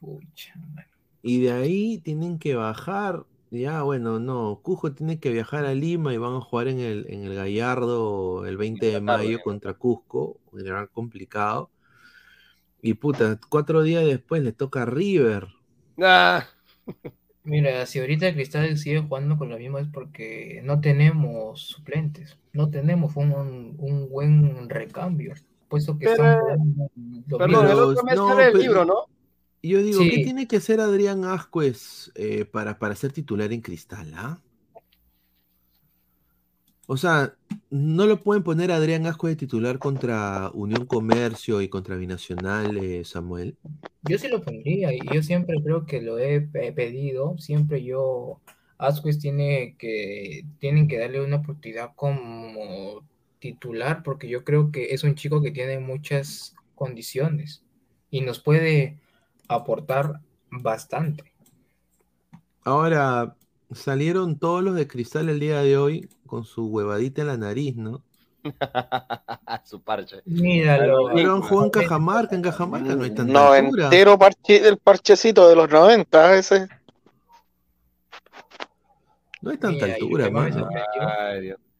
[0.00, 0.54] Pucha.
[1.22, 3.26] Y de ahí tienen que bajar.
[3.50, 4.60] Ya, bueno, no.
[4.62, 8.46] Cujo tiene que viajar a Lima y van a jugar en el, en el Gallardo
[8.46, 10.38] el 20 de mayo contra Cusco.
[10.52, 11.70] Un gran complicado.
[12.82, 15.48] Y puta, cuatro días después le toca a River.
[16.00, 16.44] Ah,
[17.42, 22.68] Mira, si ahorita Cristal sigue jugando con lo mismo es porque no tenemos suplentes, no
[22.70, 25.34] tenemos un, un buen recambio,
[25.68, 26.90] puesto que Pero- están jugando
[27.28, 28.94] lo perdón, el otro mes no, sale el pero- libro, ¿no?
[29.62, 30.10] Y yo digo, Sí.
[30.10, 34.12] ¿qué tiene que hacer Adrián Ascuez eh, para, para ser titular en Cristal?
[34.14, 34.40] ah?
[36.86, 37.34] O sea,
[37.70, 42.76] no lo pueden poner a Adrián Ascuez de titular contra Unión Comercio y contra Binacional,
[42.76, 43.56] eh, Samuel.
[44.02, 48.40] Yo sí lo pondría y yo siempre creo que lo he pe- pedido, siempre yo,
[48.78, 53.04] Asquez tiene que, tienen que darle una oportunidad como
[53.40, 57.62] titular porque yo creo que es un chico que tiene muchas condiciones
[58.10, 58.98] y nos puede
[59.54, 60.20] aportar
[60.50, 61.24] bastante.
[62.64, 63.36] Ahora,
[63.72, 67.76] salieron todos los de Cristal el día de hoy con su huevadita en la nariz,
[67.76, 68.02] ¿no?
[69.64, 70.22] Su parche.
[70.24, 71.10] Míralo.
[71.14, 73.84] Pero han jugado en Cajamarca, en Cajamarca no hay tanta No, altura.
[73.84, 76.68] entero parche, el parchecito de los 90, ese.
[79.42, 80.54] No hay tanta Mira, altura, que más.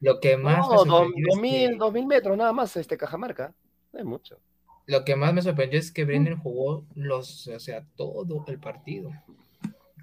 [0.01, 2.74] Lo que más No, dos, sorprendió es dos mil, que- dos mil metros nada más,
[2.76, 3.52] este Cajamarca.
[3.92, 4.38] No es mucho.
[4.86, 9.11] Lo que más me sorprendió es que Brenner jugó los, o sea, todo el partido.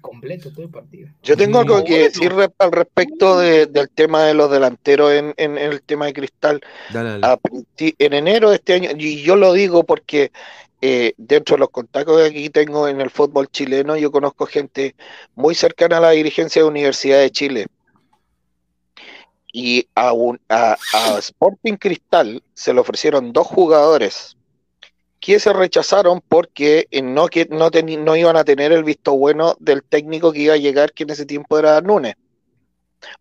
[0.00, 1.08] Completo todo el partido.
[1.24, 5.58] Yo tengo algo que decir al respecto de- del tema de los delanteros en, en
[5.58, 6.60] el tema de Cristal.
[6.92, 7.26] Dale, dale.
[7.26, 10.30] A princi- en enero de este año, y yo lo digo porque
[10.80, 14.94] eh, dentro de los contactos que aquí tengo en el fútbol chileno, yo conozco gente
[15.34, 17.66] muy cercana a la dirigencia de Universidad de Chile.
[19.52, 24.36] Y a, un- a, a Sporting Cristal se le ofrecieron dos jugadores
[25.20, 29.82] que se rechazaron porque no, que, no, no iban a tener el visto bueno del
[29.82, 32.14] técnico que iba a llegar, que en ese tiempo era Núñez.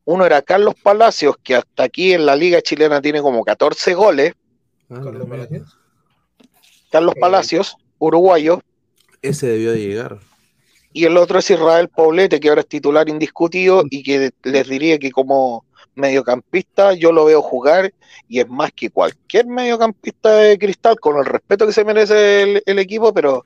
[0.05, 4.33] Uno era Carlos Palacios, que hasta aquí en la liga chilena tiene como 14 goles.
[4.89, 5.27] Ah, Carlos.
[5.27, 5.77] Palacios.
[6.91, 8.61] Carlos Eh, Palacios, uruguayo.
[9.21, 10.19] Ese debió de llegar.
[10.93, 14.97] Y el otro es Israel Poblete, que ahora es titular indiscutido y que les diría
[14.97, 15.63] que como
[15.97, 17.93] mediocampista yo lo veo jugar
[18.27, 22.63] y es más que cualquier mediocampista de cristal, con el respeto que se merece el,
[22.65, 23.45] el equipo, pero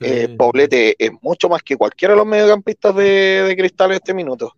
[0.00, 0.36] eh, Sí.
[0.36, 4.54] Poblete es mucho más que cualquiera de los mediocampistas de, de cristal en este minuto.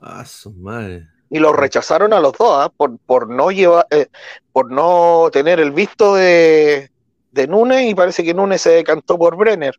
[0.00, 1.06] Ah, su madre.
[1.30, 2.72] Y los rechazaron a los dos, ¿ah?
[2.74, 4.08] por, por no llevar, eh,
[4.52, 6.90] por no tener el visto de,
[7.30, 9.78] de Núñez y parece que Núñez se decantó por Brenner.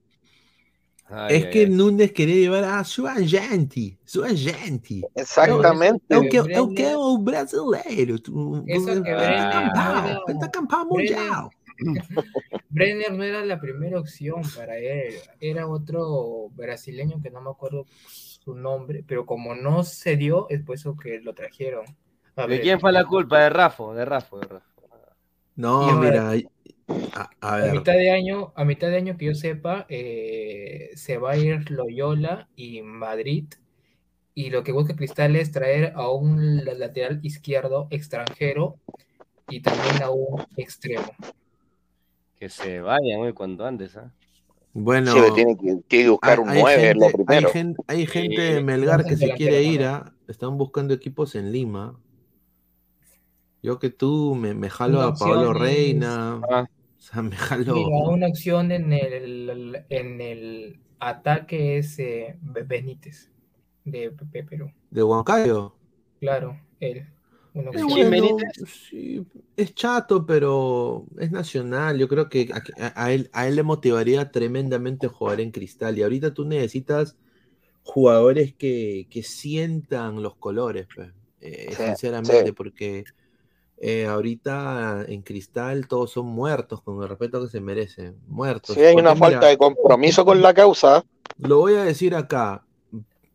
[1.15, 1.69] Ay, es ay, que ay.
[1.69, 5.01] Núñez quería llevar a su agente, su agente.
[5.13, 6.03] Exactamente.
[6.09, 8.17] Eu, que, eu Brenner- quero o brasileiro.
[8.19, 11.49] tu- Eso que Brenner no campeão mundial.
[12.69, 17.85] Brenner no era la primera opción para él, era otro brasileño que no me acuerdo
[18.07, 21.85] su nombre, pero como no se dio, es por eso que lo trajeron.
[22.35, 23.39] A ¿De ver, quién fue la culpa?
[23.39, 24.65] De Rafa, de Rafa, de Rafa.
[25.55, 26.47] No, Y
[27.41, 31.31] a ver, mitad de año, a mitad de año que yo sepa, eh, se va
[31.31, 33.45] a ir Loyola y Madrid.
[34.35, 38.77] Y lo que busca Cristal es traer a un la- lateral izquierdo extranjero
[39.47, 41.11] y también a un extremo.
[42.39, 44.11] Que se vayan hoy cuanto antes, ¿ah?
[44.73, 45.55] bueno, Sí, tiene
[45.87, 49.05] que, buscar hay, un hay 9, es lo gente, hay gente, hay gente de Melgar
[49.05, 49.83] que se quiere ir.
[49.83, 50.13] ¿ah?
[50.27, 51.99] Están buscando equipos en Lima.
[53.63, 56.65] Yo que tú me, me jalo Una a Pablo es, Reina, Ah,
[56.99, 57.91] o sea, me jalo.
[57.91, 63.31] mira, una opción en el, en el ataque es eh, Be- Benítez
[63.85, 64.71] de Pe- Perú.
[64.89, 65.75] De Huancayo.
[66.19, 67.05] Claro, él.
[67.71, 69.23] Eh,
[69.55, 71.97] es chato, pero es nacional.
[71.99, 75.97] Yo creo que a, a- a él, a él le motivaría tremendamente jugar en Cristal.
[75.97, 77.17] Y ahorita tú necesitas
[77.83, 82.53] jugadores que, que sientan los colores, pues, eh, Sí, sinceramente, sí.
[82.53, 83.07] porque
[83.77, 88.15] eh, ahorita en Cristal todos son muertos, con el respeto que se merecen.
[88.27, 88.75] Muertos.
[88.75, 91.03] Sí, hay una mira, falta de compromiso con la causa.
[91.37, 92.65] lo voy a decir acá.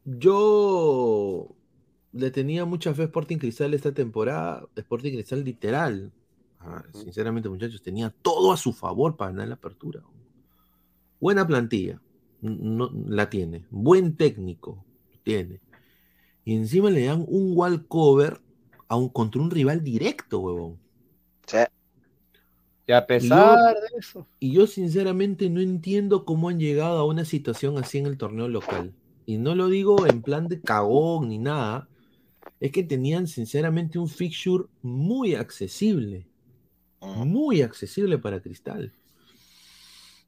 [0.05, 1.48] Yo
[2.12, 4.66] le tenía mucha fe a Sporting Cristal esta temporada.
[4.74, 6.12] Sporting Cristal literal.
[6.60, 10.02] Ah, sinceramente, muchachos, tenía todo a su favor para ganar la apertura.
[11.20, 12.01] Buena plantilla.
[12.40, 13.66] No, la tiene.
[13.70, 14.85] Buen técnico.
[15.23, 15.60] Tiene.
[16.44, 18.48] Y encima le dan un walkover a
[18.97, 20.78] un, contra un rival directo, huevón.
[21.47, 21.59] Sí.
[22.86, 24.27] Y a pesar de eso.
[24.40, 28.48] Y yo sinceramente no entiendo cómo han llegado a una situación así en el torneo
[28.48, 28.94] local.
[29.27, 31.86] Y no lo digo en plan de cagón ni nada.
[32.60, 36.27] Es que tenían sinceramente un fixture muy accesible.
[37.01, 38.93] Muy accesible para Cristal.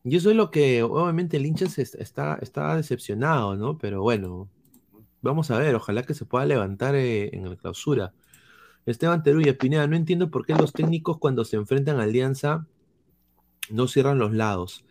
[0.04, 3.76] Y eso es lo que obviamente el hincha se est- está, está decepcionado, ¿no?
[3.78, 4.48] Pero bueno,
[5.22, 8.12] vamos a ver, ojalá que se pueda levantar eh, en la clausura.
[8.86, 12.66] Esteban Teruya, Pineda, no entiendo por qué los técnicos cuando se enfrentan a Alianza
[13.70, 14.84] no cierran los lados.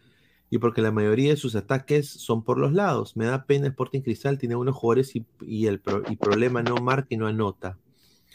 [0.51, 3.15] Y porque la mayoría de sus ataques son por los lados.
[3.15, 6.75] Me da pena Sporting Cristal, tiene unos jugadores y, y el pro- y problema no
[6.77, 7.77] marca y no anota.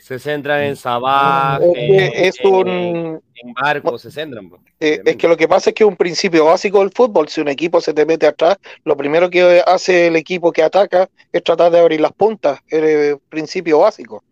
[0.00, 4.48] Se centran en Sabaj, Es que es en, un- en Marcos, se centran.
[4.48, 4.60] pues.
[4.78, 7.28] Eh, es que lo que pasa es que es un principio básico del fútbol.
[7.28, 11.08] Si un equipo se te mete atrás, lo primero que hace el equipo que ataca
[11.32, 12.60] es tratar de abrir las puntas.
[12.68, 14.22] Es el principio básico.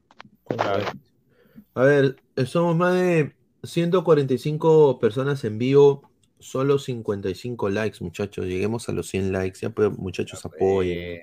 [1.74, 8.47] A ver, eh, somos más de 145 personas en vivo, solo 55 likes, muchachos.
[8.47, 9.61] Lleguemos a los 100 likes.
[9.61, 11.23] Ya, pues, muchachos, apoyen.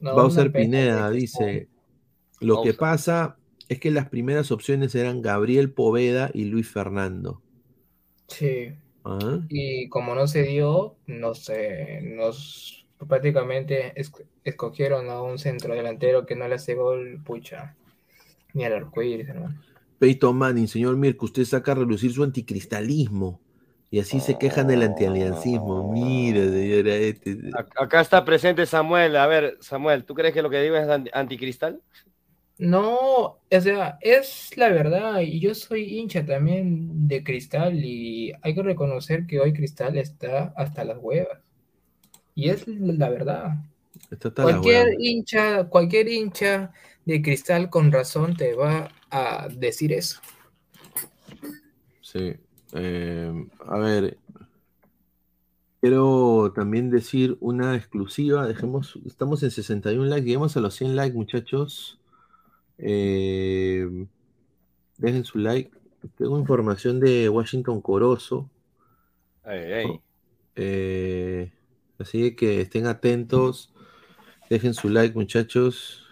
[0.00, 1.68] No, Bowser Pineda que dice:
[2.40, 3.36] Lo que pasa
[3.68, 7.42] es que las primeras opciones eran Gabriel Poveda y Luis Fernando.
[8.28, 8.72] Sí.
[9.04, 9.40] ¿Ah?
[9.48, 14.12] Y como no se dio, no sé, nos prácticamente es-
[14.44, 17.76] escogieron a un centro delantero que no le hace gol, pucha,
[18.54, 19.60] ni al arcoíris, hermano.
[19.98, 23.40] Peyton Manning, señor Mirko, usted saca a relucir su anticristalismo.
[23.92, 25.92] Y así se quejan del antialiancismo.
[25.92, 27.36] Mira, señora, este.
[27.50, 29.16] Ac- Acá está presente Samuel.
[29.16, 31.82] A ver, Samuel, ¿tú crees que lo que digo es anti- anticristal?
[32.58, 32.94] No,
[33.50, 38.62] o sea, es la verdad, y yo soy hincha también de Cristal y hay que
[38.62, 41.38] reconocer que hoy Cristal está hasta las huevas.
[42.34, 43.54] Y es la verdad.
[44.10, 44.96] Está hasta Cualquier hueva.
[45.00, 46.70] hincha, cualquier hincha
[47.04, 50.20] de Cristal con razón te va a decir eso.
[52.02, 52.34] Sí.
[52.72, 54.18] eh, a ver.
[55.80, 58.46] Quiero también decir una exclusiva.
[58.46, 60.26] Dejemos, estamos en 61 likes.
[60.26, 61.98] Lleguemos a los 100 likes, muchachos.
[62.76, 64.06] Eh,
[64.98, 65.70] dejen su like.
[66.16, 68.50] Tengo información de Washington Corozo.
[69.46, 70.00] Ey, ey.
[70.56, 71.52] Eh,
[71.98, 73.72] así que estén atentos.
[74.50, 76.09] Dejen su like, muchachos.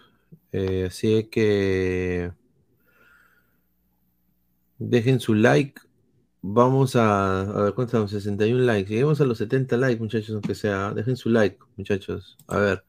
[0.51, 2.31] Eh, así que
[4.77, 5.81] dejen su like.
[6.41, 8.89] Vamos a, a ver cuántos estamos, 61 likes.
[8.89, 10.93] Lleguemos a los 70 likes, muchachos, aunque sea.
[10.93, 12.37] Dejen su like, muchachos.
[12.47, 12.83] A ver,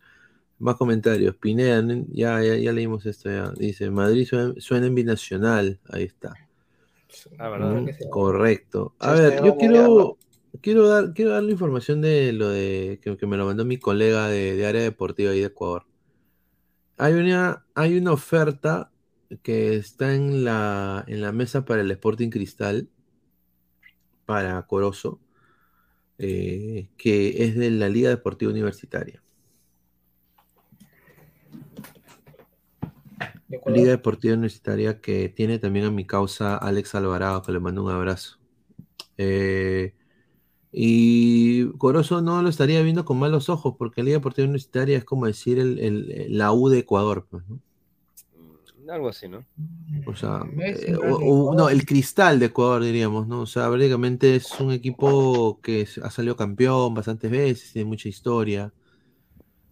[0.58, 1.36] más comentarios.
[1.36, 3.52] Pineda, ya, ya, ya leímos esto ya.
[3.52, 5.80] Dice, Madrid suena, suena en binacional.
[5.90, 6.34] Ahí está.
[7.38, 7.74] Ah, ¿verdad?
[7.82, 8.94] Mm, correcto.
[9.00, 10.18] A Sí, ver, yo quiero,
[10.60, 13.78] quiero dar, quiero dar la información de lo de que, que me lo mandó mi
[13.78, 15.86] colega de, de área deportiva ahí de Ecuador.
[17.02, 18.92] Hay una, hay una oferta
[19.42, 22.90] que está en la, en la mesa para el Sporting Cristal,
[24.26, 25.18] para Corozo,
[26.18, 29.22] eh, que es de la Liga Deportiva Universitaria.
[33.66, 37.92] Liga Deportiva Universitaria que tiene también a mi causa Alex Alvarado, que le mando un
[37.92, 38.38] abrazo.
[39.16, 39.94] Eh,
[40.72, 45.04] Y Corozo no lo estaría viendo con malos ojos, porque la Liga Deportiva Universitaria es
[45.04, 47.58] como decir el, el- la U de Ecuador, pues, ¿no?
[48.88, 49.44] Algo así, ¿no?
[50.06, 53.42] O sea, eh, o- o- no, el cristal de Ecuador, diríamos, ¿no?
[53.42, 58.72] O sea, prácticamente es un equipo que ha salido campeón bastantes veces, tiene mucha historia.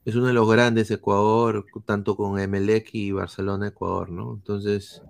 [0.04, 4.34] Es uno de los grandes de Ecuador, tanto con Emelec y Barcelona, Ecuador, ¿no?
[4.34, 5.02] Entonces,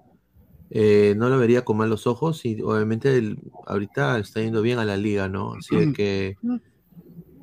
[0.70, 4.84] eh, no lo vería con malos ojos y obviamente el- ahorita está yendo bien a
[4.84, 5.54] la liga, ¿no?
[5.54, 6.36] Así de que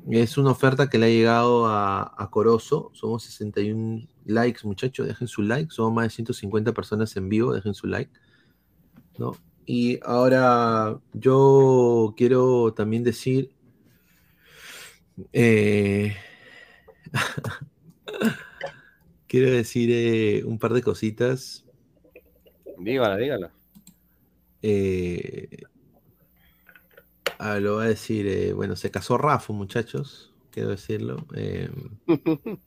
[0.08, 2.90] es una oferta que le ha llegado a, a Corozo.
[2.94, 5.06] Somos 61 likes, muchachos.
[5.08, 5.72] Dejen su like.
[5.72, 7.52] Somos más de 150 personas en vivo.
[7.52, 8.12] Dejen su like.
[9.18, 9.36] ¿no?
[9.64, 13.50] Y ahora yo quiero también decir.
[15.32, 16.14] eh,
[19.26, 21.64] quiero decir eh, un par de cositas.
[22.78, 23.52] Dígala, dígala.
[24.62, 25.48] Eh,
[27.38, 31.24] ah, lo voy a decir, eh, bueno, se casó Rafa, muchachos, quiero decirlo.
[31.34, 31.70] eh,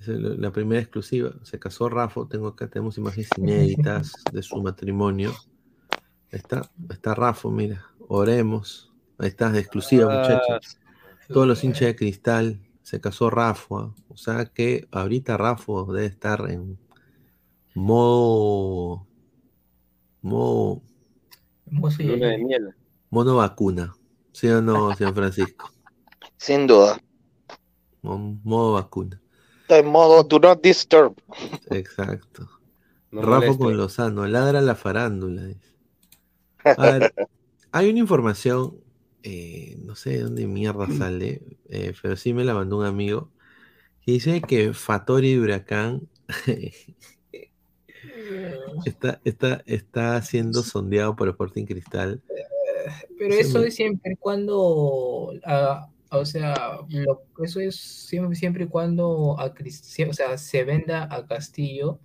[0.00, 5.32] es la primera exclusiva, se casó Rafa, tengo acá, tenemos imágenes inéditas de su matrimonio.
[6.32, 8.92] Ahí está, está Rafa, mira, oremos.
[9.18, 10.78] Ahí está, de exclusiva, Ah, muchachos.
[11.28, 13.92] Todos los hinchas de cristal, se casó Rafa.
[14.08, 16.78] O sea que ahorita Rafa debe estar en
[17.74, 19.05] modo.
[20.26, 20.82] Modo.
[21.70, 22.74] Luna de miel.
[23.10, 23.94] modo vacuna.
[24.32, 25.70] ¿Sí o no, señor Francisco?
[26.36, 27.00] Sin duda.
[28.02, 29.20] Mo- Modo vacuna.
[29.62, 31.14] Está en modo do not disturb.
[31.70, 32.48] Exacto.
[33.10, 35.44] No Rafa con Lozano, ladra la farándula.
[35.44, 35.74] dice.
[36.64, 37.14] A ver,
[37.72, 38.76] hay una información,
[39.22, 43.30] eh, no sé de dónde mierda sale, eh, pero sí me la mandó un amigo,
[44.02, 46.08] que dice que Fatori Huracán
[48.84, 52.22] está, está, está siendo sondeado por Sporting Cristal.
[53.18, 54.56] Pero eso es siempre y cuando,
[56.10, 61.08] o sea, lo- eso es siempre, siempre y cuando a Cris- o sea, se venda
[61.10, 61.98] a Castillo.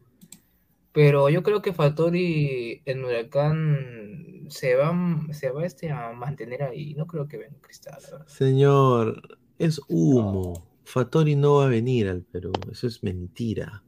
[0.93, 4.93] Pero yo creo que Fattori en Huracán se va,
[5.31, 6.93] se va este, a mantener ahí.
[6.95, 8.27] No creo que venga Cristal, la verdad.
[8.27, 10.67] Señor, es humo.
[10.83, 13.83] Fatori no va a venir al Perú, eso es mentira.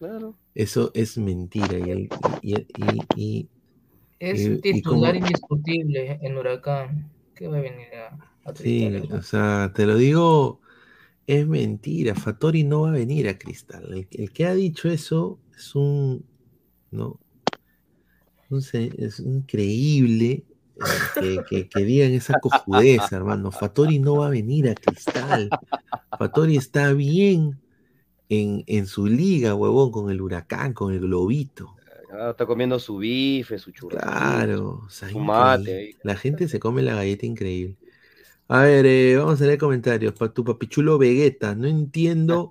[0.00, 0.34] Claro.
[0.54, 1.78] Eso es mentira.
[1.78, 2.08] Y, el-
[2.40, 3.48] y- y- y-
[4.18, 7.10] Es y- y titular como- indiscutible en Huracán.
[7.34, 10.60] ¿Qué va a venir a, a Sí, o sea, te lo digo,
[11.26, 12.14] es mentira.
[12.14, 13.92] Fatori no va a venir a Cristal.
[13.92, 16.24] El, el que ha dicho eso es un,
[16.90, 17.20] no,
[18.48, 20.44] un es increíble
[20.76, 20.82] eh,
[21.20, 23.50] que, que- que digan esa cojudeza, hermano.
[23.50, 25.50] Fatori no va a venir a Cristal.
[26.18, 27.60] Fatori está bien
[28.30, 31.74] en, en su liga, huevón, con el huracán, con el globito.
[32.12, 34.08] Ah, está comiendo su bife, su churrasco.
[34.08, 35.76] Claro, o sea, su mate.
[35.76, 35.96] ahí.
[36.02, 37.76] La gente se come la galleta increíble.
[38.48, 40.12] A ver, eh, vamos a leer comentarios.
[40.14, 42.50] Para tu papichulo Vegeta, no entiendo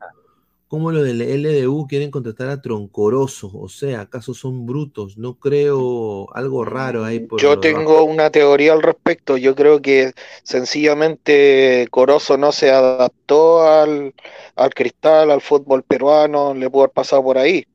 [0.70, 3.52] cómo lo del LDU quieren contratar a Troncoroso.
[3.54, 5.18] O sea, ¿acaso son brutos?
[5.18, 9.36] No creo algo raro ahí por Yo tengo una teoría al respecto.
[9.36, 10.14] Yo creo que
[10.44, 14.14] sencillamente Corozo no se adaptó al,
[14.56, 17.66] al cristal, al fútbol peruano, le pudo haber pasado por ahí.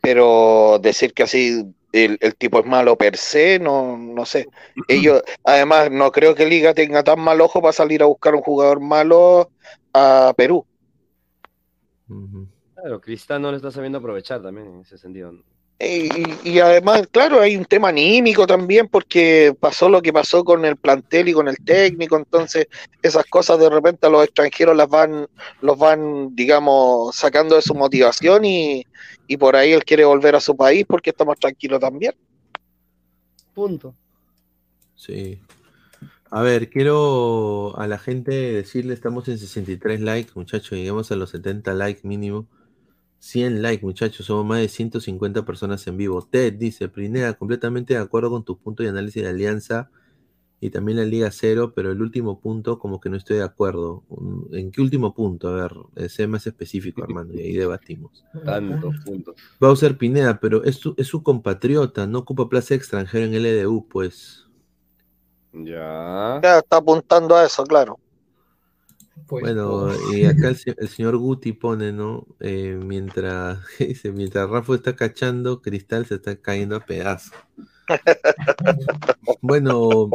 [0.00, 4.46] Pero decir que así el, el tipo es malo per se, no, no sé.
[4.86, 8.42] Ellos, además, no creo que Liga tenga tan mal ojo para salir a buscar un
[8.42, 9.50] jugador malo
[9.92, 10.64] a Perú.
[12.74, 15.32] Claro, Cristal no lo está sabiendo aprovechar también en ese sentido.
[15.82, 20.76] Y además, claro, hay un tema anímico también porque pasó lo que pasó con el
[20.76, 22.68] plantel y con el técnico, entonces
[23.00, 25.26] esas cosas de repente a los extranjeros las van,
[25.62, 28.86] los van, digamos, sacando de su motivación y,
[29.26, 32.14] y por ahí él quiere volver a su país porque está más tranquilo también.
[33.54, 33.94] Punto.
[34.94, 35.40] Sí.
[36.32, 41.30] A ver, quiero a la gente decirle, estamos en 63 likes, muchachos, lleguemos a los
[41.30, 42.46] 70 likes mínimo.
[43.18, 46.22] 100 likes, muchachos, somos más de 150 personas en vivo.
[46.22, 49.90] Ted dice, Prinea, completamente de acuerdo con tus puntos de análisis de alianza
[50.60, 54.04] y también la Liga Cero, pero el último punto como que no estoy de acuerdo.
[54.52, 55.48] ¿En qué último punto?
[55.48, 58.24] A ver, eh, sé más específico, hermano, y ahí debatimos.
[58.44, 59.34] Tantos puntos.
[59.58, 63.88] Bowser Pineda, pero es su, es su compatriota, no ocupa plaza de extranjero en LDU,
[63.88, 64.46] pues.
[65.52, 66.40] Ya.
[66.42, 67.98] Ya está apuntando a eso, claro.
[69.26, 72.26] Pues, Bueno, y acá el, se- el señor Guti pone, ¿no?
[72.40, 77.32] Eh, mientras, dice, mientras Rafa está cachando, Cristal se está cayendo a pedazos.
[79.42, 80.10] Bueno,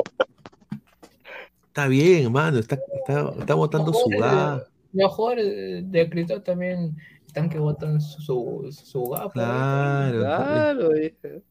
[1.67, 4.63] está bien, mano, está, está, está botando su gas.
[4.93, 6.95] Jugadores de Cristal también
[7.27, 9.29] están que botan su, su, su gafa.
[9.31, 10.19] Claro.
[10.19, 11.43] Claro, dije.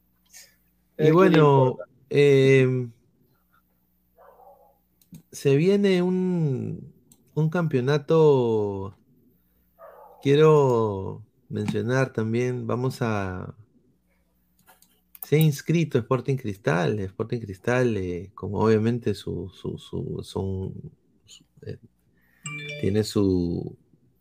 [0.98, 1.76] Y bueno,
[2.08, 2.88] eh,
[5.34, 6.92] se viene un,
[7.34, 8.96] un campeonato.
[10.22, 13.54] Quiero mencionar también, vamos a.
[15.22, 16.98] Se ha inscrito Sporting Cristal.
[17.00, 20.72] Sporting Cristal, eh, como obviamente su, su, su- son,
[21.26, 21.78] su- eh,
[22.80, 23.76] tiene su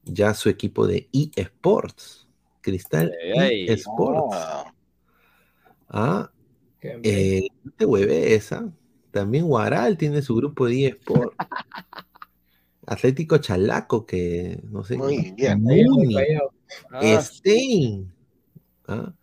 [0.05, 2.27] ya su equipo de eSports.
[2.61, 3.65] Cristal Ay, ay.
[3.69, 4.35] eSports.
[5.89, 6.31] Ah,
[6.79, 7.01] Qué bien.
[7.03, 8.69] eh, no te hueves, ¿ah?
[9.13, 11.35] También Guaral tiene su grupo de eSport.
[12.87, 14.97] Atlético Chalaco, que no sé.
[14.97, 15.61] Muy bien.
[15.61, 16.15] Muni,
[16.91, 18.11] Ah, Stein.
[18.87, 19.13] ¿ah?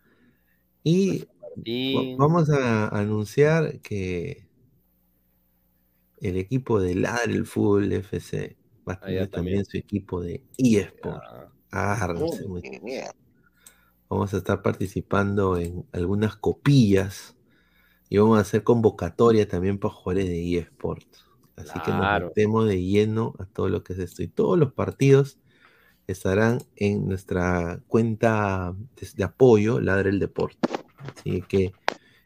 [0.81, 1.27] Y
[1.65, 4.47] y- va- vamos a anunciar que
[6.21, 8.55] el equipo de Ladre el Fútbol FC
[8.87, 9.65] va a Ah, tener también también.
[9.65, 11.21] su equipo de eSport.
[11.73, 12.13] Ah,
[12.47, 13.07] Muy bien.
[14.09, 17.35] Vamos a estar participando en algunas copillas
[18.11, 21.25] y vamos a hacer convocatoria también para jugadores de eSports.
[21.55, 24.21] Así que nos metemos de lleno a todo lo que es esto.
[24.21, 25.37] Y todos los partidos
[26.07, 30.57] estarán en nuestra cuenta de, de apoyo, Ladre el Deporte.
[30.97, 31.71] Así que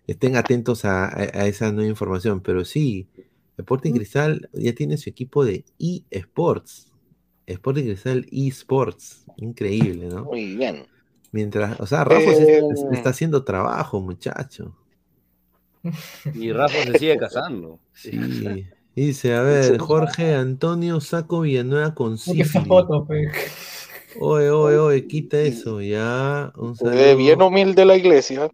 [0.08, 2.42] estén atentos a, a- a esa nueva información.
[2.42, 3.08] Pero sí,
[3.56, 5.66] Deporte Cristal ya tiene su equipo de
[6.10, 6.92] eSports.
[7.46, 9.26] Sporting Cristal eSports.
[9.38, 10.26] Increíble, ¿no?
[10.26, 10.88] Muy bien.
[11.32, 14.76] Mientras, o sea, Rafa Eh, está haciendo trabajo, muchacho.
[16.34, 17.80] Y Rafa se sigue casando.
[17.94, 18.66] Sí.
[18.96, 22.52] Dice, a ver, Jorge Antonio Saco Villanueva con sífilis.
[22.68, 23.28] foto, pe.
[24.20, 26.54] Oye, oye, oye, quita eso, ya.
[26.56, 27.48] Un Se ve bien saludo.
[27.48, 28.50] humilde la iglesia.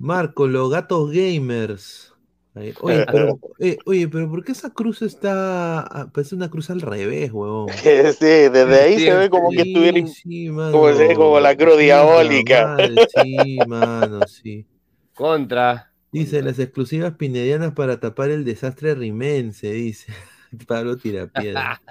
[0.00, 2.14] Marco, los gatos gamers.
[2.54, 2.74] Oye,
[3.12, 7.30] pero, eh, oye, pero ¿por qué esa cruz está, ah, parece una cruz al revés,
[7.32, 7.68] huevón?
[8.18, 10.72] Sí, desde ahí se ve como que estuviera sí, mano.
[10.72, 12.76] como, se ve como la cruz diabólica.
[13.22, 14.66] Sí, mano, sí.
[15.14, 15.92] Contra.
[16.18, 20.14] Dice, las exclusivas pinedianas para tapar el desastre rimense, dice.
[20.66, 21.82] Pablo Tirapiedra.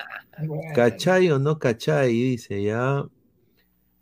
[0.74, 2.12] ¿Cachai o no cachai?
[2.12, 3.06] Dice, ya.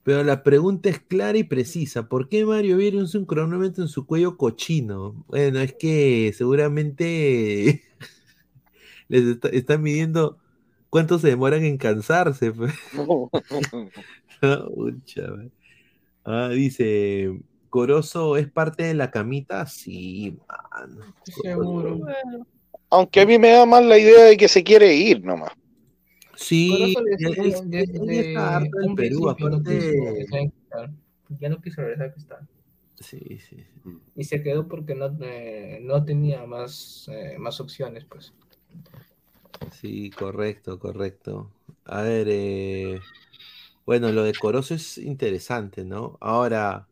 [0.04, 2.08] Pero la pregunta es clara y precisa.
[2.08, 5.26] ¿Por qué Mario Viera usa un cronómetro en su cuello cochino?
[5.28, 7.84] Bueno, es que seguramente
[9.10, 10.38] les está, están midiendo
[10.90, 12.54] cuánto se demoran en cansarse.
[12.54, 12.74] pues.
[16.26, 17.38] Ah, dice,
[17.74, 19.66] ¿Corozo es parte de la camita?
[19.66, 21.02] Sí, mano.
[21.26, 21.98] seguro.
[22.92, 25.52] Aunque a mí me da más la idea de que se quiere ir nomás.
[26.36, 27.66] Sí, él-
[28.12, 29.80] está harto del Perú, aparte.
[31.40, 32.48] Ya no quiso regresar a Cristal.
[33.00, 33.58] Sí, sí.
[33.58, 33.82] sí.
[34.16, 38.34] Y se quedó porque no, eh, no tenía más, eh, más opciones, pues.
[39.72, 41.52] Sí, correcto, correcto.
[41.86, 43.00] A ver, eh,
[43.86, 46.18] bueno, lo de Corozo es interesante, ¿no?
[46.22, 46.88] Ahora,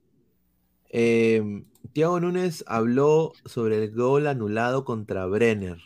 [0.94, 1.64] eh,
[1.94, 5.80] Thiago Núñez habló sobre el gol anulado contra Brenner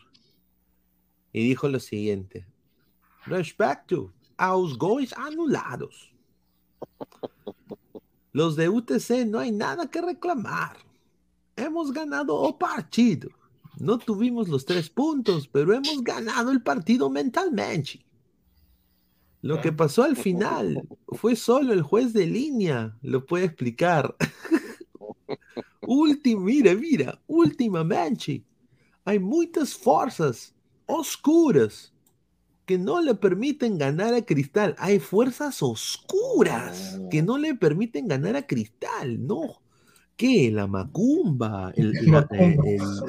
[1.32, 2.48] y dijo lo siguiente:
[3.26, 6.12] Respecto a los goles anulados,
[8.32, 10.78] los de UTC no hay nada que reclamar.
[11.56, 13.30] Hemos ganado el partido.
[13.78, 18.06] No tuvimos los tres puntos, pero hemos ganado el partido mentalmente.
[19.42, 24.16] Lo que pasó al final fue solo el juez de línea, lo puede explicar.
[25.88, 28.44] Último, mira, mira, últimamente
[29.04, 30.54] hay muchas fuerzas
[30.88, 31.94] oscuras
[32.66, 34.76] que no le permiten ganar a Cristal.
[34.80, 39.62] Hay fuerzas oscuras que no le permiten ganar a Cristal, no.
[40.16, 40.50] ¿Qué?
[40.52, 42.58] La macumba, el- la, el-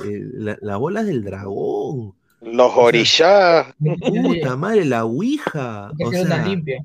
[0.05, 2.15] el- la- la bola del dragón.
[2.43, 3.75] Los orishas.
[3.79, 5.91] Puta madre, la ouija.
[6.05, 6.85] O sea, limpia.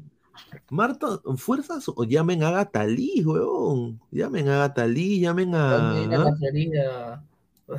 [0.69, 3.99] Marta, fuerzas, o llamen a Gatalí, weón.
[4.11, 5.75] Llamen a Gatalí, llamen a.
[6.15, 6.23] ¿ah?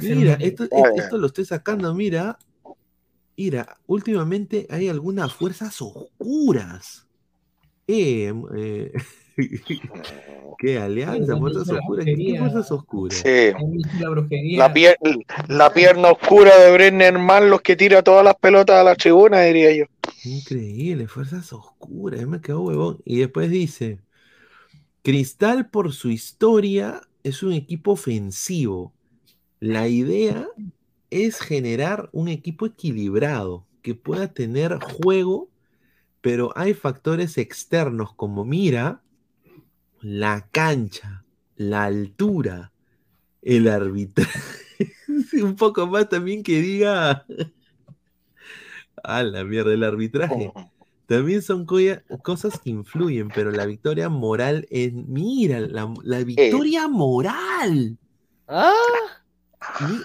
[0.00, 2.38] Mira, una esto, esto- esto lo estoy sacando, mira.
[3.36, 7.06] Mira, últimamente hay algunas fuerzas oscuras.
[7.88, 8.92] Eh, eh,
[10.58, 11.36] ¿Qué alianza?
[11.36, 12.04] Fuerzas oscuras.
[12.04, 13.18] ¿Qué fuerzas oscuras?
[13.18, 13.52] Sí.
[13.98, 14.58] La brujería.
[14.58, 14.96] La, pier-
[15.48, 19.40] la pierna oscura de Brenner Man, los que tira todas las pelotas a la tribuna,
[19.42, 19.84] diría yo.
[20.24, 22.98] Increíble, fuerzas oscuras, me quedo huevón.
[23.04, 23.98] Y después dice,
[25.02, 28.92] Cristal por su historia es un equipo ofensivo.
[29.58, 30.46] La idea
[31.10, 35.48] es generar un equipo equilibrado, que pueda tener juego,
[36.20, 39.02] pero hay factores externos como mira,
[40.02, 41.24] la cancha,
[41.56, 42.72] la altura,
[43.40, 44.40] el arbitraje.
[45.42, 47.24] un poco más también que diga...
[49.04, 50.52] A la mierda, el arbitraje.
[51.06, 51.66] También son
[52.22, 54.92] cosas que influyen, pero la victoria moral es.
[54.92, 57.98] Mira, la, la victoria moral.
[58.46, 58.72] Ah,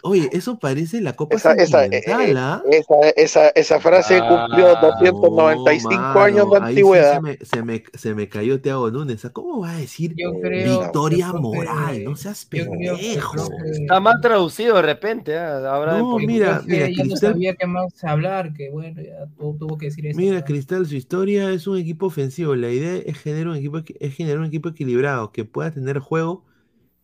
[0.03, 2.63] Oye, eso parece la copa Esa, esa, eh, sentimental, ¿ah?
[2.71, 7.13] esa, esa, esa frase cumplió 295 Mano, años de sí antigüedad.
[7.15, 9.27] se, me, se, me, se me cayó Thiago Núñez.
[9.33, 12.03] ¿Cómo va a decir creo victoria que- moral?
[12.03, 13.49] No seas que- pendejo.
[13.71, 15.37] Está mal traducido de repente.
[15.37, 15.57] ¿ah?
[15.73, 19.77] Ahora No, mira, mira, ya no Cristal- sabía qué más hablar, que bueno, ya tuvo,
[19.77, 20.17] que decir eso.
[20.17, 22.55] Mira, Cristal, su historia es un equipo ofensivo.
[22.55, 25.99] La idea es generar un equipo, equi- es generar un equipo equilibrado que pueda tener
[25.99, 26.45] juego,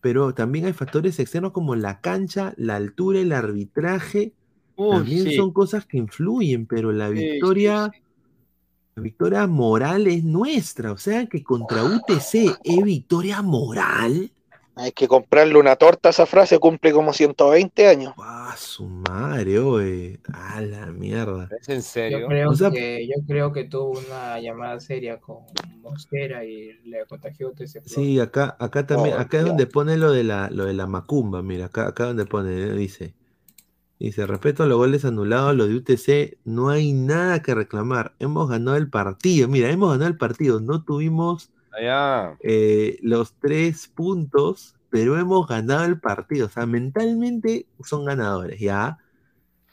[0.04, 4.34] pero también hay factores externos como la cancha, la altura, el arbitraje.
[4.76, 5.36] Uy, también sí.
[5.36, 7.90] son cosas que influyen, pero la Sí, sí, victoria,
[8.96, 10.92] la victoria moral es nuestra.
[10.92, 14.30] O sea que contra UTC es victoria moral.
[14.76, 18.12] Hay que comprarle una torta a esa frase, cumple como 120 años.
[18.18, 20.18] Ah, su madre, oye.
[20.32, 21.48] A la mierda.
[21.60, 22.20] ¿Es en serio?
[22.20, 25.44] Yo creo, O sea- que, yo creo que tuvo una llamada seria con
[25.80, 30.10] Mosquera y le contagió ese Sí, acá, acá también, Oh, acá es donde pone lo
[30.10, 32.72] de la, lo de la macumba, mira, acá, acá donde pone, ¿eh?
[32.72, 33.14] dice,
[34.00, 38.48] dice, respecto a los goles anulados, lo de UTC, no hay nada que reclamar, hemos
[38.48, 42.36] ganado el partido, mira, hemos ganado el partido, no tuvimos Allá.
[42.42, 48.98] eh, los tres puntos, pero hemos ganado el partido, o sea, mentalmente son ganadores, ¿ya?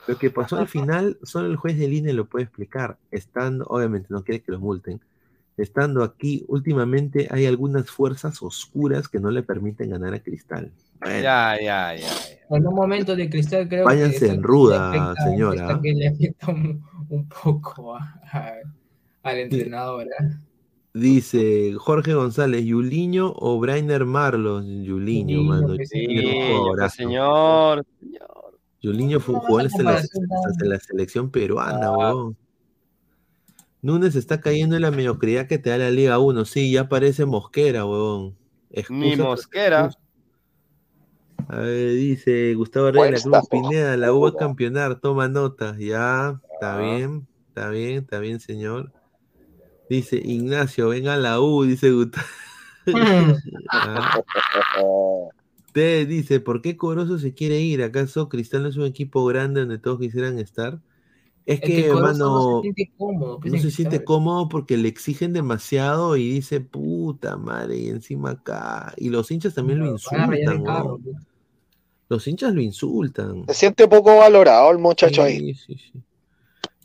[0.07, 4.07] Lo que pasó al final, solo el juez de línea lo puede explicar, estando, obviamente
[4.09, 4.99] no quiere que los multen,
[5.57, 10.71] estando aquí, últimamente hay algunas fuerzas oscuras que no le permiten ganar a Cristal.
[10.99, 12.07] Bueno, Ya, ya, ya.
[12.49, 15.79] En un momento de cristal creo Váyanse que en está- ruda, le afecta- señora.
[15.83, 18.53] que le afecta un, un poco a- a-
[19.23, 20.07] al entrenador.
[20.07, 20.25] ¿eh?
[20.93, 24.65] Dice Jorge González, Yuliño o Brainer Marlos.
[24.65, 25.69] Yuliño, mano.
[25.75, 26.95] Yuliño sí, es un pues, jugadorazo.
[26.97, 27.85] señor.
[28.81, 30.25] Yuliño fue, No, jugó en la, selección,
[30.61, 31.91] en la selección peruana, Ah.
[31.97, 32.37] huevón.
[33.83, 36.45] Núñez está cayendo en la mediocridad que te da la Liga 1.
[36.45, 38.35] Sí, ya parece Mosquera, huevón.
[38.89, 39.89] Ni Excusa- Mosquera.
[41.47, 44.39] A ver, dice Gustavo Reyes, la Cuesta, Cruz Pineda, la U va a joda.
[44.39, 45.75] campeonar, toma nota.
[45.79, 46.81] Ya, está Ah.
[46.81, 48.91] bien, está bien, está bien, señor.
[49.91, 52.25] Dice Ignacio, venga a la U, dice Gustavo.
[53.69, 54.21] Ah.
[55.73, 57.83] Te dice, ¿por qué Corozo se quiere ir?
[57.83, 60.79] ¿Acaso Cristal no es un equipo grande donde todos quisieran estar?
[61.45, 63.39] Es Es que, hermano, no se siente cómodo.
[63.43, 64.05] no en se siente Cristal.
[64.05, 68.93] cómodo porque le exigen demasiado y dice, puta madre, y encima acá.
[68.95, 71.17] Y los hinchas también lo insultan, carro, pues.
[72.07, 73.43] Los hinchas lo insultan.
[73.49, 75.53] Se siente poco valorado el muchacho ahí.
[75.53, 76.01] Sí, sí, sí.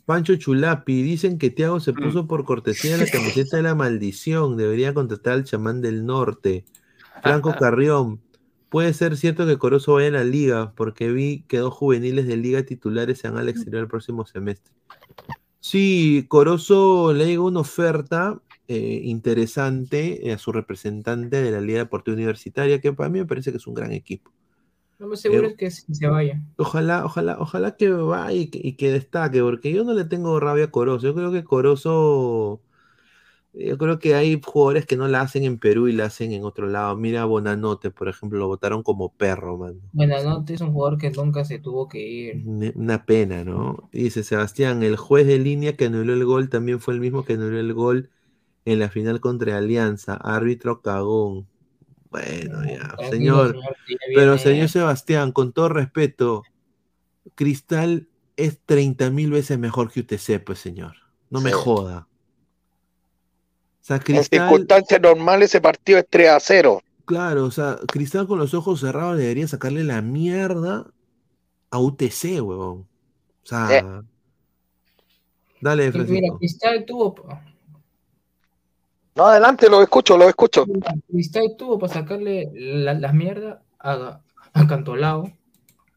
[0.07, 4.57] Pancho Chulapi, dicen que Thiago se puso por cortesía la camiseta de la maldición.
[4.57, 6.65] Debería contratar al chamán del norte.
[7.23, 8.20] Franco Carrión,
[8.69, 12.37] puede ser cierto que Corozo vaya a la liga, porque vi que dos juveniles de
[12.37, 14.73] liga titulares se van al exterior el próximo semestre.
[15.59, 21.81] Sí, Corozo le llegó una oferta eh, interesante eh, a su representante de la Liga
[21.81, 24.33] Deportiva Universitaria, que para mí me parece que es un gran equipo.
[24.98, 26.40] Lo más seguro Eh, es que sí se vaya.
[26.59, 30.40] Ojalá, ojalá, ojalá que vaya y que, y que destaque, porque yo no le tengo
[30.40, 31.06] rabia a Corozo.
[31.06, 32.62] Yo creo que Corozo,
[33.55, 36.44] yo creo que hay jugadores que no la hacen en Perú y la hacen en
[36.44, 36.97] otro lado.
[36.97, 39.81] Mira a Bonanote, por ejemplo, lo votaron como perro, man.
[39.90, 42.47] Buenanote es un jugador que nunca se tuvo que ir.
[42.74, 43.89] Una pena, ¿no?
[43.93, 47.32] Dice Sebastián, el juez de línea que anuló el gol también fue el mismo que
[47.35, 48.10] anuló el gol
[48.66, 50.14] en la final contra Alianza.
[50.16, 51.48] Árbitro cagón.
[52.11, 53.59] Bueno, ya, señor.
[54.15, 56.43] Pero señor Sebastián, con todo respeto,
[57.35, 60.95] Cristal es 30 mil veces mejor que UTC, pues señor.
[61.31, 62.07] No me joda.
[63.81, 66.83] O sea, En Cristal, circunstancias normales ese partido es 3 a 0.
[67.05, 70.91] claro, o sea, Cristal con los ojos cerrados debería sacarle la mierda
[71.70, 72.87] a UTC, huevón.
[73.45, 74.03] O sea,
[75.61, 76.39] dale, Y Mira, Francisco.
[76.39, 77.15] Cristal tuvo,
[79.16, 80.66] No, adelante, lo escucho, lo escucho.
[81.10, 84.20] Cristal tuvo para sacarle la- las mierdas a,
[84.52, 85.32] a Cantolao,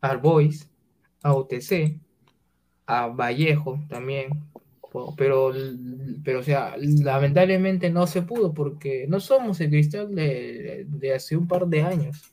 [0.02, 0.70] al Boys,
[1.22, 2.00] a UTC,
[2.88, 4.30] a Vallejo también.
[5.18, 5.54] Pero,
[6.24, 11.36] pero, o sea, lamentablemente no se pudo porque no somos el Cristal de, de hace
[11.38, 12.24] un par de años.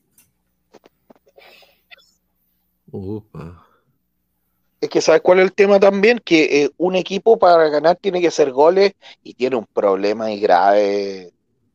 [2.92, 3.65] Upa.
[4.86, 6.20] Es que ¿sabes cuál es el tema también?
[6.24, 10.38] Que eh, un equipo para ganar tiene que hacer goles y tiene un problema ahí
[10.38, 11.32] grave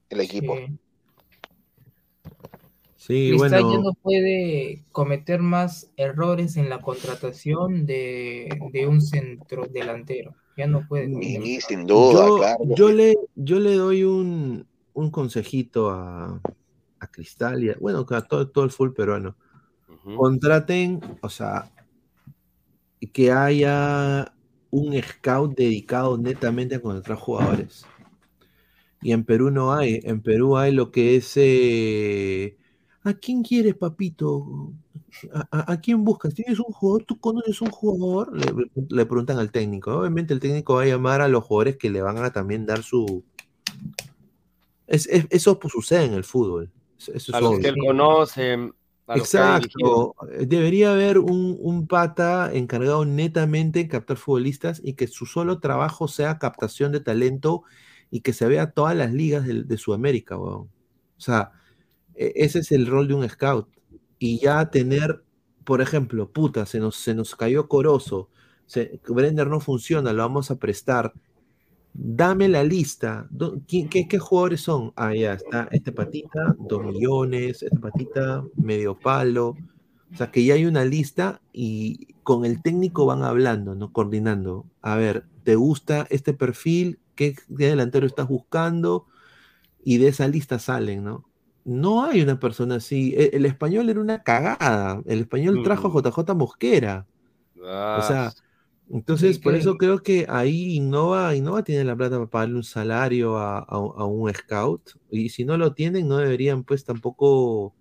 [0.09, 0.55] el equipo.
[0.55, 0.77] Sí.
[2.95, 9.01] Sí, Cristal ya bueno, no puede cometer más errores en la contratación de, de un
[9.01, 10.33] centro delantero.
[10.55, 11.07] Ya no puede.
[11.21, 12.59] Y sin duda, yo, claro.
[12.77, 16.39] yo le, yo le doy un, un consejito a,
[16.99, 19.35] a Cristal y a- bueno, a todo, todo el full peruano.
[20.15, 21.69] Contraten, o sea,
[23.07, 24.33] que haya
[24.69, 27.85] un scout dedicado netamente a contratar jugadores.
[29.01, 29.99] Y en Perú no hay.
[30.03, 31.33] En Perú hay lo que es.
[31.35, 32.57] eh,
[33.03, 34.73] ¿A quién quieres, papito?
[35.33, 36.35] ¿A, a- a quién buscas?
[36.35, 37.03] ¿Tienes un jugador?
[37.05, 38.37] ¿Tú conoces un jugador?
[38.37, 39.91] Le, le preguntan al técnico.
[39.97, 42.83] Obviamente el técnico va a llamar a los jugadores que le van a también dar
[42.83, 43.23] su...
[44.87, 46.69] Es- es- eso pues, sucede en el fútbol.
[47.13, 47.61] Eso, A los obvio.
[47.61, 48.71] que él conoce,
[49.15, 50.15] Exacto.
[50.39, 56.07] Debería haber un, un pata encargado netamente en captar futbolistas y que su solo trabajo
[56.07, 57.63] sea captación de talento
[58.11, 60.69] y que se vea todas las ligas de, Sudamérica, weón.
[61.17, 61.51] O sea,
[62.13, 63.69] e- ese es el rol de un scout.
[64.19, 65.23] Y ya tener,
[65.63, 68.29] por ejemplo, puta, se nos, se nos cayó Corozo,
[68.65, 71.13] se, Brenner no funciona, lo vamos a prestar.
[71.93, 73.27] Dame la lista.
[73.29, 74.93] Do- ¿Quién- qué, qué jugadores son?
[74.95, 75.67] Ah, ya está.
[75.71, 77.63] Este patita, dos millones.
[77.63, 79.49] Este patita, medio palo.
[80.13, 83.91] O sea, que ya hay una lista y con el técnico van hablando, ¿no?
[83.91, 84.65] Coordinando.
[84.81, 86.99] A ver, ¿te gusta este perfil?
[87.15, 89.05] ¿Qué, qué delantero estás buscando?
[89.83, 91.25] Y de esa lista salen, ¿no?
[91.63, 93.13] No hay una persona así.
[93.17, 95.01] E- El, español era una cagada.
[95.05, 97.07] El español trajo a JJ Mosquera.
[97.99, 98.33] O sea,
[98.93, 103.37] entonces, por eso creo que ahí Innova, Innova tiene la plata para pagarle un salario
[103.37, 104.81] a, a- a un scout.
[105.09, 107.73] Y si no lo tienen, no deberían, pues tampoco,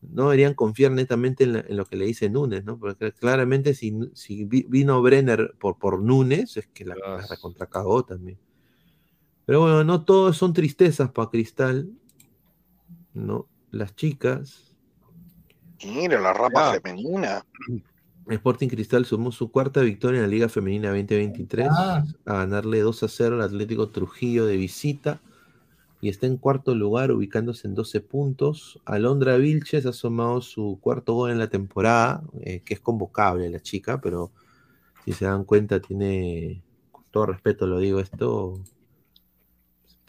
[0.00, 2.78] no deberían confiar netamente en, la- en lo que le dice Núñez, ¿no?
[2.78, 8.04] Porque claramente si, si vi- vino Brenner por, por Núñez, es que la, la recontracagó
[8.04, 8.38] también.
[9.44, 11.90] Pero bueno, no todos son tristezas para Cristal,
[13.12, 13.48] ¿no?
[13.70, 14.72] Las chicas.
[15.84, 17.44] Mira, la rapa femenina.
[18.28, 22.04] Sporting Cristal sumó su cuarta victoria en la Liga Femenina 2023 Ah.
[22.26, 25.20] a ganarle 2 a 0 al Atlético Trujillo de visita
[26.00, 28.80] y está en cuarto lugar ubicándose en 12 puntos.
[28.84, 33.60] Alondra Vilches ha sumado su cuarto gol en la temporada, eh, que es convocable la
[33.60, 34.30] chica, pero
[35.04, 38.60] si se dan cuenta tiene, con todo respeto lo digo esto,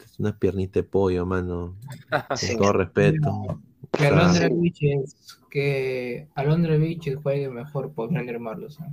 [0.04, 1.74] es una piernita de pollo, mano,
[2.28, 2.56] con Sí.
[2.56, 3.60] todo respeto.
[3.92, 8.80] Que O sea, Alondra Vilches, que Alondra Vilches juegue mejor por Brenner Marlos.
[8.80, 8.92] ¿no?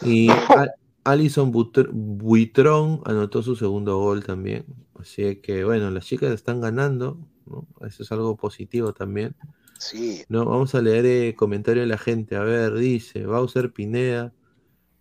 [0.00, 0.72] Y Al-
[1.02, 4.64] Alison Butr- Buitrón anotó su segundo gol también.
[4.98, 7.18] Así que bueno, las chicas están ganando.
[7.46, 7.66] ¿no?
[7.84, 9.34] Eso es algo positivo también.
[9.78, 10.22] Sí.
[10.28, 12.36] No, vamos a leer el comentario de la gente.
[12.36, 14.32] A ver, dice Bowser Pineda.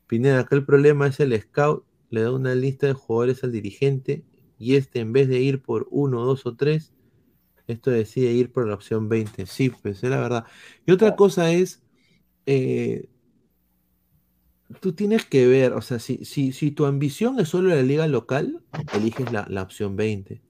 [0.08, 1.86] Pineda, acá el problema es el scout.
[2.10, 4.24] Le da una lista de jugadores al dirigente
[4.58, 6.94] y este en vez de ir por uno, dos o tres,
[7.68, 9.46] esto decide ir por la opción 20.
[9.46, 10.46] Sí, pues es la verdad.
[10.86, 11.84] Y otra cosa es,
[12.46, 13.10] eh,
[14.82, 18.08] tú tienes que ver, o sea, si, si, si tu ambición es solo la liga
[18.08, 18.62] local,
[18.94, 20.42] eliges la, la opción 20.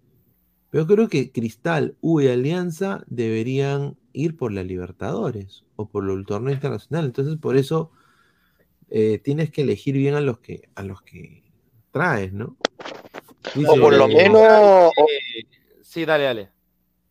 [0.70, 6.26] Pero creo que Cristal, U y Alianza deberían ir por la Libertadores o por el
[6.26, 7.06] torneo internacional.
[7.06, 7.92] Entonces, por eso
[8.90, 11.44] eh, tienes que elegir bien a los que, a los que
[11.92, 12.58] traes, ¿no?
[13.68, 14.92] O por lo menos, o,
[15.82, 16.55] Sí, dale, dale.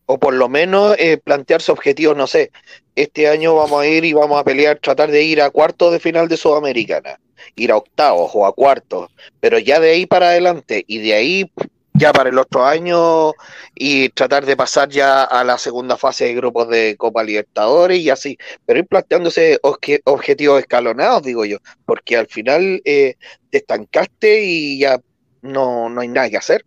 [0.05, 2.51] O por lo menos eh, plantearse objetivos, no sé,
[2.95, 5.99] este año vamos a ir y vamos a pelear, tratar de ir a cuartos de
[5.99, 7.19] final de Sudamericana,
[7.55, 9.09] ir a octavos o a cuartos,
[9.39, 11.51] pero ya de ahí para adelante y de ahí
[11.97, 13.31] ya para el otro año
[13.73, 18.09] y tratar de pasar ya a la segunda fase de grupos de Copa Libertadores y
[18.09, 23.15] así, pero ir planteándose obje- objetivos escalonados, digo yo, porque al final eh,
[23.49, 24.99] te estancaste y ya
[25.41, 26.65] no, no hay nada que hacer.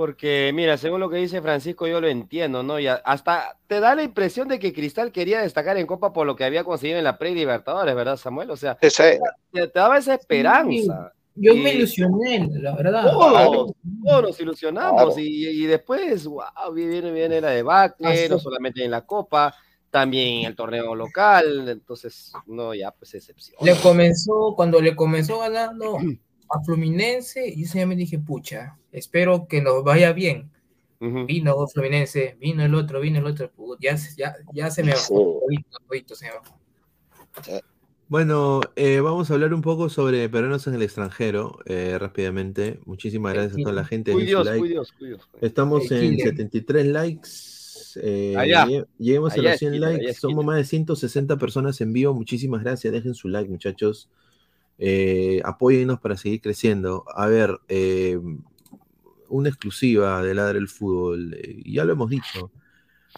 [0.00, 2.80] Porque, mira, según lo que dice Francisco, yo lo entiendo, ¿no?
[2.80, 6.36] Y hasta te da la impresión de que Cristal quería destacar en Copa por lo
[6.36, 8.50] que había conseguido en la Pre-Libertadores, ¿verdad, Samuel?
[8.50, 11.12] O sea, te, te daba esa esperanza.
[11.34, 13.12] Yo Y me ilusioné, la verdad.
[13.12, 13.72] Todos,
[14.02, 15.20] todos nos ilusionamos Claro.
[15.20, 19.54] y, y después, wow, viene, viene la debacle, no solamente en la Copa,
[19.90, 23.58] también en el torneo local, entonces, no, ya, pues excepción.
[23.60, 25.98] Le comenzó, cuando le comenzó ganando
[26.50, 30.50] a Fluminense, y ese día me dije, pucha, espero que nos vaya bien.
[31.26, 34.92] Vino Fluminense, vino el otro, vino el otro, pu- ya, se- ya, ya se me
[34.92, 35.40] bajó.
[38.08, 42.80] Bueno, eh, vamos a hablar un poco sobre peruanos en el extranjero eh, rápidamente.
[42.84, 44.12] Muchísimas gracias a toda la gente.
[44.16, 44.66] Dios, like.
[44.68, 45.28] Dios, Dios.
[45.40, 46.28] Estamos en killer.
[46.30, 47.30] 73 likes.
[48.02, 48.66] eh, Allá.
[48.66, 50.10] llegue- Lleguemos a los es 100 killer, allá likes.
[50.10, 52.12] es Somos más de 160 personas en vivo.
[52.12, 52.92] Muchísimas gracias.
[52.92, 54.10] Dejen su like, muchachos.
[54.82, 57.04] Eh, apóyennos para seguir creciendo.
[57.14, 58.18] A ver, eh,
[59.28, 61.34] una exclusiva de Ladra el Fútbol.
[61.34, 62.50] eh, ya lo hemos dicho.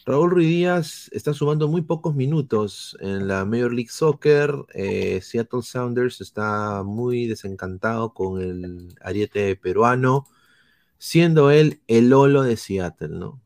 [0.04, 4.52] Raúl Ruiz Díaz está sumando muy pocos minutos en la Major League Soccer.
[4.74, 10.26] eh, Seattle Sounders está muy desencantado con el ariete peruano,
[10.98, 13.40] siendo él el Lolo de Seattle, ¿no?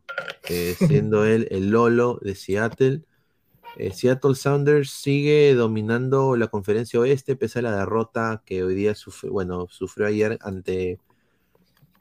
[0.79, 3.03] Siendo él el Lolo de Seattle.
[3.77, 8.95] Eh, Seattle Sounders sigue dominando la conferencia oeste pese a la derrota que hoy día
[8.95, 10.99] sufrió, bueno, sufrió ayer ante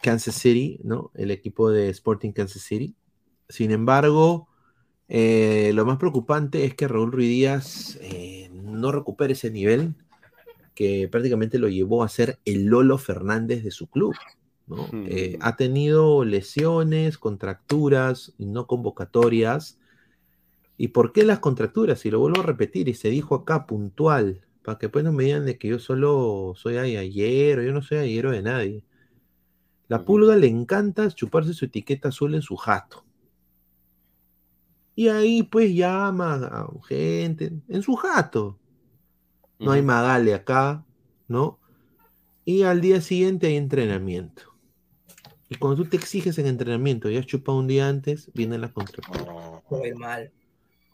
[0.02, 1.12] Kansas City, ¿no?
[1.16, 2.96] El equipo de Sporting Kansas City.
[3.50, 4.48] Sin embargo,
[5.08, 9.94] Eh, lo más preocupante es que Raúl Ruiz Díaz eh, no recupere ese nivel
[10.74, 14.16] que prácticamente lo llevó a ser el Lolo Fernández de su club.
[14.66, 14.90] ¿no?
[15.06, 19.78] Eh, ha tenido lesiones, contracturas, y no convocatorias.
[20.78, 22.06] ¿Y por qué las contracturas?
[22.06, 25.26] Y lo vuelvo a repetir, y se dijo acá puntual, para que pues no me
[25.26, 28.84] digan de que yo solo soy ayer o yo no soy ayero de nadie.
[29.88, 33.06] La pulga le encanta chuparse su etiqueta azul en su jato.
[34.96, 38.58] Y ahí pues llama a gente en su jato.
[39.60, 40.84] No hay Magali acá,
[41.28, 41.60] ¿no?
[42.44, 44.56] Y al día siguiente hay entrenamiento.
[45.50, 48.72] Y cuando tú te exiges en entrenamiento y has chupado un día antes, vienen las
[48.72, 49.28] contracturas.
[49.70, 50.32] Muy mal.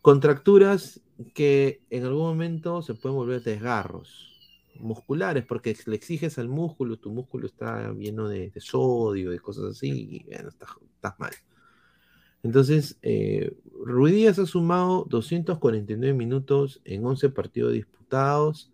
[0.02, 1.00] Contracturas
[1.34, 4.32] que en algún momento se pueden volver desgarros
[4.80, 10.08] musculares, porque le exiges al músculo, tu músculo está lleno de, sodio, de cosas así,
[10.10, 11.32] y bueno, estás, mal.
[12.44, 13.56] Entonces, eh,
[13.86, 18.72] Ruiz Díaz ha sumado 249 minutos en 11 partidos disputados.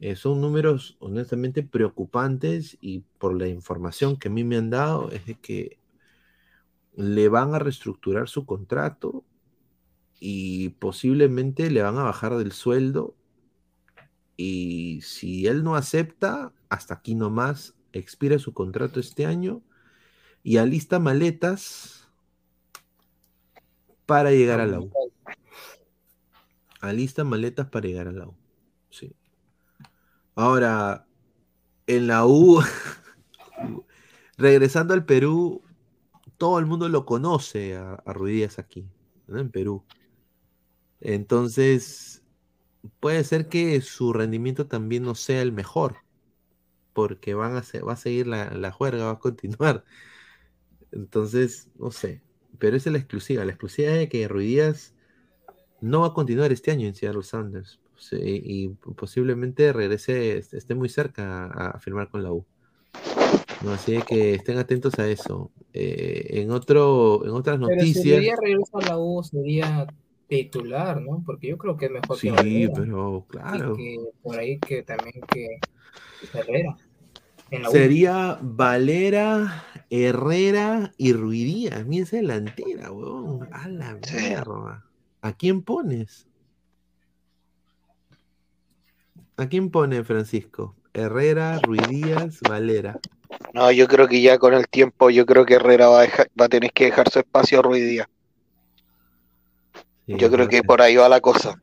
[0.00, 5.10] Eh, son números honestamente preocupantes y por la información que a mí me han dado
[5.10, 5.78] es de que
[6.96, 9.24] le van a reestructurar su contrato
[10.20, 13.14] y posiblemente le van a bajar del sueldo
[14.36, 19.62] y si él no acepta, hasta aquí nomás expira su contrato este año
[20.42, 22.08] y alista maletas
[24.06, 24.90] para llegar a la U.
[26.80, 28.34] Alista maletas para llegar a la U.
[28.90, 29.14] Sí.
[30.34, 31.06] Ahora,
[31.86, 32.60] en la U,
[34.36, 35.62] regresando al Perú,
[36.36, 38.14] todo el mundo lo conoce a, a
[38.58, 38.86] aquí,
[39.28, 39.84] en Perú.
[41.04, 42.22] Entonces,
[43.00, 45.96] puede ser que su rendimiento también no sea el mejor,
[46.92, 49.84] porque van a se- va a seguir la, la juerga, va a continuar.
[50.92, 52.22] Entonces, no sé,
[52.58, 53.44] pero esa es la exclusiva.
[53.44, 54.94] La exclusiva es de que Ruiz Díaz
[55.80, 60.74] no va a continuar este año en Seattle Sanders Sí, y posiblemente regrese, est- esté
[60.74, 62.44] muy cerca a, a firmar con la U.
[63.64, 65.50] No, así que estén atentos a eso.
[65.72, 68.06] Eh, en otro, en otras Pero si noticias.
[68.06, 69.86] debería regresar a la U, sería
[70.28, 71.22] titular, ¿no?
[71.24, 72.72] Porque yo creo que es mejor Sí, que Valera.
[72.74, 73.76] pero Y claro.
[73.76, 75.58] que por ahí que también que
[76.32, 76.76] Herrera.
[77.50, 77.72] En la U.
[77.72, 81.84] Sería Valera, Herrera y Ruidíaz.
[81.86, 83.48] Mira esa delantera, weón.
[83.52, 84.84] A la mierda.
[85.20, 86.26] ¿A quién pones?
[89.36, 90.76] ¿A quién pone Francisco?
[90.92, 92.98] Herrera, Ruidíaz, Valera.
[93.52, 96.30] No, yo creo que ya con el tiempo, yo creo que Herrera va a, dejar-
[96.40, 97.82] va a tener que dejar su espacio a Ruiz
[100.06, 100.20] Díaz.
[100.20, 101.60] Yo creo que por ahí va la cosa.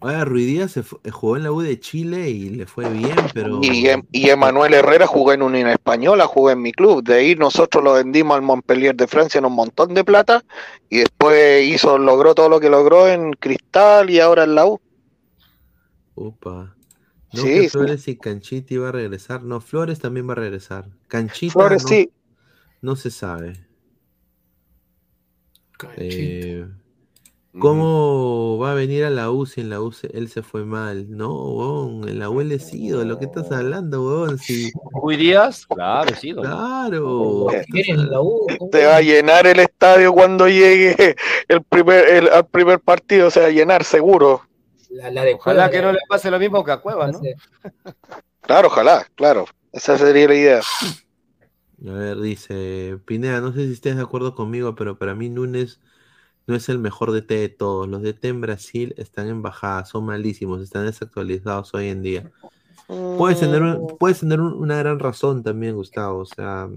[0.00, 3.60] Ahora, Ruidíaz se fu- jugó en la U de Chile y le fue bien, pero.
[3.62, 7.02] Y, Em- y Emanuel Herrera jugó en Unión Española, jugó en mi club.
[7.02, 10.44] De ahí nosotros lo vendimos al Montpellier de Francia en un montón de plata
[10.90, 14.80] y después hizo, logró todo lo que logró en Cristal y ahora en la U.
[16.14, 16.76] Opa.
[17.32, 17.68] No, Sí, que sí.
[17.70, 19.42] Flores y Canchita iba a regresar.
[19.42, 20.88] No, Flores también va a regresar.
[21.08, 22.10] Canchita Flores no, sí.
[22.82, 23.66] no se sabe.
[25.96, 26.66] Eh,
[27.58, 30.64] ¿Cómo va a venir a la U si en la U se- él se fue
[30.64, 31.06] mal?
[31.10, 33.18] No, huevón, en la U él es ídolo.
[33.18, 34.38] ¿Qué estás hablando, huevón?
[34.38, 34.70] Si...
[35.02, 36.34] Ruiz Díaz, claro, sí.
[36.34, 37.46] Claro.
[38.70, 41.16] Te va a llenar el estadio cuando llegue
[41.48, 44.42] el primer, el, al primer partido, se va a llenar seguro.
[44.90, 47.20] La, la de Ojalá Cueva, que no le pase lo mismo que a Cueva, ¿no?
[48.42, 49.46] Claro, ojalá, claro.
[49.72, 50.60] Esa sería la idea.
[51.86, 55.80] A ver, dice Pineda, no sé si estés de acuerdo conmigo, pero para mí Núñez
[56.46, 57.88] no es el mejor DT de todos.
[57.88, 62.30] Los DT en Brasil están en bajada, son malísimos, están desactualizados hoy en día.
[63.18, 66.68] Puedes tener, un- puedes tener un- una gran razón también, Gustavo, o sea,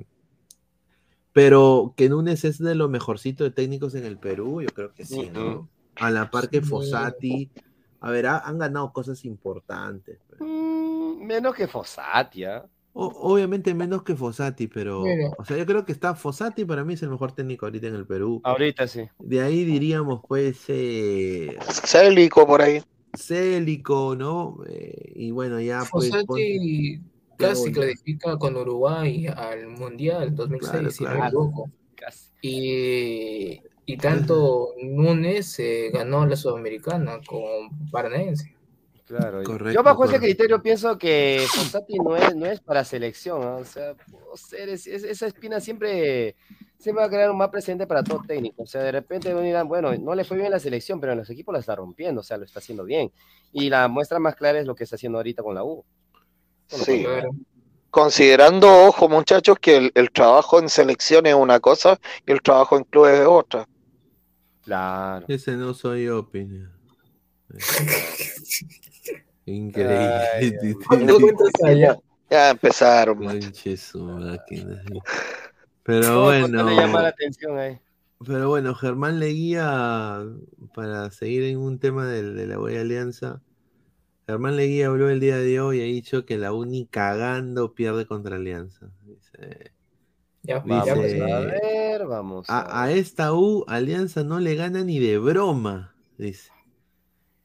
[1.31, 5.05] pero que Núñez es de lo mejorcito de técnicos en el Perú, yo creo que
[5.05, 5.69] sí, ¿no?
[5.95, 6.61] A la par que.
[6.61, 7.49] Fossati,
[8.01, 10.19] a ver, ha- han ganado cosas importantes.
[10.39, 12.65] Mm, menos que Fossati, ¿ah?
[12.93, 15.29] O- obviamente menos que Fossati, pero, Mira.
[15.37, 17.95] o sea, yo creo que está Fossati para mí es el mejor técnico ahorita en
[17.95, 18.41] el Perú.
[18.43, 19.01] Ahorita sí.
[19.19, 21.55] De ahí diríamos, pues, eh,
[21.85, 22.81] Célico por ahí.
[23.15, 24.57] Célico, ¿no?
[24.67, 26.09] Eh, y bueno, ya pues.
[26.09, 26.99] Fossati
[27.37, 27.75] casi Bueno.
[27.75, 31.21] clasifica con Uruguay al Mundial 2006, Claro, si no claro.
[31.21, 31.69] me equivoco.
[32.41, 38.55] Y, y tanto Núñez eh, ganó la Sudamericana con Paranaense.
[39.09, 39.41] Claro.
[39.43, 43.65] Correcto, Yo bajo ese criterio pienso que Fossati no es, no es para selección, o
[43.65, 43.95] sea,
[44.55, 46.35] es- esa espina siempre,
[46.77, 48.61] siempre va a crear un más presente para todo técnico.
[48.61, 51.17] O sea, de repente no dirán, bueno, no le fue bien la selección, pero en
[51.17, 53.11] los equipos la está rompiendo, o sea, lo está haciendo bien.
[53.51, 55.83] Y la muestra más clara es lo que está haciendo ahorita con la U.
[56.67, 57.03] Sí.
[57.89, 62.77] Considerando, ojo muchachos, que el, el trabajo en selección es una cosa y el trabajo
[62.77, 63.67] en clubes es otra.
[64.61, 65.25] Claro.
[65.27, 66.69] Ese no soy yo, Pineda.
[69.53, 70.79] Increíble.
[71.77, 71.97] Ya,
[72.29, 73.19] ya empezaron.
[75.83, 76.63] Pero No, bueno.
[76.63, 77.79] le llama la atención ahí.
[78.25, 80.21] Pero bueno, Germán Leguía,
[80.75, 83.41] para seguir en un tema del- de, la Buena Alianza,
[84.27, 88.05] Germán Leguía habló el día de hoy y ha dicho que la Uni cagando pierde
[88.05, 88.91] contra Alianza.
[89.03, 89.71] Dice,
[90.43, 92.45] Ya, Vamos Dice- a ver, vamos.
[92.49, 96.51] a esta U, Alianza no le gana ni de broma, dice.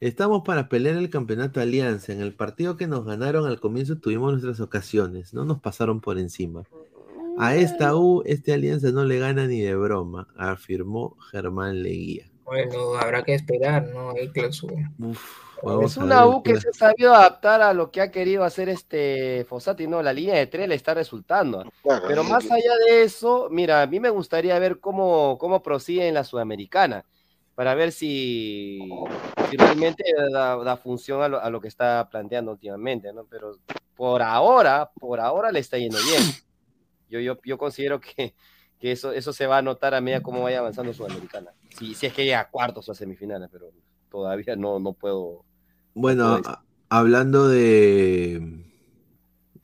[0.01, 2.11] Estamos para pelear el campeonato Alianza.
[2.11, 6.19] En el partido que nos ganaron al comienzo tuvimos nuestras ocasiones, no nos pasaron por
[6.19, 6.63] encima.
[7.37, 12.29] A esta U, este Alianza no le gana ni de broma, afirmó Germán Leguía.
[12.43, 14.11] Bueno, habrá que esperar, ¿no?
[14.11, 14.91] Hay clausura.
[15.83, 18.69] Es una ver U que se ha sabido adaptar a lo que ha querido hacer
[18.69, 21.65] este Fossati, no, la línea de tres le está resultando.
[22.07, 26.13] Pero más allá de eso, mira, a mí me gustaría ver cómo, cómo prosigue en
[26.13, 27.05] la Sudamericana,
[27.55, 28.79] para ver si,
[29.49, 33.25] si realmente da, da función a lo, a lo que está planteando últimamente, ¿no?
[33.25, 33.57] Pero
[33.95, 36.21] por ahora, por ahora le está yendo bien.
[37.09, 38.35] Yo, yo, yo considero que,
[38.79, 41.51] que eso, eso se va a notar a medida como vaya avanzando Sudamericana.
[41.77, 43.71] Si, si es que llega a cuartos o a semifinales, pero
[44.09, 45.45] todavía no, no puedo.
[45.93, 46.41] Bueno,
[46.89, 48.64] hablando de,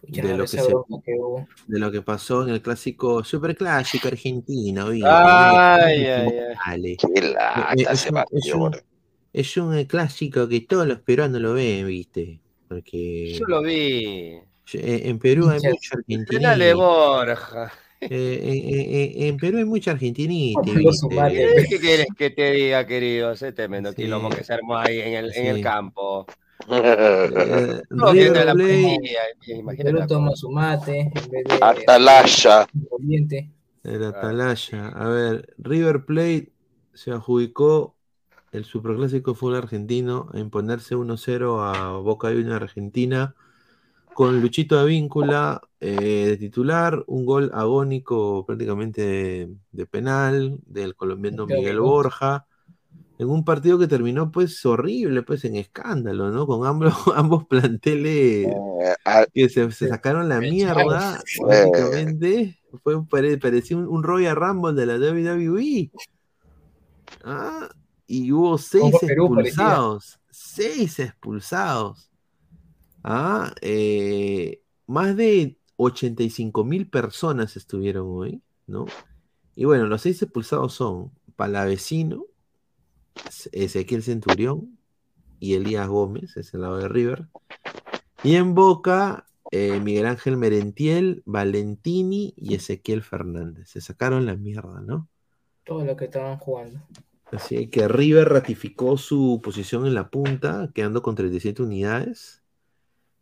[0.02, 0.68] de lo que se-
[1.06, 1.14] que
[1.68, 4.90] de lo que pasó en el clásico, superclásico argentino.
[4.90, 5.07] ¿viste?
[5.10, 6.06] Ay,
[6.65, 8.82] ay, Eh, es, un, es un- boludo.
[9.34, 12.40] es un, clásico que todos los peruanos lo ven, ¿viste?
[12.68, 14.40] Porque Yo lo vi.
[14.73, 16.76] eh, en Perú hay mucho de argentinista.
[16.76, 17.72] Borja.
[18.02, 18.88] Eh, eh,
[19.19, 19.94] eh, en Perú hay mucha.
[19.94, 20.28] ¿viste?
[21.69, 23.32] ¿Qué quieres que te diga, querido?
[23.32, 23.98] Ese tremendo Sí.
[23.98, 26.26] quilombo que se armó ahí en el, en el campo.
[26.69, 28.55] Eh, No, River la
[29.75, 32.67] Perú toma su mate en vez de Atalaya.
[33.83, 34.88] El Atalaya.
[34.89, 36.51] A ver, River Plate
[36.93, 37.95] se adjudicó
[38.51, 43.35] el superclásico fútbol argentino a imponerse 1-0 a Boca Juniors Argentina
[44.13, 51.45] con Luchito Avíncula eh, de titular, un gol agónico prácticamente de, de penal del colombiano
[51.45, 51.79] Miguel.
[51.79, 52.45] Borja.
[53.22, 56.48] En un partido que terminó pues horrible, pues en escándalo, ¿no?
[56.48, 58.48] Con ambos, ambos planteles
[59.31, 61.22] que se, se sacaron la mierda,
[61.52, 61.65] Eh.
[61.69, 62.57] básicamente.
[62.84, 65.91] Fue, pare- parecía un, un Royal Rumble de la WWE.
[67.23, 67.69] Ah,
[68.07, 70.19] y hubo seis expulsados.
[70.31, 72.10] Seis expulsados.
[73.03, 78.85] Ah, eh, más de 85 mil personas estuvieron hoy, ¿no?
[79.56, 82.26] Y bueno, los seis expulsados son Palavecino,
[83.51, 84.77] Ezequiel Centurión
[85.39, 87.27] y Elías Gómez, es el lado de River.
[88.23, 93.69] Y en Boca, eh, Miguel Ángel Merentiel, Valentini y Ezequiel Fernández.
[93.69, 95.09] Se sacaron la mierda, ¿no?
[95.65, 96.79] Todo lo que estaban jugando.
[97.31, 102.41] Así que River ratificó su posición en la punta, quedando con 37 unidades.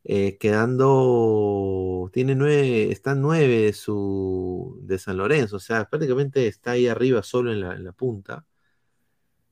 [0.05, 6.71] Eh, quedando, tiene nueve, está nueve de su de San Lorenzo, o sea, prácticamente está
[6.71, 8.45] ahí arriba solo en la, en la punta.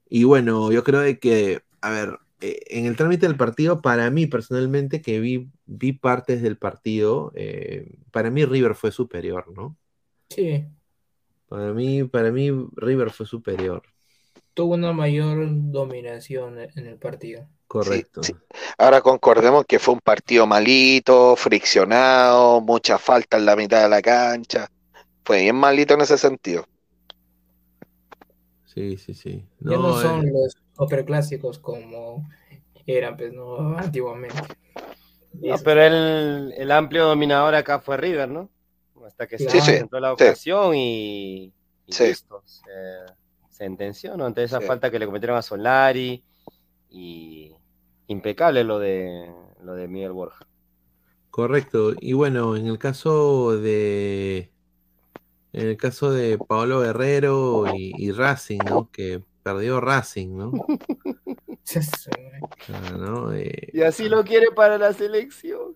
[0.09, 4.09] Y bueno, yo creo de que, a ver, eh, en el trámite del partido, para
[4.11, 9.77] mí personalmente, que vi, vi partes del partido, eh, para mí River fue superior, ¿no?
[10.29, 10.67] Sí,
[11.49, 13.83] Para mí, para mí River fue superior,
[14.53, 17.47] tuvo una mayor dominación en el partido.
[17.67, 18.21] correcto.
[18.77, 24.01] Ahora concordemos que fue un partido malito, friccionado, mucha falta en la mitad de la
[24.01, 24.69] cancha.
[25.23, 26.65] Fue bien malito en ese sentido.
[28.77, 29.43] Sí, sí, sí.
[29.59, 32.29] ya no No, son eh, los superclásicos como
[32.85, 34.37] eran pues, no, antiguamente.
[35.33, 38.51] No, pero el, el amplio dominador acá fue River, ¿no?
[39.05, 40.13] Hasta que se Sí, presentó la sí.
[40.13, 41.53] ocasión y,
[41.87, 42.03] y Sí.
[42.09, 42.43] listo.
[42.45, 42.61] Se
[43.49, 44.25] sentenció, ¿no?
[44.25, 44.67] Ante esa Sí.
[44.67, 46.23] falta que le cometieron a Solari
[46.89, 47.55] y
[48.07, 49.31] impecable lo de
[49.63, 50.47] lo de Miguel Borja.
[51.29, 51.93] correcto.
[51.99, 54.51] Y bueno, en el caso de
[55.57, 58.91] en el caso de Paolo Guerrero y, y Racing, ¿no?
[58.91, 60.51] Que perdió Racing, ¿no?
[62.69, 63.33] Ah, ¿no?
[63.33, 65.75] Eh, Y así lo quiere para la selección.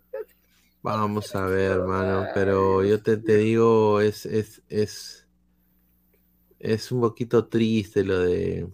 [0.82, 5.28] Vamos a ver, hermano, pero yo te, te digo, es, es, es,
[6.60, 8.68] es un poquito triste lo de...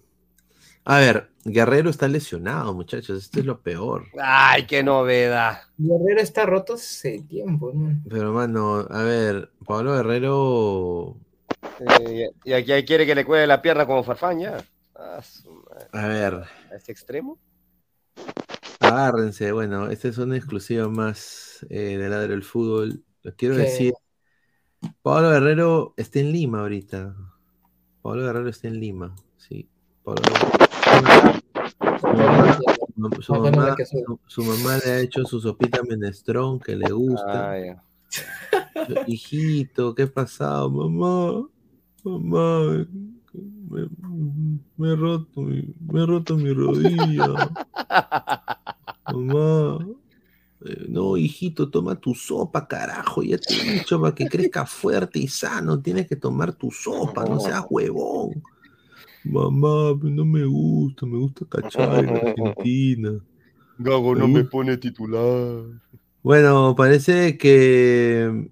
[0.89, 4.05] A ver, Guerrero está lesionado, muchachos, esto es lo peor.
[4.21, 5.63] Ay, qué novedad.
[5.77, 7.99] Guerrero está roto hace tiempo, ¿no?
[8.09, 11.17] Pero, mano, a ver, Pablo Guerrero,
[11.99, 14.63] Eh, y aquí quiere que le cuele la pierna como Farfán ya.
[14.95, 15.87] Ah, su madre.
[15.91, 16.33] a ver,
[16.71, 17.37] ¿A ese extremo?
[18.79, 23.03] agárrense, bueno, esta es una exclusiva más eh, de Ladro del Fútbol.
[23.23, 23.93] Lo quiero decir,
[25.01, 27.13] Pablo Guerrero está en Lima ahorita.
[28.01, 29.67] Pablo Guerrero está en Lima, sí.
[30.01, 30.66] Paolo Bou.
[31.99, 32.63] Su mamá, su-
[32.95, 33.09] No,
[34.43, 37.51] mamá- le ha hecho su sopita menestrón que le gusta.
[37.51, 37.83] Ah, ya.
[39.05, 40.69] Hijito, ¿qué ha pasado?
[40.69, 41.47] Mamá,
[42.03, 42.85] mamá,
[43.69, 43.89] me,
[44.77, 47.27] me he roto mi, me he roto mi rodilla.
[49.11, 49.79] Mamá,
[50.65, 53.23] eh, no, hijito, toma tu sopa, carajo.
[53.23, 55.79] Ya te he dicho para que crezca fuerte y sano.
[55.81, 58.41] Tienes que tomar tu sopa, no seas huevón.
[59.29, 63.19] Mamá, pero no me gusta, me gusta cachar en Argentina.
[63.77, 65.63] Gago no me pone titular.
[66.23, 68.49] Bueno, parece que.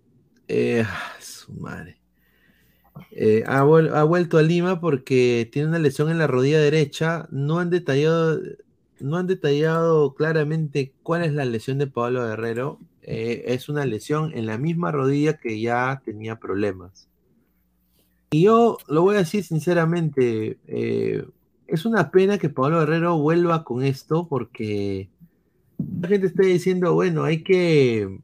[0.48, 1.98] eh, ah, su madre.
[3.12, 7.28] Eh, ha vuelto a Lima porque tiene una lesión en la rodilla derecha.
[7.32, 8.40] No han detallado,
[9.00, 12.80] no han detallado claramente cuál es la lesión de Pablo Guerrero.
[13.02, 17.08] Eh, es una lesión en la misma rodilla que ya tenía problemas.
[18.36, 21.26] Y yo lo voy a decir sinceramente, eh,
[21.68, 25.10] es una pena que Pablo Guerrero vuelva con esto porque
[26.02, 28.20] la gente está diciendo, bueno, hay que,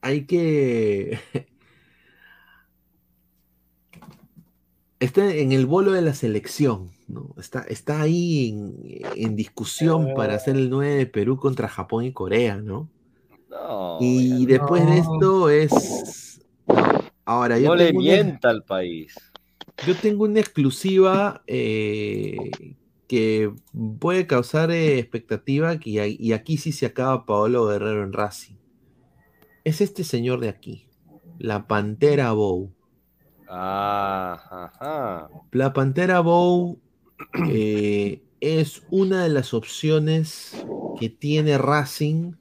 [0.00, 1.18] hay que,
[4.98, 7.34] está en el bolo de la selección, ¿no?
[7.36, 8.76] Está, está ahí en,
[9.14, 12.88] en discusión para hacer el 9 de Perú contra Japón y Corea, ¿no?
[13.50, 16.25] No, Y después de esto es...
[17.26, 19.14] Ahora, yo no le tengo una- mienta al país.
[19.86, 22.36] yo tengo una exclusiva eh,
[23.08, 23.52] que
[24.00, 28.54] puede causar eh, expectativa y, a- y aquí sí se acaba Paolo Guerrero en Racing.
[29.64, 30.86] Es este señor de aquí,
[31.38, 32.72] la Pantera Bow.
[33.48, 35.28] Ah, ajá.
[35.52, 36.78] La Pantera Bow
[37.50, 40.64] eh, es una de las opciones
[40.98, 42.32] que tiene Racing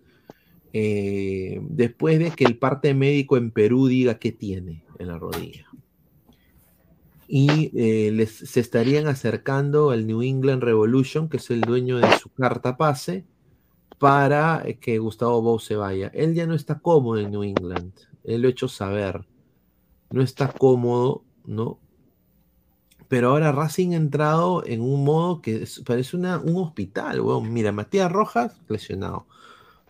[0.77, 5.67] eh, después de que el parte médico en Perú diga qué tiene en la rodilla.
[7.29, 12.11] Y eh, les, se estarían acercando al New England Revolution, que es el dueño de
[12.19, 13.23] su carta pase,
[13.99, 16.11] para eh, que Gustavo Bou se vaya.
[16.13, 17.93] Él ya no está cómodo en New England,
[18.25, 19.25] él lo ha hecho saber.
[20.11, 21.79] No está cómodo, ¿no?
[23.07, 27.53] Pero ahora Racing ha entrado en un modo que parece una, un hospital, weón.
[27.53, 29.25] Mira, Matías Rojas, lesionado.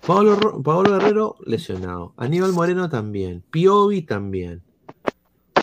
[0.06, 2.14] Pablo, Ro- Pablo Guerrero, lesionado.
[2.18, 3.44] Aníbal Moreno también.
[3.52, 4.62] Piovi también.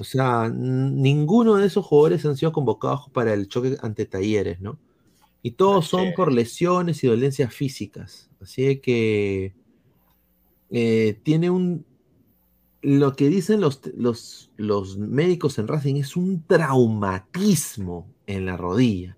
[0.00, 4.78] O sea, ninguno de esos jugadores han sido convocados para el choque ante Talleres, ¿no?
[5.42, 8.30] Y todos son por lesiones y dolencias físicas.
[8.40, 9.54] Así que
[10.70, 11.84] eh, tiene un.
[12.80, 19.16] Lo que dicen los, los, los médicos en Racing es un traumatismo en la rodilla.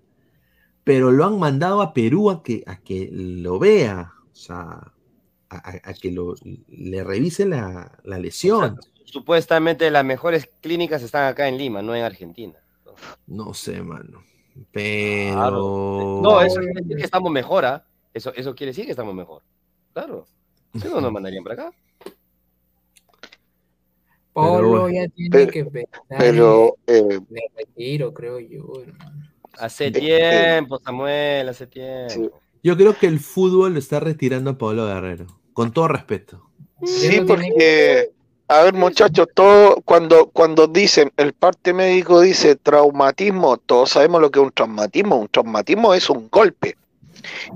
[0.83, 4.13] Pero lo han mandado a Perú a que, a que lo vea.
[4.31, 4.93] O sea,
[5.63, 6.35] a, que lo,
[6.67, 8.77] le revise la, la lesión.
[9.05, 12.55] Supuestamente las mejores clínicas están acá en Lima, no en Argentina.
[13.27, 14.23] No sé, mano.
[14.71, 16.19] Pero.
[16.23, 17.85] No, eso quiere decir que estamos mejor, ¿ah?
[18.13, 19.43] Eso, eso quiere decir que estamos mejor.
[19.93, 20.25] Claro.
[20.73, 21.71] Si no, nos mandarían para acá.
[24.33, 28.81] Polo ya tiene Pero- que pensar Pero, eh, en el retiro, creo yo.
[28.81, 29.25] hermano.
[29.57, 32.41] Hace Eh, tiempo, Samuel, hace tiempo.
[32.61, 35.27] Yo creo que el fútbol lo está retirando a Pablo Guerrero.
[35.55, 36.49] Con todo respeto.
[36.83, 38.11] sí, porque,
[38.49, 44.29] a ver, muchachos, todo cuando, cuando dicen, el parte médico dice traumatismo, todos sabemos lo
[44.29, 45.15] que es un traumatismo.
[45.15, 46.75] Un traumatismo es un golpe.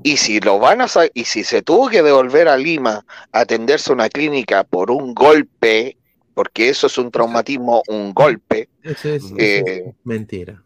[0.01, 3.91] Y si lo van a y si se tuvo que devolver a Lima a atenderse
[3.91, 5.97] a una clínica por un golpe,
[6.33, 10.63] porque eso es un traumatismo, un golpe, Eso es, eso eh, es mentira.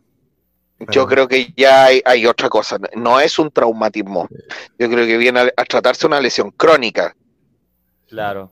[0.91, 2.77] yo creo que ya hay, hay otra cosa.
[2.95, 4.29] No es un traumatismo.
[4.77, 7.15] Yo creo que viene a, a tratarse una lesión crónica.
[8.13, 8.51] Claro.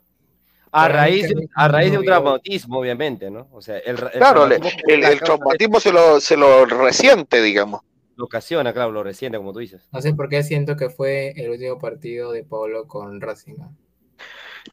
[0.73, 3.49] A raíz, no a raíz de un traumatismo, obviamente, ¿no?
[3.51, 7.81] O sea, el, el Claro, traumatismo el, el traumatismo se lo, se lo resiente, digamos.
[8.15, 9.87] lo ocasiona, claro, lo reciente, como tú dices.
[9.91, 13.55] No sé por qué siento que fue el último partido de Pablo con Racing.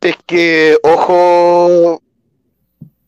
[0.01, 2.01] Es que, ojo,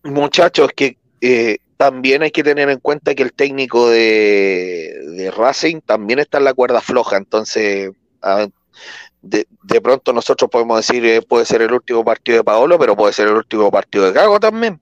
[0.02, 5.80] muchachos, que eh, también hay que tener en cuenta que el técnico de, de Racing
[5.80, 7.90] también está en la cuerda floja, entonces
[8.22, 8.48] a-
[9.22, 12.96] de, de pronto nosotros podemos decir eh, puede ser el último partido de Paolo, pero
[12.96, 14.80] puede ser el último partido de Gago también,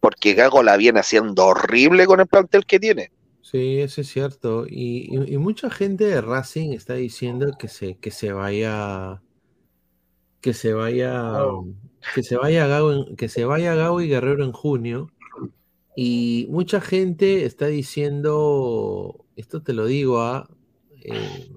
[0.00, 3.10] porque Gago la viene haciendo horrible con el plantel que tiene.
[3.40, 4.66] Sí, eso es cierto.
[4.68, 9.22] Y, y- y mucha gente de Racing está diciendo que se, que se vaya.
[10.40, 11.32] Que se vaya.
[12.14, 15.08] Que se vaya Gago en- que se vaya Gago y Guerrero en junio.
[15.96, 19.24] Y mucha gente está diciendo.
[19.36, 20.48] Esto te lo digo a.
[21.02, 21.50] eh,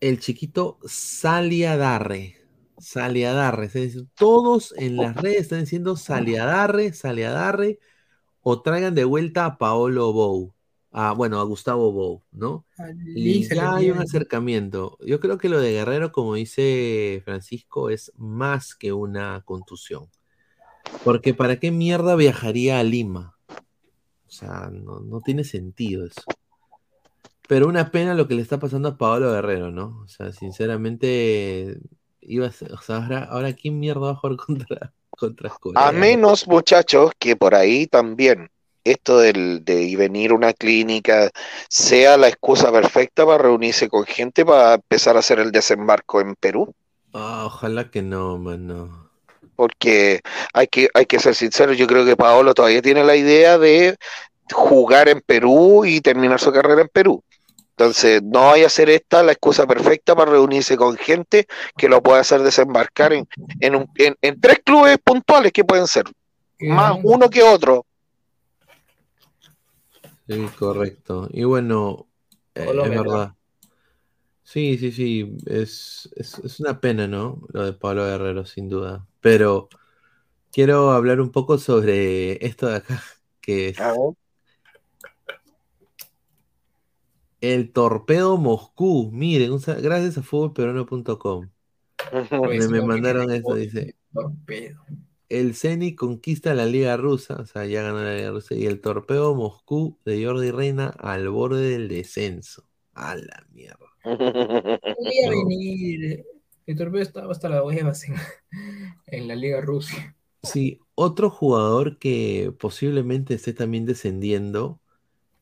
[0.00, 2.36] el chiquito Saliadarre.
[2.78, 3.70] Saliadarre.
[4.14, 7.78] Todos en las redes están diciendo Saliadarre, Saliadarre.
[8.40, 10.54] O traigan de vuelta a Paolo Bou.
[10.90, 12.64] a, bueno, a Gustavo Bou, ¿no?
[13.14, 14.96] Y ya hay un acercamiento.
[15.04, 20.08] Yo creo que lo de Guerrero, como dice Francisco, es más que una contusión.
[21.04, 23.36] Porque ¿para qué mierda viajaría a Lima?
[23.48, 26.22] O sea, no, no tiene sentido eso.
[27.48, 30.02] Pero una pena lo que le está pasando a Pablo Guerrero, ¿no?
[30.04, 31.80] O sea, sinceramente,
[32.22, 35.86] iba a ser- o sea, ahora, ahora ¿quién mierda va a jugar contra, contra Corea?
[35.86, 38.50] A menos, muchachos, que por ahí también
[38.84, 41.30] esto del, de venir a una clínica
[41.70, 46.34] sea la excusa perfecta para reunirse con gente para empezar a hacer el desembarco en
[46.36, 46.74] Perú.
[47.12, 49.10] Ah, ojalá que no, mano.
[49.56, 50.20] Porque
[50.52, 53.96] hay que, hay que ser sinceros, yo creo que Paolo todavía tiene la idea de
[54.52, 57.22] jugar en Perú y terminar su carrera en Perú.
[57.78, 61.46] Entonces, no vaya a ser esta la excusa perfecta para reunirse con gente
[61.76, 63.28] que lo pueda hacer desembarcar en,
[63.60, 66.02] en, un- en- en tres clubes puntuales que pueden ser,
[66.58, 67.86] más uno que otro.
[70.26, 71.28] Sí, correcto.
[71.32, 72.08] Y bueno,
[72.56, 73.32] eh, es verdad.
[74.42, 75.36] Sí, sí, sí.
[75.46, 77.42] Es, es, es una pena, ¿no?
[77.52, 79.06] Lo de Pablo Guerrero, sin duda.
[79.20, 79.68] Pero
[80.50, 83.02] quiero hablar un poco sobre esto de acá,
[83.40, 83.78] que es
[87.40, 89.10] el Torpedo Moscú.
[89.12, 91.48] Miren, un gracias a fútbolperuano.com.
[92.40, 93.96] Pues, Me, mandaron esto, dice.
[94.12, 94.84] Torpedo.
[95.28, 98.80] El Zenit conquista la Liga Rusa, o sea, ya ganó la Liga Rusa, y el
[98.80, 102.64] Torpedo Moscú de Jordi Reina al borde del descenso.
[102.94, 103.86] A la mierda.
[104.02, 105.38] Podía No.
[105.48, 106.24] venir.
[106.66, 108.16] El torpedo estaba hasta las huevas en,
[109.06, 110.16] en la Liga Rusia.
[110.42, 114.80] Sí, otro jugador que posiblemente esté también descendiendo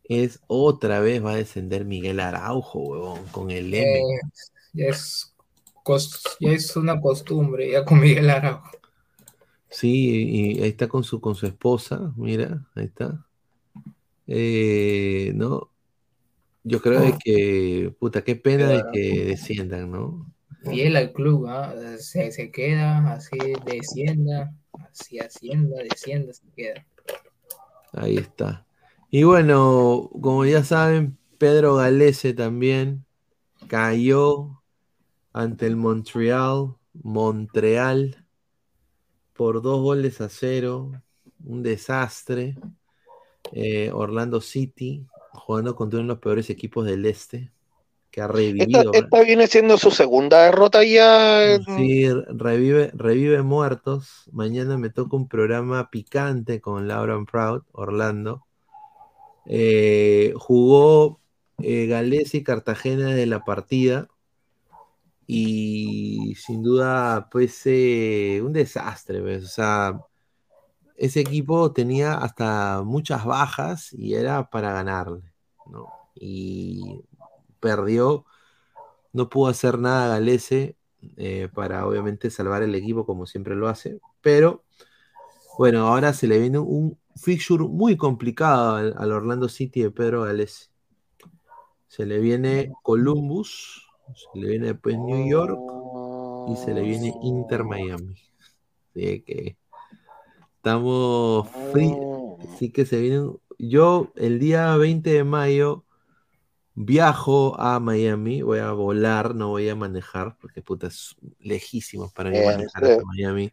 [0.08, 3.98] es otra vez va a descender Miguel Araujo, huevón, con el M.
[3.98, 4.02] Eh,
[4.72, 5.34] ya, es,
[6.40, 8.70] ya es una costumbre, ya con Miguel Araujo.
[9.68, 13.26] Sí, y ahí está con su, con su esposa, mira, ahí está.
[14.26, 15.70] Eh, ¿no?
[16.64, 20.32] Yo creo de que, puta, qué pena de que desciendan, ¿no?
[20.64, 21.74] Fiel al club, ¿ah?
[21.98, 24.52] se, se queda, así descienda,
[24.90, 26.84] así ascienda, descienda, se queda.
[27.92, 28.65] Ahí está.
[29.10, 33.04] Y bueno, como ya saben, Pedro Galese también
[33.68, 34.62] cayó
[35.32, 38.24] ante el Montreal, Montreal,
[39.32, 40.92] por dos goles a cero.
[41.44, 42.56] Un desastre.
[43.52, 47.52] Eh, Orlando City, jugando contra uno de los peores equipos del este,
[48.10, 48.92] que ha revivido.
[48.92, 51.58] esta viene siendo su segunda derrota ya.
[51.76, 54.28] Sí, revive, revive muertos.
[54.32, 58.46] Mañana me toca un programa picante con Laura Proud, Orlando.
[59.46, 61.20] Eh, jugó
[61.58, 64.08] eh, Gales y Cartagena de la partida.
[65.26, 69.44] Y sin duda, pues, eh, un desastre, ¿ves?
[69.44, 70.00] O sea,
[70.96, 75.22] ese equipo tenía hasta muchas bajas y era para ganarle,
[75.66, 75.88] ¿no?
[76.14, 77.02] Y
[77.60, 78.24] perdió,
[79.12, 80.76] no pudo hacer nada Galese
[81.16, 84.64] eh, para obviamente salvar el equipo como siempre lo hace, pero
[85.58, 90.22] bueno, ahora se le viene un fixture muy complicado al, al Orlando City de Pedro
[90.22, 90.66] Galese.
[91.88, 93.82] Se le viene Columbus,
[94.14, 95.58] se le viene después New York
[96.48, 98.14] y se le viene Inter Miami.
[98.94, 99.56] Así que
[100.56, 101.94] estamos free,
[102.54, 103.32] así que se vienen.
[103.58, 105.84] Yo el día 20 de mayo
[106.74, 112.30] viajo a Miami, voy a volar, no voy a manejar, porque puta es lejísimo para
[112.30, 112.90] mí Eh, manejar sí.
[112.92, 113.52] hasta Miami.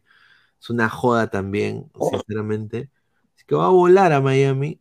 [0.60, 2.78] Es una joda también, sinceramente.
[2.80, 3.03] Así
[3.46, 4.80] que voy a volar a Miami.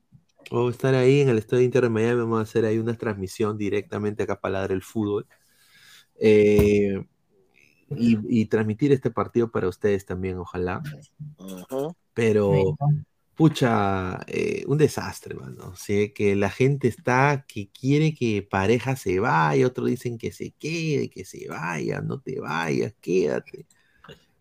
[0.51, 2.21] A estar ahí en el estadio Inter de Miami.
[2.21, 5.27] Vamos a hacer ahí una transmisión directamente acá para Ladra el fútbol.
[6.19, 7.03] Eh,
[7.97, 10.83] y, y transmitir este partido para ustedes también, ojalá.
[12.15, 12.77] Pero,
[13.35, 15.69] pucha, eh, un desastre, mano.
[15.69, 20.33] O sea, que la gente está que quiere que pareja se vaya, otros dicen que
[20.33, 23.67] se quede, que se vaya, no te vayas, quédate.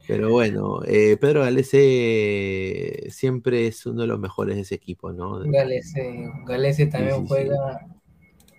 [0.08, 5.40] Pero bueno, eh, Pedro Galese siempre es uno de los mejores de ese equipo, ¿no?
[5.40, 7.28] Galese, Galese también sí, sí.
[7.28, 7.88] juega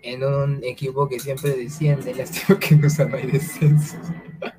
[0.01, 2.13] en un equipo que siempre desciende.
[2.15, 3.97] Lástima que no no hay descenso.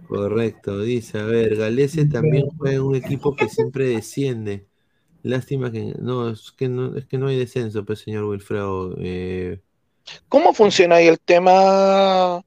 [0.08, 4.66] Correcto, dice, a ver, Galese también juega en un equipo que siempre desciende.
[5.22, 8.94] Lástima que no, es que no, es que no hay descenso, pues señor Wilfredo.
[8.98, 9.60] eh,
[10.28, 12.42] ¿Cómo funciona ahí el tema?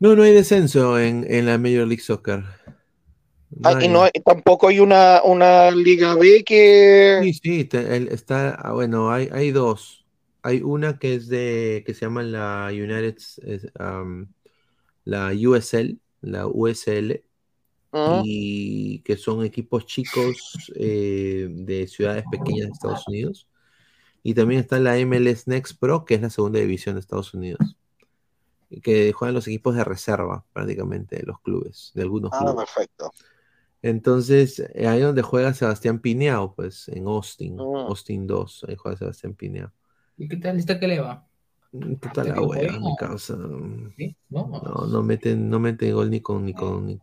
[0.00, 2.44] No, no hay descenso en, en la Major League Soccer.
[3.50, 7.20] No Ah, y no tampoco hay una, una Liga B que.
[7.22, 10.04] Sí, sí, te- el- está, ah, bueno, hay, hay dos.
[10.42, 14.26] Hay una que es de, que se llama la United, es, um,
[15.04, 17.22] la USL, la USL,
[17.90, 18.20] Ah.
[18.22, 23.48] y que son equipos chicos eh, de ciudades pequeñas de Estados Unidos.
[24.22, 27.77] Y también está la MLS Next Pro, que es la segunda división de Estados Unidos.
[28.82, 32.56] Que juegan los equipos de reserva, prácticamente, de los clubes, de algunos Ah, clubes.
[32.56, 33.10] perfecto.
[33.82, 37.88] Entonces, eh, ahí donde juega Sebastián Pineao, pues, en Austin, Mm.
[37.88, 39.72] Austin 2, ahí juega Sebastián Pineao.
[40.16, 41.26] ¿Y qué tal está que le va?
[41.70, 42.80] Puta ¿Hasta la que wea, juega?
[42.80, 43.36] mi causa.
[43.96, 44.16] ¿Sí?
[44.30, 44.48] No.
[44.62, 47.00] No, no mete, no mete gol ni con, ni con, ni-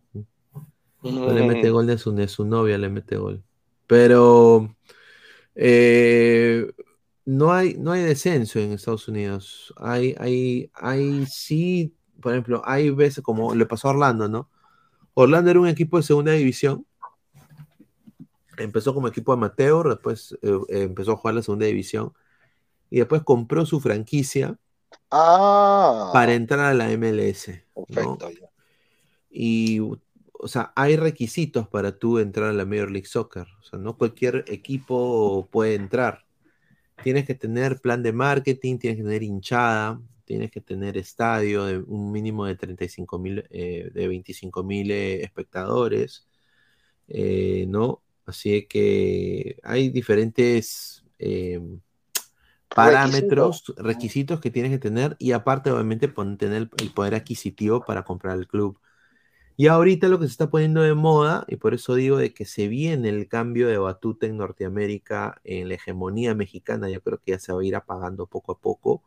[1.03, 3.43] no le mete gol de su, de su novia, le mete gol.
[3.87, 4.75] Pero
[5.55, 6.71] eh,
[7.25, 9.73] no hay, no hay descenso en Estados Unidos.
[9.77, 14.49] Hay, hay, hay sí, por ejemplo, hay veces como le pasó a Orlando, ¿no?
[15.15, 16.85] Orlando era un equipo de segunda división.
[18.57, 22.13] Empezó como equipo amateur, después eh, empezó a jugar la segunda división
[22.89, 24.57] y después compró su franquicia
[25.11, 27.63] Ah, para entrar a la MLS.
[27.75, 28.29] perfecto.
[29.29, 33.47] Y, o sea, hay requisitos para tú entrar a la Major League Soccer.
[33.59, 36.24] O sea, no cualquier equipo puede entrar.
[37.03, 41.77] Tienes que tener plan de marketing, tienes que tener hinchada, tienes que tener estadio de
[41.77, 46.27] un mínimo de 35 mil, eh, de 25 mil eh, espectadores,
[47.07, 48.01] eh, ¿no?
[48.25, 51.03] Así que hay diferentes
[52.67, 58.37] parámetros, requisitos que tienes que tener y aparte obviamente tener el poder adquisitivo para comprar
[58.37, 58.79] el club.
[59.57, 62.45] Y ahorita lo que se está poniendo de moda, y por eso digo de que
[62.45, 67.31] se viene el cambio de batuta en Norteamérica, en la hegemonía mexicana, yo creo que
[67.31, 69.03] ya se va a ir apagando poco a poco,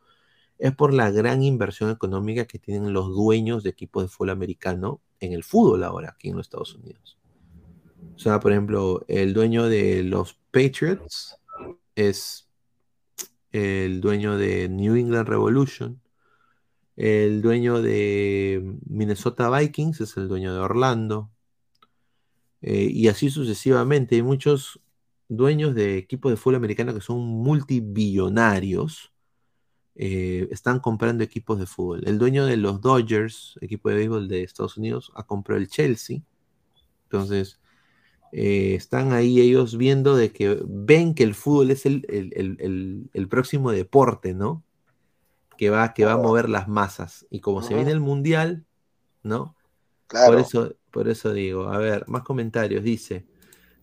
[0.59, 5.01] es por la gran inversión económica que tienen los dueños de equipos de fútbol americano
[5.21, 7.19] en el fútbol ahora, aquí en los Estados Unidos.
[8.17, 11.37] O sea, por ejemplo, el dueño de los Patriots
[11.95, 12.49] es
[13.53, 16.01] el dueño de New England Revolution.
[16.99, 21.31] El dueño de Minnesota Vikings es el dueño de Orlando.
[22.61, 24.17] Eh, y así sucesivamente.
[24.17, 24.81] Hay muchos
[25.29, 29.13] dueños de equipos de fútbol americano que son multibillonarios.
[29.97, 32.03] eh, están comprando equipos de fútbol.
[32.07, 36.23] El dueño de los Dodgers, equipo de béisbol de Estados Unidos, ha comprado el Chelsea.
[37.05, 37.61] Entonces,
[38.33, 42.57] eh, están ahí ellos viendo de que ven que el fútbol es el, el- el-
[42.61, 44.65] el- el próximo deporte, ¿no?
[45.59, 47.27] Que va, que va a mover las masas.
[47.29, 48.65] Y como se viene el mundial,
[49.23, 49.57] ¿no?
[50.07, 50.33] Claro.
[50.33, 52.83] Por eso, por eso digo, a ver, más comentarios.
[52.83, 53.27] Dice,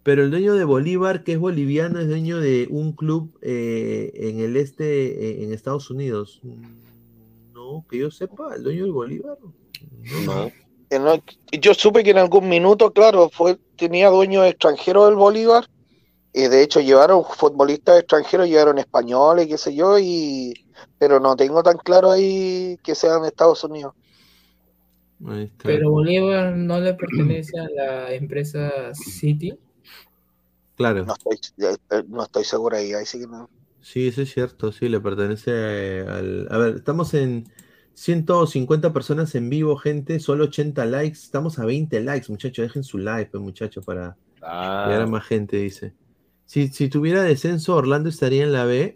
[0.01, 4.39] pero el dueño de Bolívar, que es boliviano, es dueño de un club eh, en
[4.39, 6.41] el este, eh, en Estados Unidos.
[7.53, 9.37] No, que yo sepa, el dueño del Bolívar.
[10.25, 10.51] No.
[11.51, 15.67] Yo supe que en algún minuto, claro, fue, tenía dueños extranjeros del Bolívar,
[16.33, 20.53] y de hecho llevaron futbolistas extranjeros, llevaron españoles, qué sé yo, y
[20.97, 23.93] pero no tengo tan claro ahí que sean de Estados Unidos.
[25.27, 25.63] Ahí está.
[25.63, 29.57] Pero Bolívar no le pertenece a la empresa City.
[30.75, 31.05] Claro.
[31.05, 31.37] No estoy,
[31.91, 33.49] eh, no estoy seguro ahí, ahí sí que no.
[33.81, 36.47] Sí, eso es cierto, sí, le pertenece al...
[36.49, 37.45] A ver, estamos en
[37.93, 42.97] 150 personas en vivo, gente, solo 80 likes, estamos a 20 likes, muchachos, dejen su
[42.97, 45.93] like, pues, muchachos, para llegar a más gente, dice.
[46.45, 48.95] Si, si tuviera descenso, Orlando estaría en la B.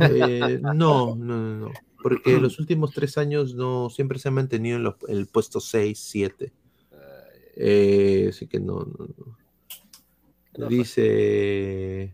[0.00, 1.72] Eh, no, no, no, no,
[2.02, 4.78] porque los últimos tres años no, siempre se ha mantenido
[5.08, 6.52] en el puesto 6, 7.
[7.56, 9.08] Eh, así que no, no,
[10.56, 10.68] no.
[10.68, 12.12] Dice...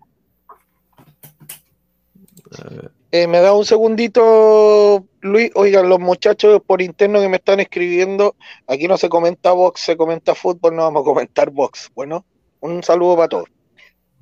[2.58, 2.92] A ver.
[3.16, 5.52] Eh, me da un segundito, Luis.
[5.54, 8.34] Oigan, los muchachos por interno que me están escribiendo,
[8.66, 11.92] aquí no se comenta box, se comenta fútbol, no vamos a comentar box.
[11.94, 12.24] Bueno,
[12.58, 13.48] un saludo para todos.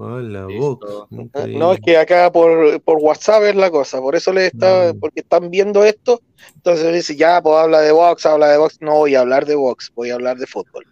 [0.05, 0.87] Hola, Vox.
[1.11, 1.59] increíble.
[1.59, 5.21] No, es que acá por, por WhatsApp es la cosa, por eso les está, porque
[5.21, 6.21] están viendo esto,
[6.57, 9.55] entonces dice, ya, pues habla de box, habla de box, no voy a hablar de
[9.55, 10.85] box, voy a hablar de fútbol.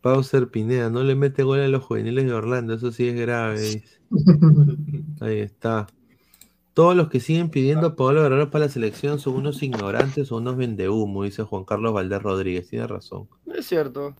[0.00, 3.82] Pauser Pineda, no le mete gol a los juveniles de Orlando, eso sí es grave.
[5.20, 5.88] Ahí está.
[6.72, 10.36] Todos los que siguen pidiendo a Pablo Guerrero para la selección son unos ignorantes o
[10.36, 12.68] unos vendehumo, dice Juan Carlos Valdés Rodríguez.
[12.68, 13.28] Tiene razón.
[13.52, 14.14] Es cierto.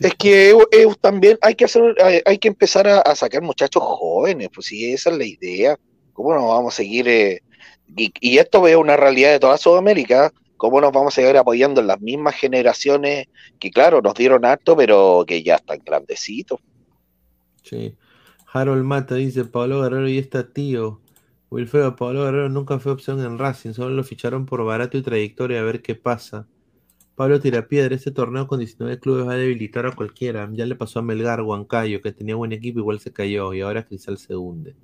[0.00, 0.56] Es que
[1.00, 5.10] también hay que hacer, hay, hay que empezar a, sacar muchachos jóvenes, pues sí, esa
[5.10, 5.78] es la idea.
[6.12, 7.08] ¿Cómo nos vamos a seguir?
[7.08, 7.42] eh,
[7.96, 10.32] y, y esto es una realidad de toda Sudamérica.
[10.56, 13.26] ¿Cómo nos vamos a seguir apoyando en las mismas generaciones
[13.58, 16.60] que, claro, nos dieron harto, pero que ya están grandecitos?
[17.64, 17.96] Sí.
[18.52, 21.00] Harold Mata dice, Pablo Guerrero y está tío.
[21.50, 25.60] Wilfredo, Pablo Guerrero nunca fue opción en Racing, solo lo ficharon por barato y trayectoria
[25.60, 26.46] a ver qué pasa.
[27.22, 30.50] Pablo Tirapiedra, este torneo con 19 clubes va a debilitar a cualquiera.
[30.54, 33.86] Ya le pasó a Melgar, Huancayo, que tenía buen equipo, igual se cayó y ahora
[33.86, 34.74] Cristal se hunde.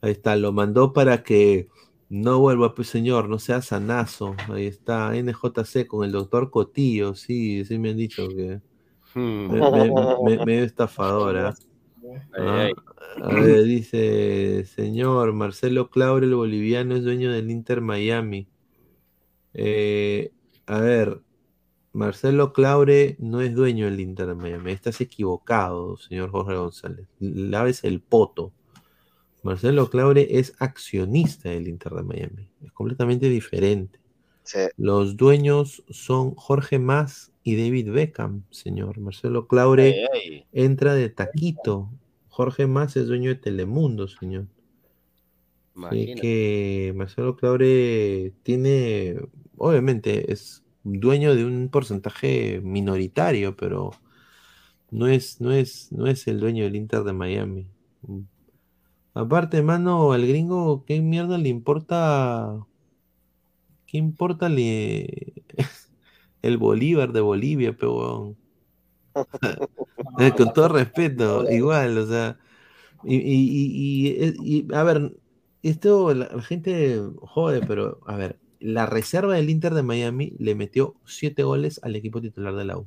[0.00, 1.68] Ahí está, lo mandó para que
[2.08, 4.34] no vuelva, pues señor, no sea sanazo.
[4.48, 8.62] Ahí está, NJC con el doctor Cotillo, sí, sí me han dicho que.
[9.14, 9.90] Me- me-
[10.22, 11.54] me- medio estafadora.
[12.38, 12.70] Ah,
[13.20, 18.48] a ver, dice, señor, Marcelo Claure, el boliviano, es dueño del Inter Miami.
[19.54, 20.32] Eh,
[20.66, 21.20] a ver,
[21.96, 24.72] Marcelo Claure no es dueño del Inter de Miami.
[24.72, 27.08] Estás equivocado, señor Jorge González.
[27.20, 28.52] Laves el poto.
[29.42, 32.50] Marcelo Claure es accionista del Inter de Miami.
[32.62, 33.98] Es completamente diferente.
[34.76, 38.98] Los dueños son Jorge Mas y David Beckham, señor.
[38.98, 41.88] Marcelo Claure entra de taquito.
[42.28, 44.48] Jorge Mas es dueño de Telemundo, señor.
[45.82, 49.16] Así que Marcelo Claure tiene,
[49.56, 53.92] obviamente, es dueño de un porcentaje minoritario, pero
[54.90, 57.68] no es, no es, no es el dueño del Inter de Miami.
[59.14, 62.64] Aparte, mano, al gringo, ¿qué mierda le importa?
[63.86, 65.44] ¿Qué importa le-
[66.42, 68.38] el Bolívar de Bolivia, pe huevón?
[70.18, 72.38] Eh, Con todo respeto, igual, o sea,
[73.02, 73.20] y, y-
[74.08, 74.08] y-
[74.44, 75.12] y- y, a ver,
[75.62, 80.54] esto la, la gente jode, pero a ver, la reserva del Inter de Miami le
[80.54, 82.86] metió siete goles al equipo titular de la U,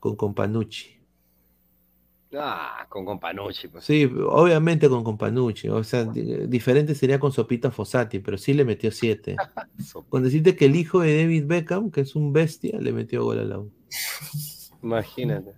[0.00, 0.98] con Companucci.
[2.32, 3.84] Ah, con Companucci, pues.
[3.84, 8.64] Sí, obviamente con Companucci, o sea, di- diferente sería con Sopita Fossati, pero sí le
[8.64, 9.36] metió siete.
[10.08, 13.38] Con decirte que el hijo de David Beckham, que es un bestia, le metió gol
[13.40, 13.72] a la U.
[14.82, 15.54] Imagínate.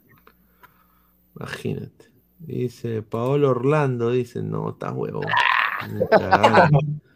[1.37, 2.13] Imagínate.
[2.39, 5.27] Dice Paolo Orlando, dice, no, estás huevón.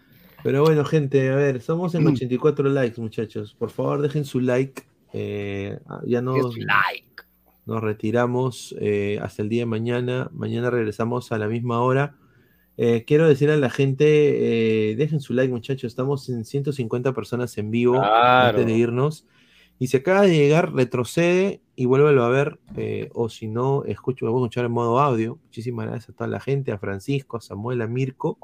[0.46, 3.54] Pero bueno, gente, a ver, somos en 84 likes, muchachos.
[3.58, 4.84] Por favor, dejen su like.
[5.12, 6.34] Eh, ah, ya no.
[6.34, 7.22] Dejen su like.
[7.66, 10.30] Nos retiramos eh, hasta el día de mañana.
[10.32, 12.14] Mañana regresamos a la misma hora.
[12.76, 14.04] Eh, quiero decir a la gente,
[14.92, 15.88] eh, dejen su like, muchachos.
[15.90, 18.50] Estamos en 150 personas en vivo Claro.
[18.50, 19.26] antes de irnos.
[19.80, 22.60] Y si acaba de llegar, retrocede y vuélvelo a ver.
[22.76, 25.40] eh, o si no, escucho, lo voy a escuchar en modo audio.
[25.42, 28.38] Muchísimas gracias a toda la gente, a Francisco, a Samuel, a Mirko.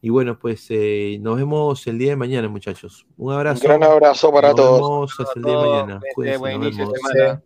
[0.00, 3.04] Y bueno, pues eh, nos vemos el día de mañana, muchachos.
[3.16, 3.62] Un abrazo.
[3.62, 4.80] Un gran abrazo para Nos todos.
[4.80, 6.00] vemos hasta el día de mañana.
[6.14, 7.10] Cuídense, buen nos inicio de vemos.
[7.12, 7.42] semana.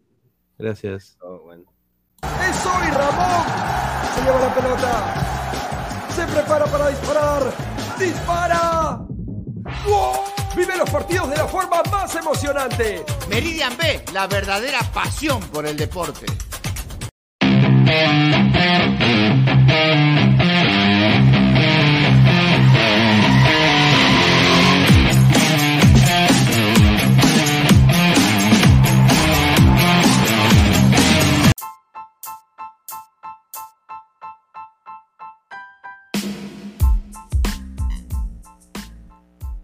[0.58, 1.16] Gracias.
[1.22, 1.64] Oh, bueno.
[2.22, 3.46] ¡Es hoy Ramón!
[4.14, 6.08] Se lleva la pelota.
[6.14, 7.42] Se prepara para disparar.
[7.98, 9.06] ¡Dispara!
[9.86, 10.16] ¡Gol!
[10.54, 13.02] Vive los partidos de la forma más emocionante.
[13.30, 16.26] Meridian B, la verdadera pasión por el deporte.